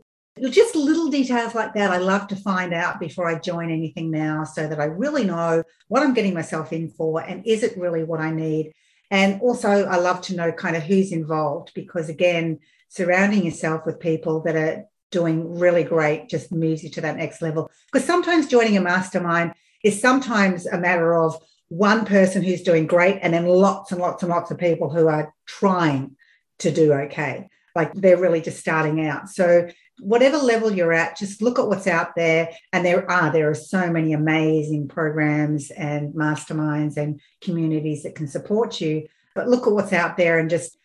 just 0.49 0.75
little 0.75 1.09
details 1.09 1.53
like 1.53 1.73
that 1.73 1.91
I 1.91 1.97
love 1.97 2.27
to 2.29 2.35
find 2.35 2.73
out 2.73 2.99
before 2.99 3.27
I 3.27 3.37
join 3.37 3.69
anything 3.69 4.11
now 4.11 4.43
so 4.43 4.67
that 4.67 4.79
I 4.79 4.85
really 4.85 5.25
know 5.25 5.63
what 5.87 6.03
I'm 6.03 6.13
getting 6.13 6.33
myself 6.33 6.71
in 6.71 6.89
for 6.89 7.21
and 7.21 7.45
is 7.45 7.63
it 7.63 7.77
really 7.77 8.03
what 8.03 8.21
I 8.21 8.31
need. 8.31 8.73
And 9.11 9.41
also, 9.41 9.69
I 9.69 9.97
love 9.97 10.21
to 10.23 10.35
know 10.35 10.53
kind 10.53 10.77
of 10.77 10.83
who's 10.83 11.11
involved 11.11 11.73
because, 11.75 12.07
again, 12.07 12.59
surrounding 12.87 13.43
yourself 13.43 13.85
with 13.85 13.99
people 13.99 14.39
that 14.43 14.55
are 14.55 14.85
doing 15.11 15.59
really 15.59 15.83
great 15.83 16.29
just 16.29 16.51
moves 16.51 16.81
you 16.81 16.89
to 16.91 17.01
that 17.01 17.17
next 17.17 17.41
level. 17.41 17.69
Because 17.91 18.07
sometimes 18.07 18.47
joining 18.47 18.77
a 18.77 18.81
mastermind 18.81 19.53
is 19.83 20.01
sometimes 20.01 20.65
a 20.65 20.77
matter 20.77 21.13
of 21.13 21.37
one 21.67 22.05
person 22.05 22.41
who's 22.41 22.61
doing 22.61 22.87
great 22.87 23.19
and 23.21 23.33
then 23.33 23.45
lots 23.45 23.91
and 23.91 23.99
lots 23.99 24.23
and 24.23 24.29
lots 24.29 24.49
of 24.49 24.57
people 24.57 24.89
who 24.89 25.07
are 25.07 25.33
trying 25.45 26.15
to 26.59 26.71
do 26.71 26.93
okay. 26.93 27.49
Like 27.75 27.93
they're 27.93 28.19
really 28.19 28.41
just 28.41 28.59
starting 28.59 29.05
out. 29.07 29.29
So 29.29 29.69
whatever 29.99 30.37
level 30.37 30.71
you're 30.71 30.93
at, 30.93 31.17
just 31.17 31.41
look 31.41 31.59
at 31.59 31.67
what's 31.67 31.87
out 31.87 32.15
there. 32.15 32.49
And 32.73 32.85
there 32.85 33.09
are, 33.09 33.31
there 33.31 33.49
are 33.49 33.55
so 33.55 33.89
many 33.91 34.13
amazing 34.13 34.87
programs 34.87 35.71
and 35.71 36.13
masterminds 36.13 36.97
and 36.97 37.21
communities 37.41 38.03
that 38.03 38.15
can 38.15 38.27
support 38.27 38.81
you. 38.81 39.07
But 39.35 39.47
look 39.47 39.67
at 39.67 39.73
what's 39.73 39.93
out 39.93 40.17
there 40.17 40.39
and 40.39 40.49
just 40.49 40.77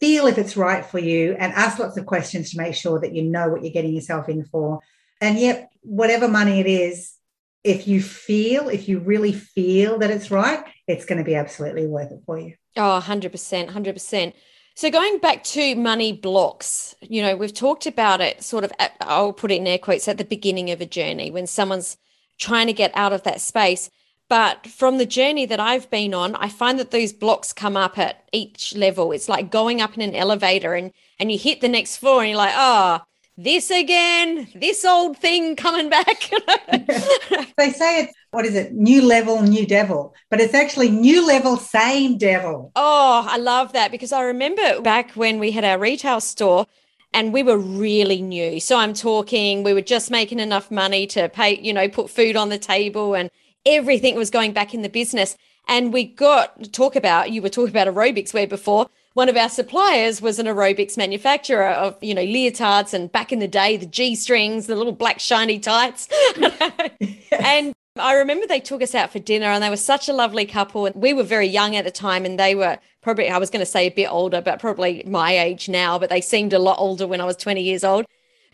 feel 0.00 0.26
if 0.26 0.38
it's 0.38 0.56
right 0.56 0.84
for 0.84 0.98
you 0.98 1.36
and 1.38 1.52
ask 1.52 1.78
lots 1.78 1.96
of 1.96 2.06
questions 2.06 2.50
to 2.50 2.58
make 2.58 2.74
sure 2.74 3.00
that 3.00 3.14
you 3.14 3.22
know 3.22 3.48
what 3.48 3.62
you're 3.62 3.72
getting 3.72 3.92
yourself 3.92 4.28
in 4.28 4.44
for. 4.44 4.80
And 5.20 5.38
yet, 5.38 5.70
whatever 5.82 6.28
money 6.28 6.60
it 6.60 6.66
is, 6.66 7.14
if 7.62 7.88
you 7.88 8.02
feel, 8.02 8.68
if 8.68 8.88
you 8.88 8.98
really 8.98 9.32
feel 9.32 9.98
that 9.98 10.10
it's 10.10 10.30
right, 10.30 10.64
it's 10.86 11.06
going 11.06 11.18
to 11.18 11.24
be 11.24 11.34
absolutely 11.34 11.86
worth 11.86 12.12
it 12.12 12.20
for 12.26 12.38
you. 12.38 12.54
Oh, 12.76 13.00
100%, 13.02 13.70
100%. 13.70 14.32
So 14.76 14.90
going 14.90 15.18
back 15.18 15.44
to 15.44 15.76
money 15.76 16.12
blocks, 16.12 16.96
you 17.00 17.22
know, 17.22 17.36
we've 17.36 17.54
talked 17.54 17.86
about 17.86 18.20
it 18.20 18.42
sort 18.42 18.64
of, 18.64 18.72
at, 18.80 18.96
I'll 19.00 19.32
put 19.32 19.52
it 19.52 19.60
in 19.60 19.66
air 19.68 19.78
quotes, 19.78 20.08
at 20.08 20.18
the 20.18 20.24
beginning 20.24 20.72
of 20.72 20.80
a 20.80 20.86
journey 20.86 21.30
when 21.30 21.46
someone's 21.46 21.96
trying 22.38 22.66
to 22.66 22.72
get 22.72 22.90
out 22.96 23.12
of 23.12 23.22
that 23.22 23.40
space. 23.40 23.88
But 24.28 24.66
from 24.66 24.98
the 24.98 25.06
journey 25.06 25.46
that 25.46 25.60
I've 25.60 25.88
been 25.90 26.12
on, 26.12 26.34
I 26.34 26.48
find 26.48 26.78
that 26.80 26.90
those 26.90 27.12
blocks 27.12 27.52
come 27.52 27.76
up 27.76 27.98
at 27.98 28.24
each 28.32 28.74
level. 28.74 29.12
It's 29.12 29.28
like 29.28 29.50
going 29.50 29.80
up 29.80 29.94
in 29.94 30.02
an 30.02 30.14
elevator 30.16 30.74
and 30.74 30.92
and 31.20 31.30
you 31.30 31.38
hit 31.38 31.60
the 31.60 31.68
next 31.68 31.98
floor 31.98 32.22
and 32.22 32.30
you're 32.30 32.38
like, 32.38 32.54
oh, 32.56 33.00
this 33.36 33.70
again, 33.70 34.48
this 34.54 34.84
old 34.84 35.18
thing 35.18 35.56
coming 35.56 35.90
back. 35.90 36.30
they 37.56 37.70
say 37.70 38.02
it's 38.02 38.12
what 38.30 38.44
is 38.44 38.54
it? 38.54 38.72
New 38.72 39.02
level, 39.02 39.42
new 39.42 39.66
devil. 39.66 40.14
But 40.28 40.40
it's 40.40 40.54
actually 40.54 40.90
new 40.90 41.26
level, 41.26 41.56
same 41.56 42.18
devil. 42.18 42.72
Oh, 42.74 43.26
I 43.28 43.38
love 43.38 43.72
that 43.72 43.90
because 43.90 44.12
I 44.12 44.22
remember 44.22 44.80
back 44.80 45.12
when 45.12 45.38
we 45.38 45.52
had 45.52 45.64
our 45.64 45.78
retail 45.78 46.20
store 46.20 46.66
and 47.12 47.32
we 47.32 47.44
were 47.44 47.56
really 47.56 48.20
new. 48.20 48.58
So 48.58 48.76
I'm 48.76 48.92
talking, 48.92 49.62
we 49.62 49.72
were 49.72 49.80
just 49.80 50.10
making 50.10 50.40
enough 50.40 50.70
money 50.70 51.06
to 51.08 51.28
pay, 51.28 51.58
you 51.60 51.72
know, 51.72 51.88
put 51.88 52.10
food 52.10 52.36
on 52.36 52.48
the 52.48 52.58
table 52.58 53.14
and 53.14 53.30
everything 53.64 54.16
was 54.16 54.30
going 54.30 54.52
back 54.52 54.74
in 54.74 54.82
the 54.82 54.88
business. 54.88 55.36
And 55.68 55.92
we 55.92 56.04
got 56.04 56.62
to 56.62 56.70
talk 56.70 56.96
about, 56.96 57.30
you 57.30 57.40
were 57.40 57.48
talking 57.48 57.70
about 57.70 57.86
aerobics 57.86 58.34
where 58.34 58.48
before 58.48 58.88
one 59.14 59.28
of 59.28 59.36
our 59.36 59.48
suppliers 59.48 60.20
was 60.20 60.38
an 60.38 60.46
aerobics 60.46 60.96
manufacturer 60.96 61.68
of, 61.68 61.96
you 62.02 62.14
know, 62.14 62.24
leotards 62.24 62.92
and 62.92 63.10
back 63.10 63.32
in 63.32 63.38
the 63.38 63.48
day, 63.48 63.76
the 63.76 63.86
G 63.86 64.14
strings, 64.16 64.66
the 64.66 64.74
little 64.74 64.92
black 64.92 65.20
shiny 65.20 65.60
tights. 65.60 66.08
and 67.30 67.72
I 67.96 68.14
remember 68.14 68.46
they 68.46 68.58
took 68.58 68.82
us 68.82 68.94
out 68.94 69.12
for 69.12 69.20
dinner 69.20 69.46
and 69.46 69.62
they 69.62 69.70
were 69.70 69.76
such 69.76 70.08
a 70.08 70.12
lovely 70.12 70.44
couple. 70.44 70.86
And 70.86 70.96
we 70.96 71.12
were 71.12 71.22
very 71.22 71.46
young 71.46 71.76
at 71.76 71.84
the 71.84 71.92
time 71.92 72.24
and 72.24 72.40
they 72.40 72.56
were 72.56 72.76
probably, 73.02 73.30
I 73.30 73.38
was 73.38 73.50
going 73.50 73.60
to 73.60 73.70
say 73.70 73.86
a 73.86 73.90
bit 73.90 74.10
older, 74.10 74.40
but 74.40 74.58
probably 74.58 75.04
my 75.06 75.38
age 75.38 75.68
now, 75.68 75.96
but 75.96 76.10
they 76.10 76.20
seemed 76.20 76.52
a 76.52 76.58
lot 76.58 76.80
older 76.80 77.06
when 77.06 77.20
I 77.20 77.24
was 77.24 77.36
20 77.36 77.62
years 77.62 77.84
old. 77.84 78.06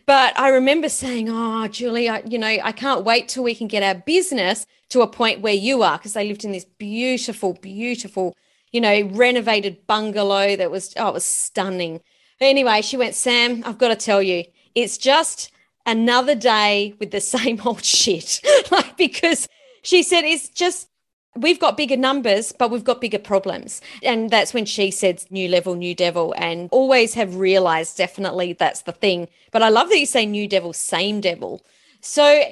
But 0.05 0.39
I 0.39 0.51
remember 0.51 0.91
saying, 0.91 1.31
Oh, 1.31 1.69
Julie, 1.69 2.11
I, 2.11 2.23
you 2.29 2.39
know, 2.39 2.49
I 2.49 2.73
can't 2.73 3.05
wait 3.05 3.29
till 3.29 3.45
we 3.45 3.55
can 3.55 3.67
get 3.67 3.83
our 3.83 3.95
business 3.95 4.67
to 4.91 5.01
a 5.01 5.07
point 5.07 5.41
where 5.41 5.55
you 5.55 5.83
are, 5.83 5.97
because 5.97 6.13
they 6.13 6.27
lived 6.27 6.45
in 6.45 6.53
this 6.53 6.67
beautiful, 6.79 7.55
beautiful 7.55 8.37
you 8.73 8.81
know, 8.81 9.03
renovated 9.13 9.87
bungalow 9.87 10.57
that 10.57 10.71
was, 10.71 10.95
oh, 10.97 11.09
it 11.09 11.15
was 11.15 11.25
stunning. 11.25 12.01
Anyway, 12.41 12.83
she 12.83 12.97
went, 12.97 13.15
Sam, 13.15 13.63
I've 13.67 13.79
got 13.79 13.89
to 13.89 13.97
tell 13.97 14.23
you, 14.23 14.45
it's 14.75 14.97
just 14.97 15.51
another 15.87 16.35
day 16.35 16.95
with 16.99 17.11
the 17.11 17.21
same 17.37 17.61
old 17.65 17.85
shit. 17.85 18.41
like, 18.71 18.97
because 18.97 19.49
she 19.83 20.03
said, 20.03 20.25
it's 20.25 20.49
just, 20.49 20.89
we've 21.37 21.61
got 21.61 21.77
bigger 21.77 21.97
numbers, 21.97 22.53
but 22.53 22.71
we've 22.71 22.85
got 22.85 23.01
bigger 23.01 23.19
problems. 23.19 23.81
And 24.03 24.31
that's 24.31 24.55
when 24.55 24.67
she 24.67 24.91
said, 24.91 25.25
new 25.31 25.49
level, 25.49 25.75
new 25.75 25.95
devil, 25.95 26.35
and 26.37 26.69
always 26.73 27.15
have 27.15 27.37
realized 27.37 27.97
definitely 27.97 28.53
that's 28.53 28.83
the 28.83 28.93
thing. 28.93 29.29
But 29.53 29.63
I 29.63 29.69
love 29.69 29.89
that 29.89 29.99
you 29.99 30.07
say 30.07 30.27
new 30.27 30.49
devil, 30.49 30.73
same 30.73 31.21
devil. 31.21 31.63
So, 32.01 32.43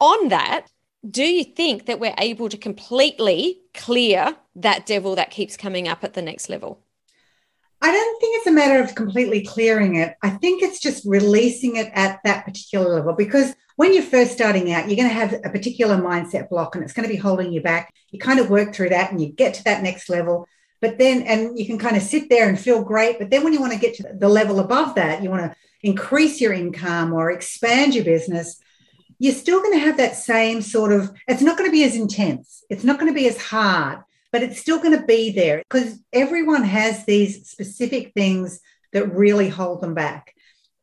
on 0.00 0.28
that, 0.28 0.66
do 1.08 1.24
you 1.24 1.44
think 1.44 1.86
that 1.86 1.98
we're 1.98 2.14
able 2.18 2.48
to 2.48 2.56
completely 2.56 3.60
clear 3.74 4.36
that 4.56 4.86
devil 4.86 5.16
that 5.16 5.30
keeps 5.30 5.56
coming 5.56 5.88
up 5.88 6.04
at 6.04 6.14
the 6.14 6.22
next 6.22 6.48
level? 6.48 6.80
I 7.80 7.90
don't 7.90 8.20
think 8.20 8.38
it's 8.38 8.46
a 8.46 8.52
matter 8.52 8.80
of 8.80 8.94
completely 8.94 9.44
clearing 9.44 9.96
it. 9.96 10.14
I 10.22 10.30
think 10.30 10.62
it's 10.62 10.78
just 10.78 11.04
releasing 11.04 11.76
it 11.76 11.90
at 11.94 12.20
that 12.22 12.44
particular 12.44 12.94
level 12.94 13.12
because 13.14 13.54
when 13.74 13.92
you're 13.92 14.04
first 14.04 14.32
starting 14.32 14.72
out, 14.72 14.86
you're 14.86 14.96
going 14.96 15.08
to 15.08 15.14
have 15.14 15.32
a 15.44 15.50
particular 15.50 15.96
mindset 15.96 16.48
block 16.48 16.76
and 16.76 16.84
it's 16.84 16.92
going 16.92 17.08
to 17.08 17.12
be 17.12 17.18
holding 17.18 17.52
you 17.52 17.60
back. 17.60 17.92
You 18.10 18.20
kind 18.20 18.38
of 18.38 18.50
work 18.50 18.72
through 18.72 18.90
that 18.90 19.10
and 19.10 19.20
you 19.20 19.32
get 19.32 19.54
to 19.54 19.64
that 19.64 19.82
next 19.82 20.08
level. 20.08 20.46
But 20.80 20.98
then, 20.98 21.22
and 21.22 21.58
you 21.58 21.66
can 21.66 21.78
kind 21.78 21.96
of 21.96 22.02
sit 22.04 22.28
there 22.28 22.48
and 22.48 22.58
feel 22.58 22.84
great. 22.84 23.18
But 23.18 23.30
then 23.30 23.42
when 23.42 23.52
you 23.52 23.60
want 23.60 23.72
to 23.72 23.78
get 23.78 23.96
to 23.96 24.12
the 24.14 24.28
level 24.28 24.60
above 24.60 24.94
that, 24.94 25.20
you 25.20 25.30
want 25.30 25.50
to 25.50 25.56
increase 25.82 26.40
your 26.40 26.52
income 26.52 27.12
or 27.12 27.32
expand 27.32 27.96
your 27.96 28.04
business, 28.04 28.61
you're 29.22 29.32
still 29.32 29.62
going 29.62 29.74
to 29.74 29.78
have 29.78 29.98
that 29.98 30.16
same 30.16 30.60
sort 30.60 30.90
of, 30.90 31.12
it's 31.28 31.42
not 31.42 31.56
going 31.56 31.70
to 31.70 31.72
be 31.72 31.84
as 31.84 31.94
intense, 31.94 32.64
it's 32.68 32.82
not 32.82 32.98
going 32.98 33.10
to 33.10 33.14
be 33.14 33.28
as 33.28 33.40
hard, 33.40 34.00
but 34.32 34.42
it's 34.42 34.58
still 34.58 34.78
going 34.78 34.98
to 34.98 35.06
be 35.06 35.30
there 35.30 35.58
because 35.58 36.00
everyone 36.12 36.64
has 36.64 37.04
these 37.04 37.48
specific 37.48 38.12
things 38.14 38.58
that 38.92 39.14
really 39.14 39.48
hold 39.48 39.80
them 39.80 39.94
back. 39.94 40.34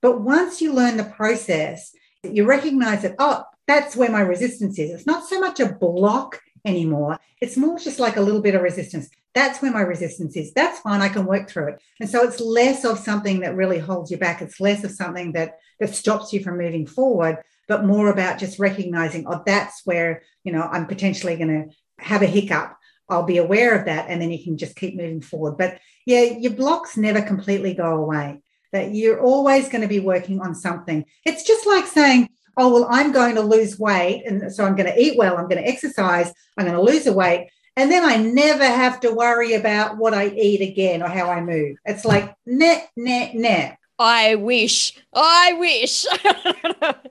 But 0.01 0.21
once 0.21 0.61
you 0.61 0.71
learn 0.71 0.95
the 0.95 1.03
process, 1.03 1.91
you 2.23 2.45
recognize 2.45 3.01
that, 3.01 3.15
oh, 3.19 3.43
that's 3.67 3.97
where 3.97 4.09
my 4.09 4.21
resistance 4.21 4.79
is. 4.79 4.91
It's 4.91 5.05
not 5.05 5.27
so 5.27 5.41
much 5.41 5.59
a 5.59 5.73
block 5.73 6.39
anymore. 6.63 7.19
It's 7.41 7.57
more 7.57 7.77
just 7.77 7.99
like 7.99 8.15
a 8.15 8.21
little 8.21 8.41
bit 8.41 8.55
of 8.55 8.61
resistance. 8.61 9.09
That's 9.35 9.61
where 9.61 9.73
my 9.73 9.81
resistance 9.81 10.37
is. 10.37 10.53
That's 10.53 10.79
fine. 10.79 11.01
I 11.01 11.09
can 11.09 11.25
work 11.25 11.49
through 11.49 11.73
it. 11.73 11.81
And 11.99 12.09
so 12.09 12.23
it's 12.23 12.39
less 12.39 12.85
of 12.85 12.99
something 12.99 13.41
that 13.41 13.57
really 13.57 13.79
holds 13.79 14.11
you 14.11 14.17
back. 14.17 14.41
It's 14.41 14.61
less 14.61 14.85
of 14.85 14.91
something 14.91 15.33
that 15.33 15.57
that 15.81 15.93
stops 15.93 16.31
you 16.31 16.41
from 16.41 16.57
moving 16.57 16.87
forward, 16.87 17.37
but 17.69 17.85
more 17.85 18.09
about 18.09 18.39
just 18.39 18.59
recognizing, 18.59 19.25
oh, 19.27 19.43
that's 19.45 19.85
where, 19.85 20.23
you 20.43 20.51
know, 20.51 20.63
I'm 20.63 20.87
potentially 20.87 21.37
going 21.37 21.69
to 21.69 22.03
have 22.03 22.23
a 22.23 22.25
hiccup. 22.25 22.75
I'll 23.07 23.23
be 23.23 23.37
aware 23.37 23.77
of 23.77 23.85
that. 23.85 24.07
And 24.09 24.21
then 24.21 24.31
you 24.31 24.43
can 24.43 24.57
just 24.57 24.75
keep 24.75 24.97
moving 24.97 25.21
forward. 25.21 25.57
But 25.57 25.79
yeah, 26.05 26.23
your 26.23 26.53
blocks 26.53 26.97
never 26.97 27.21
completely 27.21 27.75
go 27.75 27.95
away, 27.95 28.41
that 28.73 28.93
you're 28.95 29.21
always 29.21 29.69
going 29.69 29.83
to 29.83 29.87
be 29.87 29.99
working 29.99 30.41
on 30.41 30.55
something. 30.55 31.05
It's 31.25 31.43
just 31.43 31.67
like 31.67 31.85
saying, 31.85 32.29
oh, 32.57 32.73
well, 32.73 32.87
I'm 32.89 33.11
going 33.11 33.35
to 33.35 33.41
lose 33.41 33.79
weight. 33.79 34.23
And 34.25 34.51
so 34.51 34.65
I'm 34.65 34.75
going 34.75 34.91
to 34.91 34.99
eat 34.99 35.17
well, 35.17 35.37
I'm 35.37 35.47
going 35.47 35.63
to 35.63 35.67
exercise, 35.67 36.33
I'm 36.57 36.65
going 36.65 36.75
to 36.75 36.91
lose 36.91 37.05
a 37.05 37.13
weight. 37.13 37.49
And 37.75 37.91
then 37.91 38.03
I 38.03 38.17
never 38.17 38.65
have 38.65 38.99
to 39.01 39.13
worry 39.13 39.53
about 39.53 39.97
what 39.97 40.13
I 40.13 40.27
eat 40.29 40.61
again 40.61 41.01
or 41.01 41.07
how 41.07 41.29
I 41.29 41.39
move. 41.39 41.77
It's 41.85 42.03
like 42.03 42.35
net, 42.45 42.89
net, 42.97 43.35
net. 43.35 43.77
I 43.99 44.35
wish. 44.35 44.97
I 45.13 45.53
wish. 45.59 46.05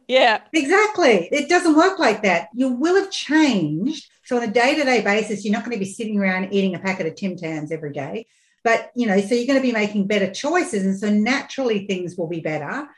yeah. 0.09 0.41
Exactly. 0.55 1.28
It 1.30 1.49
doesn't 1.49 1.76
work 1.76 1.99
like 1.99 2.22
that. 2.22 2.49
You 2.55 2.70
will 2.70 2.97
have 2.97 3.11
changed 3.11 4.09
So 4.24 4.39
on 4.39 4.43
a 4.43 4.51
day-to-day 4.51 5.03
basis, 5.03 5.45
you're 5.45 5.53
not 5.53 5.64
going 5.64 5.76
to 5.76 5.84
be 5.84 5.91
sitting 5.91 6.18
around 6.18 6.53
eating 6.53 6.74
a 6.74 6.78
packet 6.78 7.07
of 7.07 7.14
Tim 7.14 7.36
Tams 7.36 7.70
every 7.70 7.93
day. 7.93 8.26
But 8.64 8.91
you 8.97 9.07
know, 9.07 9.20
so 9.20 9.34
you're 9.34 9.47
going 9.47 9.61
to 9.61 9.66
be 9.66 9.72
making 9.72 10.07
better 10.07 10.32
choices. 10.32 10.84
And 10.84 10.99
so 10.99 11.11
naturally 11.11 11.86
things 11.86 12.16
will 12.16 12.26
be 12.26 12.41
better. 12.41 12.89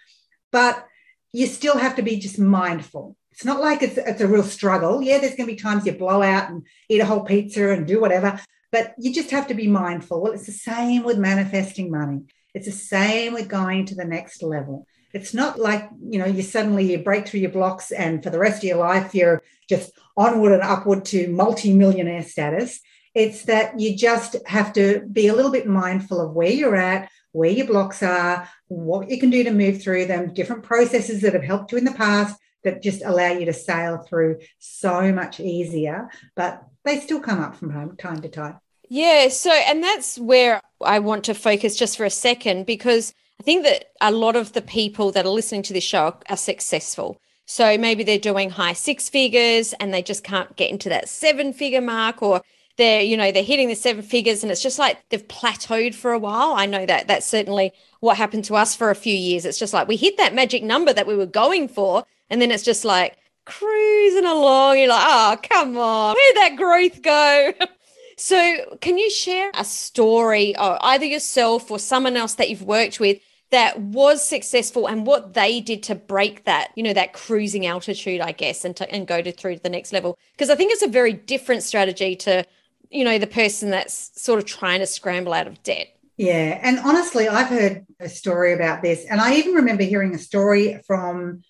But 0.53 0.87
you 1.33 1.47
still 1.47 1.77
have 1.77 1.97
to 1.97 2.03
be 2.03 2.17
just 2.17 2.39
mindful. 2.39 3.17
It's 3.33 3.45
not 3.45 3.61
like 3.61 3.83
it's, 3.83 3.97
it's 3.97 4.21
a 4.21 4.27
real 4.27 4.43
struggle. 4.43 5.03
Yeah, 5.03 5.19
there's 5.19 5.35
going 5.35 5.49
to 5.49 5.55
be 5.55 5.61
times 5.61 5.87
you 5.87 5.93
blow 5.93 6.23
out 6.23 6.51
and 6.51 6.65
eat 6.89 7.01
a 7.01 7.07
whole 7.07 7.25
pizza 7.25 7.71
and 7.71 7.87
do 7.87 8.01
whatever, 8.01 8.41
but 8.71 8.95
you 8.99 9.13
just 9.15 9.31
have 9.31 9.47
to 9.49 9.55
be 9.55 9.67
mindful. 9.69 10.21
Well, 10.21 10.33
it's 10.33 10.47
the 10.47 10.53
same 10.53 11.05
with 11.05 11.19
manifesting 11.19 11.91
money. 11.91 12.23
It's 12.55 12.67
the 12.67 12.73
same 12.73 13.33
with 13.33 13.49
going 13.49 13.87
to 13.87 13.95
the 13.95 14.05
next 14.05 14.43
level. 14.43 14.87
It's 15.13 15.35
not 15.35 15.59
like, 15.59 15.89
you 16.09 16.19
know, 16.19 16.27
you 16.27 16.43
suddenly 16.43 16.91
you 16.91 16.99
break 16.99 17.27
through 17.27 17.41
your 17.41 17.51
blocks 17.51 17.91
and 17.91 18.23
for 18.23 18.31
the 18.31 18.39
rest 18.39 18.59
of 18.59 18.69
your 18.69 18.79
life 18.79 19.15
you're 19.15 19.43
just 19.69 19.93
onward 20.17 20.53
and 20.53 20.63
upward 20.63 21.05
to 21.07 21.29
multi-millionaire 21.29 22.23
status. 22.23 22.81
It's 23.15 23.45
that 23.45 23.81
you 23.81 23.97
just 23.97 24.37
have 24.47 24.73
to 24.75 25.01
be 25.13 25.27
a 25.27 25.35
little 25.35 25.51
bit 25.51 25.67
mindful 25.67 26.21
of 26.21 26.33
where 26.33 26.51
you're 26.51 26.77
at, 26.77 27.11
where 27.33 27.51
your 27.51 27.67
blocks 27.67 28.03
are, 28.03 28.49
what 28.69 29.11
you 29.11 29.19
can 29.19 29.31
do 29.31 29.43
to 29.45 29.51
move 29.51 29.83
through 29.83 30.07
them, 30.07 30.33
different 30.33 30.63
processes 30.63 31.23
that 31.23 31.35
have 31.35 31.43
helped 31.43 31.73
you 31.73 31.79
in 31.79 31.85
the 31.85 31.93
past 31.93 32.39
that 32.63 32.83
just 32.83 33.03
allow 33.05 33.33
you 33.33 33.47
to 33.47 33.53
sail 33.53 33.99
through 33.99 34.39
so 34.59 35.13
much 35.13 35.41
easier. 35.41 36.09
But 36.37 36.63
they 36.85 37.01
still 37.01 37.21
come 37.21 37.41
up 37.41 37.57
from 37.57 37.97
time 37.97 38.21
to 38.23 38.29
time. 38.29 38.61
Yeah. 38.89 39.29
So, 39.29 39.51
and 39.51 39.83
that's 39.83 40.19
where 40.19 40.61
I 40.83 40.99
want 40.99 41.25
to 41.25 41.35
focus 41.35 41.77
just 41.77 41.97
for 41.97 42.05
a 42.05 42.11
second 42.11 42.67
because 42.67 43.15
I 43.41 43.43
think 43.43 43.65
that 43.65 43.87
a 44.01 44.13
lot 44.13 44.37
of 44.37 44.53
the 44.53 44.63
people 44.63 45.13
that 45.13 45.25
are 45.25 45.31
listening 45.31 45.63
to 45.63 45.73
this 45.73 45.85
show 45.85 46.17
are 46.29 46.37
successful. 46.37 47.21
So 47.47 47.77
maybe 47.79 48.05
they're 48.05 48.19
doing 48.19 48.51
high 48.51 48.75
six 48.75 49.09
figures 49.09 49.73
and 49.81 49.93
they 49.93 50.03
just 50.03 50.23
can't 50.23 50.55
get 50.57 50.71
into 50.71 50.89
that 50.91 51.09
seven 51.09 51.53
figure 51.53 51.81
mark 51.81 52.23
or 52.23 52.43
they're 52.77 53.01
you 53.03 53.17
know 53.17 53.33
they're 53.33 53.43
hitting 53.43 53.69
the 53.69 53.75
seven 53.75 54.03
figures 54.03 54.43
and 54.43 54.53
it's 54.53 54.63
just 54.63 54.79
like 54.79 54.99
they've 55.09 55.27
plateaued 55.27 55.95
for 55.95 56.13
a 56.13 56.19
while. 56.19 56.53
I 56.53 56.67
know 56.67 56.87
that 56.87 57.09
that's 57.09 57.27
certainly 57.27 57.73
what 58.01 58.17
happened 58.17 58.45
to 58.45 58.57
us 58.57 58.77
for 58.77 58.91
a 58.91 58.95
few 58.95 59.17
years. 59.17 59.45
It's 59.45 59.59
just 59.59 59.75
like 59.75 59.89
we 59.89 59.97
hit 59.97 60.17
that 60.19 60.35
magic 60.35 60.63
number 60.63 60.93
that 60.93 61.07
we 61.07 61.17
were 61.17 61.27
going 61.27 61.67
for 61.67 62.05
and 62.29 62.41
then 62.41 62.51
it's 62.51 62.63
just 62.63 62.85
like 62.85 63.17
cruising 63.47 64.27
along. 64.27 64.79
You're 64.79 64.89
like 64.89 65.05
oh 65.05 65.37
come 65.43 65.77
on. 65.77 66.15
Where'd 66.15 66.37
that 66.37 66.57
growth 66.57 67.03
go 67.03 67.53
so 68.21 68.77
can 68.81 68.99
you 68.99 69.11
share 69.11 69.51
a 69.55 69.65
story 69.65 70.55
of 70.57 70.79
either 70.83 71.07
yourself 71.07 71.71
or 71.71 71.79
someone 71.79 72.17
else 72.17 72.35
that 72.35 72.51
you've 72.51 72.63
worked 72.63 73.01
with 73.01 73.19
that 73.51 73.81
was 73.81 74.23
successful 74.23 74.87
and 74.87 75.07
what 75.07 75.35
they 75.35 75.61
did 75.61 75.83
to 75.83 75.95
break 75.95 76.45
that, 76.45 76.71
you 76.77 76.83
know, 76.83 76.93
that 76.93 77.13
cruising 77.13 77.67
altitude, 77.67 78.21
I 78.21 78.31
guess, 78.33 78.65
and 78.65 78.77
to, 78.77 78.89
and 78.91 79.07
go 79.07 79.21
to 79.21 79.33
through 79.33 79.57
to 79.57 79.63
the 79.63 79.69
next 79.69 79.93
level. 79.93 80.17
Because 80.33 80.51
I 80.51 80.55
think 80.55 80.73
it's 80.73 80.83
a 80.83 80.89
very 80.89 81.13
different 81.13 81.65
strategy 81.65 82.15
to 82.17 82.45
you 82.91 83.05
know, 83.05 83.19
the 83.19 83.27
person 83.27 83.71
that's 83.71 84.11
sort 84.21 84.39
of 84.39 84.45
trying 84.45 84.81
to 84.81 84.87
scramble 84.87 85.33
out 85.33 85.47
of 85.47 85.63
debt. 85.63 85.89
Yeah. 86.17 86.59
And 86.63 86.79
honestly, 86.81 87.29
I've 87.29 87.49
heard 87.49 87.87
a 87.99 88.09
story 88.09 88.53
about 88.53 88.83
this. 88.83 89.05
And 89.09 89.21
I 89.21 89.37
even 89.37 89.55
remember 89.55 89.85
hearing 89.85 90.15
a 90.15 90.19
story 90.19 90.83
from, 90.87 91.43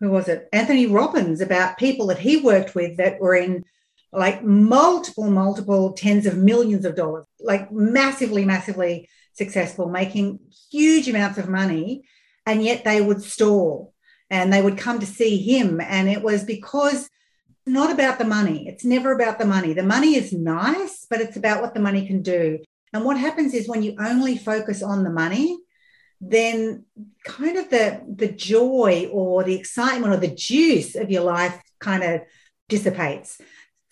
who 0.00 0.10
was 0.10 0.28
it? 0.28 0.48
Anthony 0.52 0.86
Robbins 0.86 1.40
about 1.40 1.78
people 1.78 2.06
that 2.08 2.18
he 2.18 2.36
worked 2.36 2.74
with 2.74 2.98
that 2.98 3.20
were 3.20 3.34
in 3.34 3.64
like 4.12 4.44
multiple, 4.44 5.30
multiple 5.30 5.92
tens 5.92 6.26
of 6.26 6.36
millions 6.36 6.84
of 6.84 6.94
dollars, 6.94 7.24
like 7.40 7.72
massively, 7.72 8.44
massively 8.44 9.08
successful, 9.32 9.88
making 9.88 10.38
huge 10.70 11.08
amounts 11.08 11.38
of 11.38 11.48
money. 11.48 12.04
And 12.44 12.62
yet 12.62 12.84
they 12.84 13.00
would 13.00 13.22
stall 13.22 13.94
and 14.28 14.52
they 14.52 14.60
would 14.60 14.76
come 14.76 15.00
to 15.00 15.06
see 15.06 15.38
him. 15.38 15.80
And 15.80 16.08
it 16.08 16.22
was 16.22 16.44
because 16.44 17.08
not 17.66 17.92
about 17.92 18.18
the 18.18 18.24
money. 18.24 18.68
It's 18.68 18.84
never 18.84 19.12
about 19.12 19.38
the 19.38 19.46
money. 19.46 19.72
The 19.72 19.82
money 19.82 20.16
is 20.16 20.32
nice, 20.32 21.06
but 21.08 21.20
it's 21.20 21.36
about 21.36 21.62
what 21.62 21.74
the 21.74 21.80
money 21.80 22.06
can 22.06 22.22
do. 22.22 22.58
And 22.92 23.04
what 23.04 23.16
happens 23.16 23.54
is 23.54 23.68
when 23.68 23.82
you 23.82 23.96
only 23.98 24.36
focus 24.36 24.82
on 24.82 25.04
the 25.04 25.10
money, 25.10 25.58
then 26.20 26.84
kind 27.24 27.56
of 27.56 27.68
the 27.68 28.00
the 28.08 28.28
joy 28.28 29.08
or 29.12 29.42
the 29.42 29.56
excitement 29.56 30.12
or 30.12 30.16
the 30.18 30.28
juice 30.28 30.94
of 30.94 31.10
your 31.10 31.22
life 31.22 31.60
kind 31.80 32.02
of 32.02 32.20
dissipates. 32.68 33.40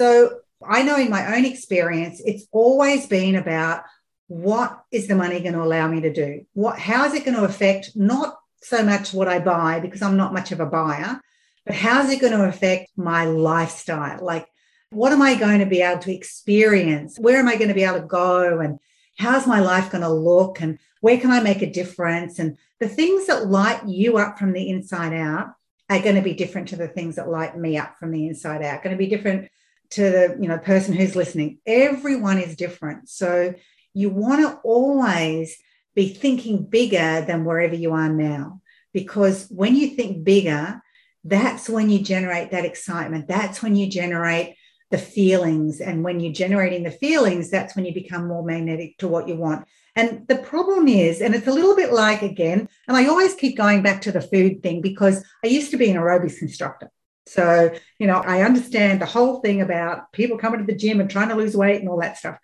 So 0.00 0.38
I 0.66 0.82
know 0.82 0.96
in 0.96 1.10
my 1.10 1.36
own 1.36 1.44
experience, 1.44 2.22
it's 2.24 2.46
always 2.52 3.06
been 3.06 3.36
about 3.36 3.82
what 4.28 4.82
is 4.90 5.08
the 5.08 5.14
money 5.14 5.40
going 5.40 5.52
to 5.52 5.62
allow 5.62 5.88
me 5.88 6.00
to 6.00 6.10
do? 6.10 6.46
What 6.54 6.78
how 6.78 7.04
is 7.04 7.12
it 7.12 7.26
going 7.26 7.36
to 7.36 7.44
affect 7.44 7.90
not 7.94 8.38
so 8.62 8.82
much 8.82 9.12
what 9.12 9.28
I 9.28 9.40
buy 9.40 9.78
because 9.78 10.00
I'm 10.00 10.16
not 10.16 10.32
much 10.32 10.52
of 10.52 10.60
a 10.60 10.64
buyer, 10.64 11.20
but 11.66 11.74
how's 11.74 12.08
it 12.08 12.22
going 12.22 12.32
to 12.32 12.48
affect 12.48 12.88
my 12.96 13.26
lifestyle? 13.26 14.24
Like, 14.24 14.46
what 14.88 15.12
am 15.12 15.20
I 15.20 15.34
going 15.34 15.58
to 15.58 15.66
be 15.66 15.82
able 15.82 16.00
to 16.00 16.14
experience? 16.14 17.18
Where 17.18 17.36
am 17.36 17.48
I 17.48 17.56
going 17.56 17.68
to 17.68 17.74
be 17.74 17.84
able 17.84 18.00
to 18.00 18.06
go? 18.06 18.58
And 18.58 18.78
how's 19.18 19.46
my 19.46 19.60
life 19.60 19.90
going 19.90 20.04
to 20.04 20.08
look? 20.08 20.62
And 20.62 20.78
where 21.02 21.18
can 21.18 21.30
I 21.30 21.40
make 21.40 21.60
a 21.60 21.70
difference? 21.70 22.38
And 22.38 22.56
the 22.78 22.88
things 22.88 23.26
that 23.26 23.48
light 23.48 23.86
you 23.86 24.16
up 24.16 24.38
from 24.38 24.52
the 24.52 24.70
inside 24.70 25.12
out 25.12 25.56
are 25.90 26.00
going 26.00 26.16
to 26.16 26.22
be 26.22 26.32
different 26.32 26.68
to 26.68 26.76
the 26.76 26.88
things 26.88 27.16
that 27.16 27.28
light 27.28 27.58
me 27.58 27.76
up 27.76 27.98
from 27.98 28.12
the 28.12 28.26
inside 28.28 28.62
out, 28.62 28.82
going 28.82 28.96
to 28.96 28.98
be 28.98 29.06
different 29.06 29.50
to 29.90 30.02
the 30.02 30.38
you 30.40 30.48
know 30.48 30.58
person 30.58 30.94
who's 30.94 31.16
listening. 31.16 31.58
Everyone 31.66 32.38
is 32.38 32.56
different. 32.56 33.08
So 33.08 33.54
you 33.92 34.10
want 34.10 34.40
to 34.42 34.58
always 34.62 35.56
be 35.94 36.08
thinking 36.08 36.64
bigger 36.64 37.24
than 37.26 37.44
wherever 37.44 37.74
you 37.74 37.92
are 37.92 38.08
now. 38.08 38.60
Because 38.92 39.46
when 39.50 39.76
you 39.76 39.88
think 39.88 40.24
bigger, 40.24 40.80
that's 41.24 41.68
when 41.68 41.90
you 41.90 42.00
generate 42.00 42.50
that 42.50 42.64
excitement. 42.64 43.28
That's 43.28 43.62
when 43.62 43.76
you 43.76 43.88
generate 43.88 44.56
the 44.90 44.98
feelings. 44.98 45.80
And 45.80 46.02
when 46.02 46.20
you're 46.20 46.32
generating 46.32 46.82
the 46.82 46.90
feelings, 46.90 47.50
that's 47.50 47.76
when 47.76 47.84
you 47.84 47.94
become 47.94 48.26
more 48.26 48.44
magnetic 48.44 48.98
to 48.98 49.08
what 49.08 49.28
you 49.28 49.36
want. 49.36 49.66
And 49.96 50.26
the 50.28 50.38
problem 50.38 50.88
is, 50.88 51.20
and 51.20 51.34
it's 51.34 51.46
a 51.46 51.52
little 51.52 51.76
bit 51.76 51.92
like 51.92 52.22
again, 52.22 52.68
and 52.88 52.96
I 52.96 53.06
always 53.06 53.34
keep 53.34 53.56
going 53.56 53.82
back 53.82 54.02
to 54.02 54.12
the 54.12 54.20
food 54.20 54.62
thing 54.62 54.80
because 54.80 55.24
I 55.44 55.48
used 55.48 55.70
to 55.72 55.76
be 55.76 55.90
an 55.90 55.96
aerobics 55.96 56.42
instructor. 56.42 56.90
So, 57.26 57.72
you 57.98 58.06
know, 58.06 58.16
I 58.16 58.42
understand 58.42 59.00
the 59.00 59.06
whole 59.06 59.40
thing 59.40 59.60
about 59.60 60.12
people 60.12 60.38
coming 60.38 60.60
to 60.60 60.66
the 60.66 60.78
gym 60.78 61.00
and 61.00 61.10
trying 61.10 61.28
to 61.28 61.36
lose 61.36 61.56
weight 61.56 61.80
and 61.80 61.88
all 61.88 62.00
that 62.00 62.18
stuff. 62.18 62.38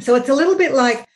So 0.00 0.14
it's 0.14 0.28
a 0.28 0.34
little 0.34 0.56
bit 0.56 0.72
like 0.72 1.06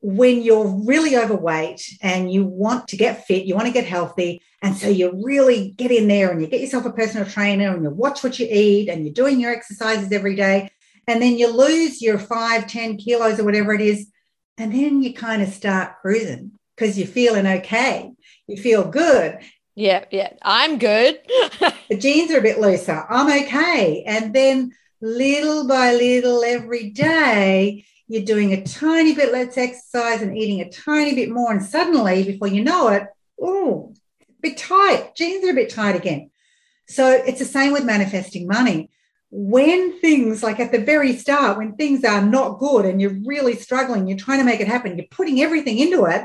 when 0.00 0.42
you're 0.42 0.66
really 0.66 1.16
overweight 1.16 1.82
and 2.02 2.32
you 2.32 2.44
want 2.44 2.88
to 2.88 2.96
get 2.96 3.26
fit, 3.26 3.44
you 3.44 3.54
want 3.54 3.66
to 3.66 3.72
get 3.72 3.84
healthy. 3.84 4.40
And 4.62 4.76
so 4.76 4.88
you 4.88 5.20
really 5.24 5.70
get 5.70 5.90
in 5.90 6.08
there 6.08 6.30
and 6.30 6.40
you 6.40 6.46
get 6.46 6.60
yourself 6.60 6.84
a 6.84 6.92
personal 6.92 7.26
trainer 7.26 7.74
and 7.74 7.82
you 7.82 7.90
watch 7.90 8.22
what 8.22 8.38
you 8.38 8.46
eat 8.50 8.88
and 8.88 9.04
you're 9.04 9.14
doing 9.14 9.40
your 9.40 9.52
exercises 9.52 10.12
every 10.12 10.36
day. 10.36 10.70
And 11.06 11.22
then 11.22 11.38
you 11.38 11.50
lose 11.50 12.02
your 12.02 12.18
five, 12.18 12.66
10 12.66 12.98
kilos 12.98 13.40
or 13.40 13.44
whatever 13.44 13.72
it 13.72 13.80
is. 13.80 14.08
And 14.56 14.72
then 14.72 15.02
you 15.02 15.14
kind 15.14 15.42
of 15.42 15.48
start 15.48 16.00
cruising 16.00 16.52
because 16.76 16.98
you're 16.98 17.08
feeling 17.08 17.46
okay. 17.46 18.12
You 18.46 18.56
feel 18.56 18.88
good. 18.88 19.38
Yeah, 19.78 20.06
yeah. 20.10 20.32
I'm 20.42 20.80
good. 20.80 21.20
the 21.88 21.96
jeans 21.96 22.32
are 22.32 22.38
a 22.38 22.42
bit 22.42 22.58
looser. 22.58 23.06
I'm 23.08 23.28
okay. 23.44 24.02
And 24.04 24.34
then 24.34 24.72
little 25.00 25.68
by 25.68 25.94
little 25.94 26.42
every 26.42 26.90
day, 26.90 27.86
you're 28.08 28.24
doing 28.24 28.52
a 28.52 28.64
tiny 28.64 29.14
bit 29.14 29.32
less 29.32 29.56
exercise 29.56 30.20
and 30.20 30.36
eating 30.36 30.62
a 30.62 30.68
tiny 30.68 31.14
bit 31.14 31.30
more. 31.30 31.52
And 31.52 31.62
suddenly, 31.62 32.24
before 32.24 32.48
you 32.48 32.64
know 32.64 32.88
it, 32.88 33.04
oh, 33.40 33.94
bit 34.42 34.56
tight. 34.56 35.14
Jeans 35.14 35.46
are 35.46 35.52
a 35.52 35.54
bit 35.54 35.70
tight 35.70 35.94
again. 35.94 36.32
So 36.88 37.08
it's 37.12 37.38
the 37.38 37.44
same 37.44 37.72
with 37.72 37.84
manifesting 37.84 38.48
money. 38.48 38.90
When 39.30 40.00
things 40.00 40.42
like 40.42 40.58
at 40.58 40.72
the 40.72 40.80
very 40.80 41.14
start, 41.14 41.56
when 41.56 41.76
things 41.76 42.02
are 42.02 42.24
not 42.24 42.58
good 42.58 42.84
and 42.84 43.00
you're 43.00 43.20
really 43.24 43.54
struggling, 43.54 44.08
you're 44.08 44.18
trying 44.18 44.40
to 44.40 44.44
make 44.44 44.58
it 44.58 44.66
happen, 44.66 44.98
you're 44.98 45.06
putting 45.08 45.40
everything 45.40 45.78
into 45.78 46.06
it, 46.06 46.24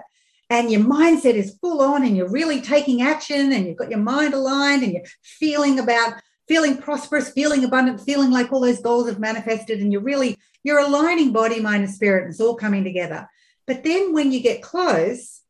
and 0.49 0.71
your 0.71 0.81
mindset 0.81 1.33
is 1.33 1.57
full 1.59 1.81
on, 1.81 2.03
and 2.03 2.15
you're 2.15 2.29
really 2.29 2.61
taking 2.61 3.01
action, 3.01 3.51
and 3.51 3.65
you've 3.65 3.77
got 3.77 3.89
your 3.89 3.99
mind 3.99 4.33
aligned, 4.33 4.83
and 4.83 4.93
you're 4.93 5.03
feeling 5.21 5.79
about 5.79 6.13
feeling 6.47 6.77
prosperous, 6.77 7.29
feeling 7.31 7.63
abundant, 7.63 8.01
feeling 8.01 8.29
like 8.29 8.51
all 8.51 8.61
those 8.61 8.81
goals 8.81 9.07
have 9.07 9.19
manifested, 9.19 9.79
and 9.79 9.91
you're 9.91 10.01
really 10.01 10.37
you're 10.63 10.79
aligning 10.79 11.33
body, 11.33 11.59
mind, 11.59 11.83
and 11.83 11.93
spirit, 11.93 12.23
and 12.23 12.31
it's 12.31 12.41
all 12.41 12.55
coming 12.55 12.83
together. 12.83 13.27
But 13.65 13.83
then 13.83 14.13
when 14.13 14.31
you 14.31 14.41
get 14.41 14.61
close, 14.61 15.41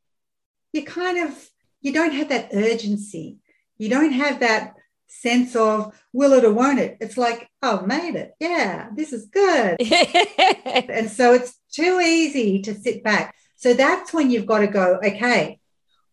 you 0.71 0.83
kind 0.83 1.17
of 1.17 1.49
you 1.81 1.93
don't 1.93 2.13
have 2.13 2.29
that 2.29 2.49
urgency. 2.53 3.37
You 3.77 3.89
don't 3.89 4.13
have 4.13 4.39
that 4.39 4.75
sense 5.07 5.55
of 5.55 5.93
will 6.11 6.33
it 6.33 6.45
or 6.45 6.53
won't 6.53 6.79
it. 6.79 6.97
It's 6.99 7.17
like, 7.17 7.49
oh, 7.61 7.79
I've 7.79 7.87
made 7.87 8.15
it. 8.15 8.33
Yeah, 8.39 8.89
this 8.95 9.13
is 9.13 9.25
good. 9.25 9.77
and 10.89 11.09
so 11.09 11.33
it's 11.33 11.59
too 11.71 11.99
easy 11.99 12.61
to 12.63 12.73
sit 12.73 13.03
back. 13.03 13.35
So 13.64 13.74
that's 13.74 14.11
when 14.11 14.30
you've 14.30 14.45
got 14.45 14.59
to 14.59 14.68
go, 14.68 14.99
okay, 15.01 15.57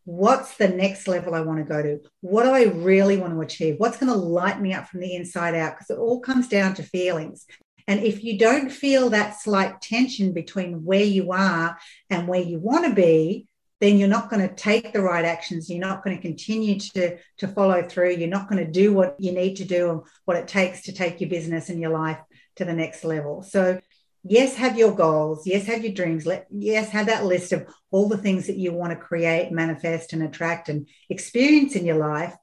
what's 0.05 0.57
the 0.57 0.69
next 0.69 1.09
level 1.09 1.35
I 1.35 1.41
want 1.41 1.59
to 1.59 1.65
go 1.65 1.83
to? 1.83 1.99
What 2.21 2.45
do 2.45 2.51
I 2.51 2.67
really 2.67 3.17
want 3.17 3.33
to 3.33 3.41
achieve? 3.41 3.75
What's 3.79 3.97
going 3.97 4.13
to 4.13 4.17
light 4.17 4.61
me 4.61 4.73
up 4.73 4.87
from 4.87 5.01
the 5.01 5.17
inside 5.17 5.57
out? 5.57 5.75
Because 5.75 5.91
it 5.91 5.99
all 5.99 6.21
comes 6.21 6.47
down 6.47 6.75
to 6.75 6.85
feelings. 6.85 7.47
And 7.89 8.05
if 8.05 8.23
you 8.23 8.39
don't 8.39 8.71
feel 8.71 9.11
that 9.11 9.41
slight 9.41 9.81
tension 9.81 10.33
between 10.33 10.85
where 10.85 11.03
you 11.03 11.33
are 11.33 11.77
and 12.09 12.29
where 12.29 12.41
you 12.41 12.61
want 12.61 12.85
to 12.85 12.95
be, 12.95 13.49
then 13.81 13.99
you're 13.99 14.07
not 14.07 14.31
going 14.31 14.49
to 14.49 14.55
take 14.55 14.93
the 14.93 15.03
right 15.03 15.25
actions. 15.25 15.69
You're 15.69 15.81
not 15.81 16.05
going 16.05 16.15
to 16.15 16.23
continue 16.23 16.79
to, 16.79 17.19
to 17.39 17.49
follow 17.49 17.83
through. 17.83 18.13
You're 18.13 18.29
not 18.29 18.49
going 18.49 18.65
to 18.65 18.71
do 18.71 18.93
what 18.93 19.17
you 19.19 19.33
need 19.33 19.57
to 19.57 19.65
do 19.65 19.91
and 19.91 20.03
what 20.25 20.37
it 20.37 20.47
takes 20.47 20.83
to 20.83 20.93
take 20.93 21.21
your 21.21 21.31
business 21.31 21.69
and 21.69 21.81
your 21.81 21.91
life 21.91 22.21
to 22.57 22.65
the 22.65 22.75
next 22.75 23.03
level. 23.03 23.43
So, 23.43 23.81
yes, 24.25 24.57
have 24.57 24.79
your 24.79 24.93
goals. 24.95 25.47
Yes, 25.47 25.67
have 25.67 25.83
your 25.83 25.93
dreams. 25.93 26.27
Let, 26.27 26.47
yes, 26.51 26.91
have 26.91 27.07
that 27.07 27.25
list 27.25 27.53
of 27.53 27.67
all 27.91 28.09
the 28.09 28.19
things 28.19 28.47
that 28.47 28.57
you 28.57 28.73
want 28.73 28.93
to 28.93 28.97
create, 28.97 29.53
manifest, 29.53 30.13
and 30.13 30.23
attract 30.23 30.69
and 30.69 30.89
experience 31.09 31.77
in 31.77 31.85
your 31.85 31.97
life. 31.97 32.35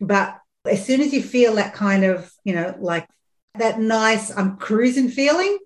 But 0.00 0.38
as 0.68 0.84
soon 0.84 1.00
as 1.00 1.12
you 1.12 1.22
feel 1.22 1.54
that 1.56 1.74
kind 1.74 2.04
of, 2.04 2.30
you 2.44 2.54
know, 2.54 2.74
like 2.78 3.08
that 3.58 3.80
nice, 3.80 4.36
I'm 4.36 4.56
cruising 4.56 5.08
feeling, 5.08 5.58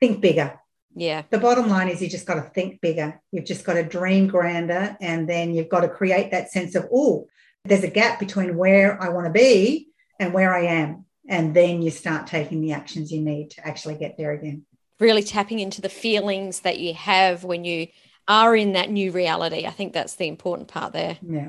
think 0.00 0.20
bigger. 0.20 0.58
Yeah. 0.94 1.22
The 1.30 1.38
bottom 1.38 1.68
line 1.68 1.88
is 1.88 2.02
you 2.02 2.08
just 2.08 2.26
got 2.26 2.34
to 2.34 2.50
think 2.50 2.80
bigger. 2.80 3.20
You've 3.30 3.46
just 3.46 3.64
got 3.64 3.74
to 3.74 3.82
dream 3.82 4.26
grander. 4.26 4.96
And 5.00 5.28
then 5.28 5.54
you've 5.54 5.68
got 5.68 5.80
to 5.80 5.88
create 5.88 6.30
that 6.32 6.50
sense 6.50 6.74
of, 6.74 6.86
oh, 6.92 7.28
there's 7.64 7.84
a 7.84 7.88
gap 7.88 8.18
between 8.18 8.56
where 8.56 9.02
I 9.02 9.08
want 9.08 9.26
to 9.26 9.32
be 9.32 9.88
and 10.18 10.34
where 10.34 10.54
I 10.54 10.66
am. 10.66 11.06
And 11.28 11.54
then 11.54 11.82
you 11.82 11.90
start 11.90 12.26
taking 12.26 12.60
the 12.60 12.72
actions 12.72 13.12
you 13.12 13.20
need 13.20 13.52
to 13.52 13.66
actually 13.66 13.94
get 13.94 14.16
there 14.18 14.32
again. 14.32 14.66
Really 15.00 15.22
tapping 15.22 15.58
into 15.58 15.80
the 15.80 15.88
feelings 15.88 16.60
that 16.60 16.78
you 16.78 16.94
have 16.94 17.44
when 17.44 17.64
you 17.64 17.88
are 18.28 18.54
in 18.54 18.72
that 18.72 18.90
new 18.90 19.10
reality. 19.10 19.66
I 19.66 19.70
think 19.70 19.92
that's 19.92 20.14
the 20.14 20.28
important 20.28 20.68
part 20.68 20.92
there. 20.92 21.18
Yeah. 21.26 21.48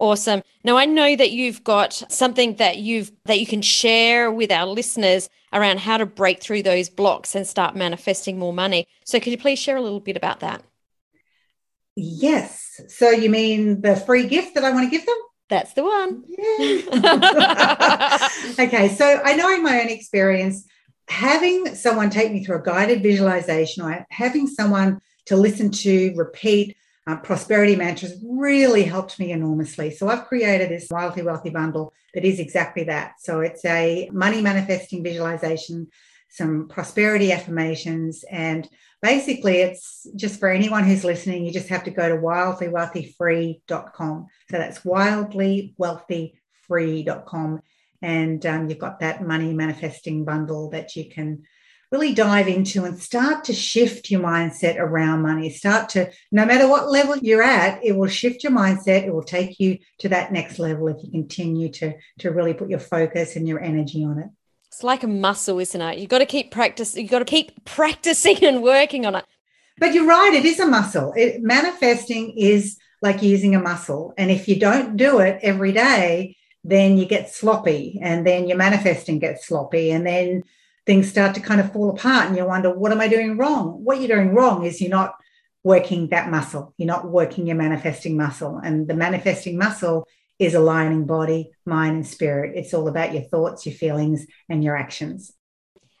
Awesome. 0.00 0.42
Now 0.64 0.76
I 0.76 0.86
know 0.86 1.14
that 1.14 1.30
you've 1.30 1.62
got 1.62 1.92
something 1.92 2.56
that 2.56 2.78
you've 2.78 3.12
that 3.24 3.38
you 3.38 3.46
can 3.46 3.62
share 3.62 4.30
with 4.30 4.50
our 4.50 4.66
listeners 4.66 5.28
around 5.52 5.80
how 5.80 5.96
to 5.96 6.06
break 6.06 6.42
through 6.42 6.64
those 6.64 6.88
blocks 6.88 7.34
and 7.34 7.46
start 7.46 7.76
manifesting 7.76 8.38
more 8.38 8.52
money. 8.52 8.88
So 9.04 9.20
could 9.20 9.30
you 9.30 9.38
please 9.38 9.58
share 9.58 9.76
a 9.76 9.80
little 9.80 10.00
bit 10.00 10.16
about 10.16 10.40
that? 10.40 10.62
Yes. 11.94 12.80
So 12.88 13.10
you 13.10 13.30
mean 13.30 13.82
the 13.82 13.94
free 13.94 14.26
gift 14.26 14.56
that 14.56 14.64
I 14.64 14.72
want 14.72 14.84
to 14.84 14.90
give 14.90 15.06
them? 15.06 15.16
That's 15.48 15.74
the 15.74 15.84
one. 15.84 16.24
Yeah. 16.26 18.28
okay. 18.58 18.88
So 18.88 19.20
I 19.24 19.36
know 19.36 19.54
in 19.54 19.62
my 19.62 19.80
own 19.80 19.88
experience, 19.88 20.66
having 21.08 21.74
someone 21.74 22.10
take 22.10 22.32
me 22.32 22.44
through 22.44 22.56
a 22.56 22.62
guided 22.62 23.02
visualization 23.02 23.84
or 23.84 24.06
having 24.10 24.46
someone 24.46 25.00
to 25.26 25.36
listen 25.36 25.70
to, 25.70 26.12
repeat 26.16 26.76
uh, 27.06 27.16
prosperity 27.16 27.76
mantras 27.76 28.14
really 28.24 28.82
helped 28.82 29.18
me 29.18 29.30
enormously. 29.30 29.90
So 29.90 30.08
I've 30.08 30.24
created 30.24 30.70
this 30.70 30.88
Wildly 30.90 31.22
Wealthy 31.22 31.50
bundle 31.50 31.92
that 32.14 32.24
is 32.24 32.40
exactly 32.40 32.84
that. 32.84 33.20
So 33.20 33.40
it's 33.40 33.62
a 33.64 34.08
money 34.12 34.40
manifesting 34.40 35.02
visualization, 35.02 35.88
some 36.30 36.68
prosperity 36.68 37.32
affirmations, 37.32 38.24
and 38.30 38.68
basically 39.02 39.56
it's 39.58 40.06
just 40.16 40.40
for 40.40 40.48
anyone 40.48 40.84
who's 40.84 41.04
listening, 41.04 41.44
you 41.44 41.52
just 41.52 41.68
have 41.68 41.84
to 41.84 41.90
go 41.90 42.08
to 42.08 42.16
wildlywealthyfree.com. 42.16 44.26
So 44.50 44.56
that's 44.56 44.78
wildlywealthyfree.com. 44.80 47.60
And 48.04 48.44
um, 48.44 48.68
you've 48.68 48.78
got 48.78 49.00
that 49.00 49.26
money 49.26 49.54
manifesting 49.54 50.26
bundle 50.26 50.68
that 50.70 50.94
you 50.94 51.08
can 51.08 51.44
really 51.90 52.12
dive 52.12 52.48
into 52.48 52.84
and 52.84 52.98
start 52.98 53.44
to 53.44 53.54
shift 53.54 54.10
your 54.10 54.20
mindset 54.20 54.76
around 54.76 55.22
money. 55.22 55.48
Start 55.48 55.88
to, 55.90 56.10
no 56.30 56.44
matter 56.44 56.68
what 56.68 56.90
level 56.90 57.16
you're 57.16 57.42
at, 57.42 57.82
it 57.82 57.96
will 57.96 58.08
shift 58.08 58.44
your 58.44 58.52
mindset. 58.52 59.06
It 59.06 59.14
will 59.14 59.22
take 59.22 59.58
you 59.58 59.78
to 60.00 60.10
that 60.10 60.32
next 60.32 60.58
level 60.58 60.88
if 60.88 61.02
you 61.02 61.10
continue 61.10 61.70
to, 61.70 61.94
to 62.18 62.30
really 62.30 62.52
put 62.52 62.68
your 62.68 62.78
focus 62.78 63.36
and 63.36 63.48
your 63.48 63.60
energy 63.60 64.04
on 64.04 64.18
it. 64.18 64.28
It's 64.66 64.84
like 64.84 65.02
a 65.02 65.08
muscle, 65.08 65.58
isn't 65.58 65.80
it? 65.80 65.98
You've 65.98 66.10
got 66.10 66.18
to 66.18 66.26
keep 66.26 66.50
practice. 66.50 66.94
You've 66.94 67.10
got 67.10 67.20
to 67.20 67.24
keep 67.24 67.64
practicing 67.64 68.44
and 68.44 68.62
working 68.62 69.06
on 69.06 69.14
it. 69.14 69.24
But 69.78 69.94
you're 69.94 70.06
right, 70.06 70.34
it 70.34 70.44
is 70.44 70.60
a 70.60 70.66
muscle. 70.66 71.14
It, 71.16 71.42
manifesting 71.42 72.36
is 72.36 72.76
like 73.00 73.22
using 73.22 73.54
a 73.54 73.60
muscle. 73.60 74.12
And 74.18 74.30
if 74.30 74.46
you 74.46 74.60
don't 74.60 74.98
do 74.98 75.20
it 75.20 75.38
every 75.42 75.72
day, 75.72 76.36
then 76.64 76.96
you 76.96 77.04
get 77.04 77.30
sloppy 77.30 77.98
and 78.02 78.26
then 78.26 78.48
your 78.48 78.56
manifesting 78.56 79.18
gets 79.18 79.46
sloppy 79.46 79.90
and 79.90 80.06
then 80.06 80.42
things 80.86 81.08
start 81.08 81.34
to 81.34 81.40
kind 81.40 81.60
of 81.60 81.72
fall 81.72 81.90
apart 81.90 82.26
and 82.26 82.36
you 82.36 82.44
wonder, 82.44 82.76
what 82.76 82.90
am 82.90 83.00
I 83.00 83.08
doing 83.08 83.36
wrong? 83.36 83.84
What 83.84 84.00
you're 84.00 84.16
doing 84.16 84.34
wrong 84.34 84.64
is 84.64 84.80
you're 84.80 84.90
not 84.90 85.14
working 85.62 86.08
that 86.08 86.30
muscle. 86.30 86.74
You're 86.76 86.86
not 86.86 87.08
working 87.08 87.46
your 87.46 87.56
manifesting 87.56 88.16
muscle. 88.16 88.58
And 88.62 88.88
the 88.88 88.94
manifesting 88.94 89.58
muscle 89.58 90.06
is 90.38 90.54
aligning 90.54 91.06
body, 91.06 91.52
mind, 91.64 91.96
and 91.96 92.06
spirit. 92.06 92.52
It's 92.56 92.74
all 92.74 92.88
about 92.88 93.14
your 93.14 93.22
thoughts, 93.22 93.64
your 93.64 93.74
feelings, 93.74 94.26
and 94.48 94.64
your 94.64 94.76
actions. 94.76 95.32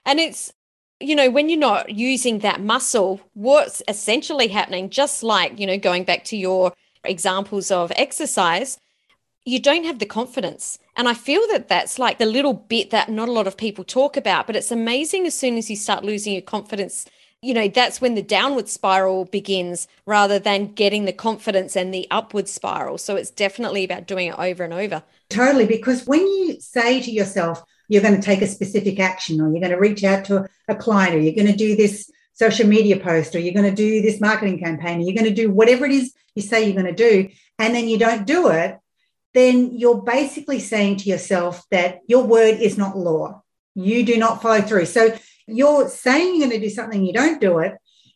And 0.04 0.20
it's, 0.20 0.52
you 1.00 1.16
know, 1.16 1.30
when 1.30 1.48
you're 1.48 1.58
not 1.58 1.90
using 1.90 2.40
that 2.40 2.60
muscle, 2.60 3.20
what's 3.32 3.82
essentially 3.88 4.48
happening, 4.48 4.90
just 4.90 5.22
like, 5.22 5.58
you 5.58 5.66
know, 5.66 5.78
going 5.78 6.04
back 6.04 6.24
to 6.24 6.36
your 6.36 6.72
examples 7.04 7.70
of 7.70 7.92
exercise, 7.96 8.78
you 9.44 9.60
don't 9.60 9.84
have 9.84 9.98
the 9.98 10.06
confidence. 10.06 10.78
And 10.96 11.08
I 11.08 11.14
feel 11.14 11.42
that 11.52 11.68
that's 11.68 11.98
like 11.98 12.18
the 12.18 12.26
little 12.26 12.54
bit 12.54 12.90
that 12.90 13.10
not 13.10 13.28
a 13.28 13.32
lot 13.32 13.46
of 13.46 13.56
people 13.56 13.84
talk 13.84 14.16
about, 14.16 14.46
but 14.46 14.56
it's 14.56 14.70
amazing 14.70 15.26
as 15.26 15.34
soon 15.34 15.56
as 15.56 15.68
you 15.68 15.76
start 15.76 16.04
losing 16.04 16.32
your 16.32 16.42
confidence. 16.42 17.06
You 17.42 17.52
know, 17.52 17.68
that's 17.68 18.00
when 18.00 18.14
the 18.14 18.22
downward 18.22 18.68
spiral 18.68 19.26
begins 19.26 19.86
rather 20.06 20.38
than 20.38 20.72
getting 20.72 21.04
the 21.04 21.12
confidence 21.12 21.76
and 21.76 21.92
the 21.92 22.06
upward 22.10 22.48
spiral. 22.48 22.96
So 22.96 23.16
it's 23.16 23.30
definitely 23.30 23.84
about 23.84 24.06
doing 24.06 24.28
it 24.28 24.38
over 24.38 24.64
and 24.64 24.72
over. 24.72 25.02
Totally. 25.28 25.66
Because 25.66 26.06
when 26.06 26.20
you 26.20 26.58
say 26.60 27.02
to 27.02 27.10
yourself, 27.10 27.62
you're 27.88 28.02
going 28.02 28.18
to 28.18 28.22
take 28.22 28.40
a 28.40 28.46
specific 28.46 28.98
action 28.98 29.42
or 29.42 29.50
you're 29.50 29.60
going 29.60 29.72
to 29.72 29.78
reach 29.78 30.04
out 30.04 30.24
to 30.26 30.48
a 30.68 30.74
client 30.74 31.14
or 31.14 31.18
you're 31.18 31.34
going 31.34 31.46
to 31.46 31.56
do 31.56 31.76
this 31.76 32.10
social 32.32 32.66
media 32.66 32.98
post 32.98 33.34
or 33.34 33.40
you're 33.40 33.52
going 33.52 33.68
to 33.68 33.76
do 33.76 34.00
this 34.00 34.22
marketing 34.22 34.58
campaign 34.58 35.00
or 35.00 35.02
you're 35.02 35.14
going 35.14 35.28
to 35.28 35.42
do 35.42 35.50
whatever 35.50 35.84
it 35.84 35.92
is 35.92 36.14
you 36.34 36.42
say 36.42 36.64
you're 36.64 36.80
going 36.80 36.94
to 36.94 37.10
do, 37.10 37.28
and 37.58 37.74
then 37.74 37.88
you 37.88 37.98
don't 37.98 38.26
do 38.26 38.48
it, 38.48 38.78
then 39.34 39.76
you're 39.76 40.02
basically 40.02 40.60
saying 40.60 40.98
to 40.98 41.08
yourself 41.08 41.64
that 41.70 42.00
your 42.06 42.24
word 42.24 42.60
is 42.60 42.78
not 42.78 42.96
law. 42.96 43.42
You 43.74 44.04
do 44.04 44.16
not 44.16 44.40
follow 44.40 44.62
through. 44.62 44.86
So 44.86 45.16
you're 45.46 45.88
saying 45.88 46.36
you're 46.36 46.48
going 46.48 46.60
to 46.60 46.66
do 46.66 46.72
something, 46.72 47.04
you 47.04 47.12
don't 47.12 47.40
do 47.40 47.58
it. 47.58 47.74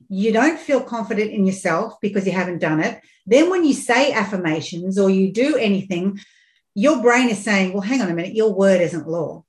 You 0.09 0.33
don't 0.33 0.59
feel 0.59 0.81
confident 0.81 1.33
in 1.33 1.45
yourself 1.45 1.95
because 2.01 2.25
you 2.25 2.33
haven't 2.33 2.61
done 2.61 2.81
it. 2.81 3.01
Then, 3.27 3.51
when 3.51 3.63
you 3.67 3.75
say 3.75 4.13
affirmations 4.13 4.99
or 4.99 5.11
you 5.11 5.31
do 5.31 5.57
anything, 5.57 6.19
your 6.75 7.03
brain 7.03 7.29
is 7.29 7.45
saying, 7.45 7.75
Well, 7.75 7.83
hang 7.83 8.01
on 8.01 8.09
a 8.09 8.15
minute, 8.15 8.35
your 8.35 8.55
word 8.55 8.81
isn't 8.81 9.07
law. 9.07 9.45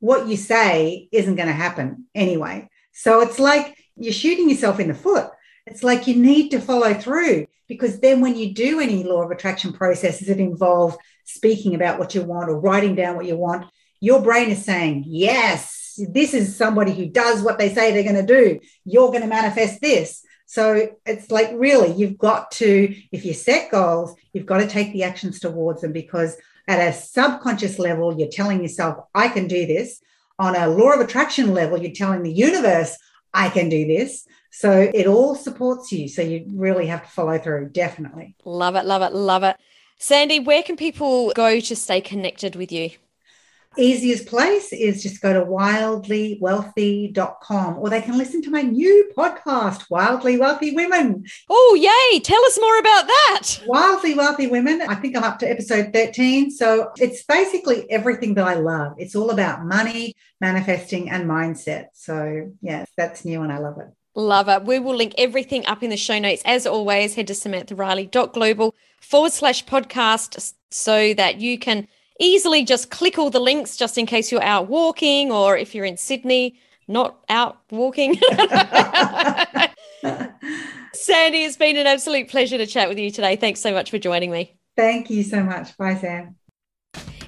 What 0.00 0.26
you 0.26 0.36
say 0.38 1.08
isn't 1.12 1.34
going 1.34 1.48
to 1.48 1.54
happen 1.54 2.06
anyway. 2.14 2.70
So 2.92 3.20
it's 3.20 3.38
like 3.38 3.76
you're 3.96 4.14
shooting 4.14 4.48
yourself 4.48 4.80
in 4.80 4.88
the 4.88 4.94
foot. 4.94 5.28
It's 5.70 5.82
like 5.82 6.06
you 6.06 6.16
need 6.16 6.50
to 6.50 6.60
follow 6.60 6.94
through 6.94 7.46
because 7.68 8.00
then 8.00 8.20
when 8.20 8.36
you 8.36 8.54
do 8.54 8.80
any 8.80 9.04
law 9.04 9.22
of 9.22 9.30
attraction 9.30 9.72
processes 9.72 10.28
that 10.28 10.38
involve 10.38 10.96
speaking 11.24 11.74
about 11.74 11.98
what 11.98 12.14
you 12.14 12.22
want 12.22 12.48
or 12.48 12.58
writing 12.58 12.94
down 12.94 13.16
what 13.16 13.26
you 13.26 13.36
want, 13.36 13.66
your 14.00 14.22
brain 14.22 14.48
is 14.48 14.64
saying, 14.64 15.04
yes, 15.06 16.00
this 16.10 16.32
is 16.32 16.56
somebody 16.56 16.92
who 16.92 17.06
does 17.06 17.42
what 17.42 17.58
they 17.58 17.72
say 17.72 17.92
they're 17.92 18.10
going 18.10 18.26
to 18.26 18.34
do. 18.34 18.60
You're 18.84 19.08
going 19.08 19.22
to 19.22 19.28
manifest 19.28 19.80
this. 19.80 20.24
So 20.46 20.88
it's 21.04 21.30
like 21.30 21.50
really, 21.52 21.92
you've 21.92 22.16
got 22.16 22.50
to, 22.52 22.94
if 23.12 23.26
you 23.26 23.34
set 23.34 23.70
goals, 23.70 24.14
you've 24.32 24.46
got 24.46 24.58
to 24.58 24.66
take 24.66 24.92
the 24.92 25.02
actions 25.02 25.40
towards 25.40 25.82
them 25.82 25.92
because 25.92 26.36
at 26.66 26.80
a 26.80 26.96
subconscious 26.96 27.78
level, 27.78 28.18
you're 28.18 28.28
telling 28.28 28.62
yourself, 28.62 29.04
I 29.14 29.28
can 29.28 29.46
do 29.46 29.66
this. 29.66 30.00
On 30.38 30.56
a 30.56 30.68
law 30.68 30.92
of 30.92 31.00
attraction 31.00 31.52
level, 31.52 31.78
you're 31.78 31.92
telling 31.92 32.22
the 32.22 32.32
universe, 32.32 32.96
I 33.34 33.50
can 33.50 33.68
do 33.68 33.86
this. 33.86 34.26
So 34.58 34.90
it 34.92 35.06
all 35.06 35.36
supports 35.36 35.92
you. 35.92 36.08
So 36.08 36.20
you 36.20 36.44
really 36.52 36.88
have 36.88 37.04
to 37.04 37.08
follow 37.08 37.38
through, 37.38 37.68
definitely. 37.68 38.34
Love 38.44 38.74
it, 38.74 38.86
love 38.86 39.02
it, 39.02 39.14
love 39.14 39.44
it. 39.44 39.56
Sandy, 39.98 40.40
where 40.40 40.64
can 40.64 40.76
people 40.76 41.30
go 41.36 41.60
to 41.60 41.76
stay 41.76 42.00
connected 42.00 42.56
with 42.56 42.72
you? 42.72 42.90
Easiest 43.76 44.26
place 44.26 44.72
is 44.72 45.00
just 45.00 45.22
go 45.22 45.32
to 45.32 45.42
wildlywealthy.com 45.42 47.78
or 47.78 47.88
they 47.88 48.00
can 48.00 48.18
listen 48.18 48.42
to 48.42 48.50
my 48.50 48.62
new 48.62 49.08
podcast, 49.16 49.88
Wildly 49.90 50.40
Wealthy 50.40 50.74
Women. 50.74 51.24
Oh, 51.48 51.78
yay. 51.80 52.18
Tell 52.18 52.44
us 52.46 52.58
more 52.60 52.80
about 52.80 53.06
that. 53.06 53.62
Wildly 53.64 54.16
Wealthy 54.16 54.48
Women. 54.48 54.82
I 54.82 54.96
think 54.96 55.16
I'm 55.16 55.22
up 55.22 55.38
to 55.38 55.48
episode 55.48 55.92
13. 55.92 56.50
So 56.50 56.90
it's 56.96 57.22
basically 57.22 57.88
everything 57.92 58.34
that 58.34 58.48
I 58.48 58.54
love. 58.54 58.94
It's 58.98 59.14
all 59.14 59.30
about 59.30 59.64
money, 59.64 60.16
manifesting, 60.40 61.10
and 61.10 61.30
mindset. 61.30 61.90
So, 61.92 62.50
yeah, 62.60 62.86
that's 62.96 63.24
new 63.24 63.42
and 63.42 63.52
I 63.52 63.58
love 63.58 63.78
it. 63.78 63.86
Love 64.18 64.48
it. 64.48 64.64
We 64.64 64.80
will 64.80 64.96
link 64.96 65.14
everything 65.16 65.64
up 65.66 65.80
in 65.80 65.90
the 65.90 65.96
show 65.96 66.18
notes. 66.18 66.42
As 66.44 66.66
always, 66.66 67.14
head 67.14 67.28
to 67.28 67.34
samanthariley.global 67.34 68.74
forward 69.00 69.30
slash 69.30 69.64
podcast 69.64 70.54
so 70.72 71.14
that 71.14 71.40
you 71.40 71.56
can 71.56 71.86
easily 72.18 72.64
just 72.64 72.90
click 72.90 73.16
all 73.16 73.30
the 73.30 73.38
links 73.38 73.76
just 73.76 73.96
in 73.96 74.06
case 74.06 74.32
you're 74.32 74.42
out 74.42 74.68
walking 74.68 75.30
or 75.30 75.56
if 75.56 75.72
you're 75.72 75.84
in 75.84 75.96
Sydney, 75.96 76.58
not 76.88 77.20
out 77.28 77.60
walking. 77.70 78.16
Sandy, 80.94 81.44
it's 81.44 81.56
been 81.56 81.76
an 81.76 81.86
absolute 81.86 82.28
pleasure 82.28 82.58
to 82.58 82.66
chat 82.66 82.88
with 82.88 82.98
you 82.98 83.12
today. 83.12 83.36
Thanks 83.36 83.60
so 83.60 83.72
much 83.72 83.88
for 83.88 83.98
joining 83.98 84.32
me. 84.32 84.58
Thank 84.74 85.10
you 85.10 85.22
so 85.22 85.44
much. 85.44 85.76
Bye, 85.76 85.94
Sam. 85.94 86.37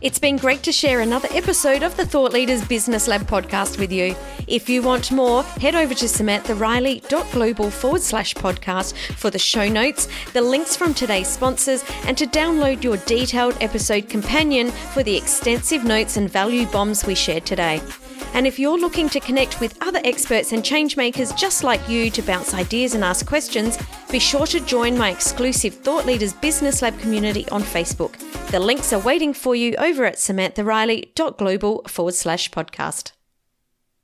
It's 0.00 0.18
been 0.18 0.38
great 0.38 0.62
to 0.62 0.72
share 0.72 1.00
another 1.00 1.28
episode 1.32 1.82
of 1.82 1.94
the 1.94 2.06
Thought 2.06 2.32
Leaders 2.32 2.64
Business 2.66 3.06
Lab 3.06 3.22
podcast 3.26 3.78
with 3.78 3.92
you. 3.92 4.16
If 4.46 4.66
you 4.66 4.80
want 4.80 5.12
more, 5.12 5.42
head 5.42 5.74
over 5.74 5.92
to 5.92 6.06
samanthariley.global 6.06 7.70
forward 7.70 8.00
slash 8.00 8.34
podcast 8.34 8.96
for 9.16 9.28
the 9.28 9.38
show 9.38 9.68
notes, 9.68 10.08
the 10.32 10.40
links 10.40 10.74
from 10.74 10.94
today's 10.94 11.28
sponsors, 11.28 11.84
and 12.06 12.16
to 12.16 12.26
download 12.26 12.82
your 12.82 12.96
detailed 12.98 13.58
episode 13.60 14.08
companion 14.08 14.70
for 14.70 15.02
the 15.02 15.14
extensive 15.14 15.84
notes 15.84 16.16
and 16.16 16.30
value 16.30 16.64
bombs 16.68 17.04
we 17.04 17.14
shared 17.14 17.44
today. 17.44 17.82
And 18.34 18.46
if 18.46 18.58
you're 18.58 18.78
looking 18.78 19.08
to 19.10 19.20
connect 19.20 19.60
with 19.60 19.76
other 19.82 20.00
experts 20.04 20.52
and 20.52 20.62
changemakers 20.62 21.36
just 21.36 21.64
like 21.64 21.86
you 21.88 22.10
to 22.10 22.22
bounce 22.22 22.54
ideas 22.54 22.94
and 22.94 23.04
ask 23.04 23.26
questions, 23.26 23.78
be 24.10 24.18
sure 24.18 24.46
to 24.46 24.60
join 24.60 24.96
my 24.96 25.10
exclusive 25.10 25.74
Thought 25.74 26.06
Leaders 26.06 26.32
Business 26.32 26.82
Lab 26.82 26.98
community 26.98 27.48
on 27.50 27.62
Facebook. 27.62 28.18
The 28.50 28.60
links 28.60 28.92
are 28.92 29.00
waiting 29.00 29.32
for 29.32 29.54
you 29.54 29.74
over 29.76 30.04
at 30.04 30.16
samanthariley.global 30.16 31.82
forward 31.86 32.14
slash 32.14 32.50
podcast. 32.50 33.12